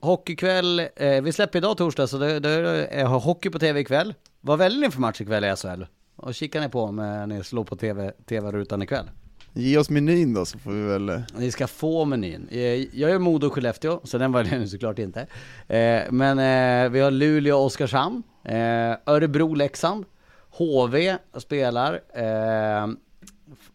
Hockeykväll, 0.00 0.80
eh, 0.96 1.22
vi 1.22 1.32
släpper 1.32 1.58
idag 1.58 1.76
torsdag 1.76 2.06
så 2.06 2.18
det, 2.18 2.40
det 2.40 3.02
har 3.06 3.20
hockey 3.20 3.50
på 3.50 3.58
tv 3.58 3.80
ikväll. 3.80 4.14
Vad 4.40 4.58
väljer 4.58 4.80
ni 4.80 4.90
för 4.90 5.00
match 5.00 5.20
ikväll 5.20 5.44
i 5.44 5.56
SHL? 5.56 5.82
Och 6.16 6.34
kikar 6.34 6.60
ni 6.60 6.68
på 6.68 6.90
när 6.90 7.26
ni 7.26 7.44
slår 7.44 7.64
på 7.64 7.76
tv, 7.76 8.12
tv-rutan 8.28 8.82
ikväll? 8.82 9.10
Ge 9.52 9.78
oss 9.78 9.90
menyn 9.90 10.34
då, 10.34 10.44
så 10.44 10.58
får 10.58 10.70
vi 10.70 10.82
väl... 10.82 11.08
eh, 11.08 11.20
Ni 11.38 11.50
ska 11.50 11.66
få 11.66 12.04
menyn. 12.04 12.48
Eh, 12.50 12.58
Jag 13.00 13.10
är 13.10 13.18
Modo 13.18 13.50
Skellefteå, 13.50 14.00
så 14.04 14.18
den 14.18 14.32
väljer 14.32 14.58
ni 14.58 14.68
såklart 14.68 14.98
inte. 14.98 15.20
Eh, 15.68 16.02
Men 16.10 16.38
eh, 16.38 16.90
vi 16.90 17.00
har 17.00 17.10
Luleå 17.10 17.56
Oskarshamn, 17.58 18.22
eh, 18.44 18.96
Örebro 19.06 19.54
Leksand, 19.54 20.04
HV 20.50 21.16
spelar, 21.38 21.94
eh, 22.14 22.86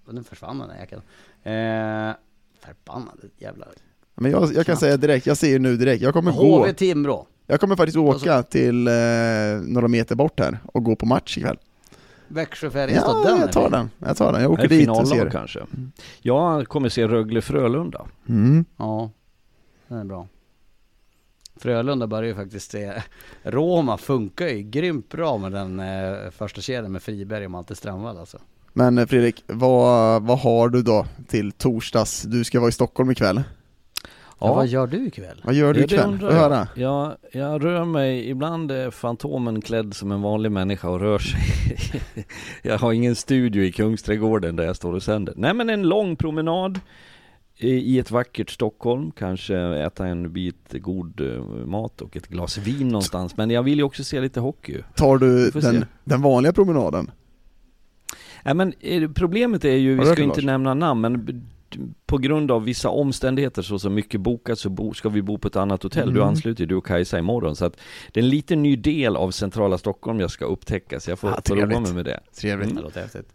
nu 0.09 0.23
försvann 0.23 0.59
den 0.59 0.69
här 0.69 0.79
jäkeln. 0.79 1.01
Eh, 1.43 2.15
Förbannade 2.59 3.27
jävla... 3.37 3.65
Men 4.15 4.31
jag, 4.31 4.53
jag 4.53 4.65
kan 4.65 4.77
säga 4.77 4.97
direkt, 4.97 5.25
jag 5.25 5.37
ser 5.37 5.49
ju 5.49 5.59
nu 5.59 5.77
direkt, 5.77 6.03
jag 6.03 6.13
kommer 6.13 6.31
gå 6.31 6.59
HV 6.59 6.73
Timrå. 6.73 7.27
Jag 7.47 7.59
kommer 7.59 7.75
faktiskt 7.75 7.97
åka 7.97 8.39
Och 8.39 8.49
till 8.49 8.87
eh, 8.87 8.93
några 9.61 9.87
meter 9.87 10.15
bort 10.15 10.39
här 10.39 10.59
och 10.65 10.83
gå 10.83 10.95
på 10.95 11.05
match 11.05 11.37
ikväll. 11.37 11.57
Växjö-Färjestad, 12.27 13.21
Ja, 13.25 13.29
den 13.29 13.39
jag 13.39 13.51
tar 13.51 13.69
den. 13.69 13.89
Jag 13.99 14.17
tar 14.17 14.33
den. 14.33 14.41
Jag 14.41 14.51
åker 14.51 14.67
dit 14.67 14.89
och 14.89 15.07
ser. 15.07 15.29
kanske? 15.29 15.59
Jag 16.21 16.67
kommer 16.67 16.89
se 16.89 17.07
Rögle-Frölunda. 17.07 18.05
Mm. 18.29 18.65
Ja, 18.77 19.09
den 19.87 19.97
är 19.97 20.03
bra. 20.03 20.27
Frölunda 21.55 22.07
börjar 22.07 22.29
ju 22.29 22.35
faktiskt 22.35 22.71
se, 22.71 23.01
Roma 23.43 23.97
funkar 23.97 24.47
ju 24.47 24.61
grymt 24.61 25.09
bra 25.09 25.37
med 25.37 25.51
den 25.51 25.79
eh, 25.79 26.29
första 26.31 26.61
kedjan 26.61 26.91
med 26.91 27.03
Friberg 27.03 27.45
och 27.45 27.51
Malte 27.51 27.75
Strandvall 27.75 28.17
alltså. 28.17 28.37
Men 28.73 28.97
eh, 28.97 29.05
Fredrik, 29.05 29.43
vad, 29.47 30.23
vad 30.23 30.39
har 30.39 30.69
du 30.69 30.81
då 30.81 31.05
till 31.27 31.51
torsdags? 31.51 32.21
Du 32.21 32.43
ska 32.43 32.59
vara 32.59 32.69
i 32.69 32.71
Stockholm 32.71 33.11
ikväll. 33.11 33.43
Ja, 34.41 34.53
vad 34.53 34.67
gör 34.67 34.87
du 34.87 35.07
ikväll? 35.07 35.41
Vad 35.43 35.53
gör 35.53 35.73
du 35.73 35.83
ikväll? 35.83 36.19
Få 36.19 36.25
jag. 36.25 36.31
höra. 36.31 36.67
Jag, 36.75 37.15
jag 37.31 37.65
rör 37.65 37.85
mig, 37.85 38.29
ibland 38.29 38.71
är 38.71 38.91
Fantomen 38.91 39.61
klädd 39.61 39.93
som 39.93 40.11
en 40.11 40.21
vanlig 40.21 40.51
människa 40.51 40.89
och 40.89 40.99
rör 40.99 41.19
sig. 41.19 41.39
jag 42.61 42.77
har 42.77 42.93
ingen 42.93 43.15
studio 43.15 43.63
i 43.63 43.71
Kungsträdgården 43.71 44.55
där 44.55 44.63
jag 44.63 44.75
står 44.75 44.93
och 44.93 45.03
sänder. 45.03 45.33
Nej 45.37 45.53
men 45.53 45.69
en 45.69 45.83
lång 45.83 46.15
promenad 46.15 46.79
i 47.57 47.99
ett 47.99 48.11
vackert 48.11 48.49
Stockholm, 48.49 49.11
kanske 49.11 49.57
äta 49.57 50.07
en 50.07 50.33
bit 50.33 50.73
god 50.73 51.21
eh, 51.21 51.43
mat 51.65 52.01
och 52.01 52.17
ett 52.17 52.27
glas 52.27 52.57
vin 52.57 52.87
någonstans. 52.87 53.37
Men 53.37 53.49
jag 53.49 53.63
vill 53.63 53.77
ju 53.77 53.83
också 53.83 54.03
se 54.03 54.21
lite 54.21 54.39
hockey. 54.39 54.77
Tar 54.95 55.17
du 55.17 55.49
den, 55.49 55.85
den 56.03 56.21
vanliga 56.21 56.53
promenaden? 56.53 57.11
Nej 58.43 58.53
men 58.53 58.73
eh, 58.79 59.11
problemet 59.11 59.65
är 59.65 59.75
ju, 59.75 59.95
vi 59.99 60.05
ska 60.05 60.21
inte 60.21 60.41
Lars? 60.41 60.45
nämna 60.45 60.73
namn, 60.73 61.01
men 61.01 61.45
på 62.05 62.17
grund 62.17 62.51
av 62.51 62.63
vissa 62.63 62.89
omständigheter 62.89 63.61
så 63.61 63.79
som 63.79 63.93
mycket 63.93 64.21
bokat 64.21 64.59
så 64.59 64.69
bo, 64.69 64.93
ska 64.93 65.09
vi 65.09 65.21
bo 65.21 65.37
på 65.37 65.47
ett 65.47 65.55
annat 65.55 65.83
hotell. 65.83 66.13
Du 66.13 66.19
Mm. 66.19 66.27
ansluter 66.27 66.61
ju, 66.63 66.65
du 66.67 66.75
och 66.75 66.85
Kajsa 66.85 67.19
imorgon. 67.19 67.55
Så 67.55 67.65
att 67.65 67.77
det 68.11 68.19
är 68.19 68.23
en 68.23 68.29
liten 68.29 68.63
ny 68.63 68.75
del 68.75 69.15
av 69.15 69.31
centrala 69.31 69.77
Stockholm 69.77 70.19
jag 70.19 70.31
ska 70.31 70.45
upptäcka, 70.45 70.99
så 70.99 71.11
jag 71.11 71.19
får, 71.19 71.29
får 71.47 71.55
roa 71.55 71.79
mig 71.79 71.93
med 71.93 72.05
det. 72.05 72.19
Trevligt. 72.41 72.75
Det 72.75 72.81
låter 72.81 73.01
häftigt. 73.01 73.33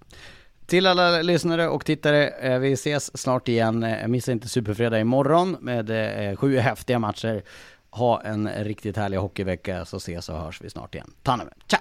Till 0.66 0.86
alla 0.86 1.22
lyssnare 1.22 1.68
och 1.68 1.84
tittare, 1.84 2.28
eh, 2.28 2.58
vi 2.58 2.72
ses 2.72 3.18
snart 3.18 3.48
igen. 3.48 3.82
Eh, 3.82 4.08
Missa 4.08 4.32
inte 4.32 4.48
Superfredag 4.48 5.00
imorgon 5.00 5.56
med 5.60 5.90
eh, 6.30 6.36
sju 6.36 6.56
häftiga 6.58 6.98
matcher. 6.98 7.42
Ha 7.90 8.22
en 8.22 8.48
riktigt 8.48 8.96
härlig 8.96 9.18
hockeyvecka 9.18 9.84
så 9.84 9.96
ses 9.96 10.28
och 10.28 10.36
hörs 10.38 10.60
vi 10.62 10.70
snart 10.70 10.94
igen. 10.94 11.10
Ta 11.22 11.30
hand 11.30 11.42
om 11.42 11.48
er. 11.48 11.54
Ciao! 11.66 11.80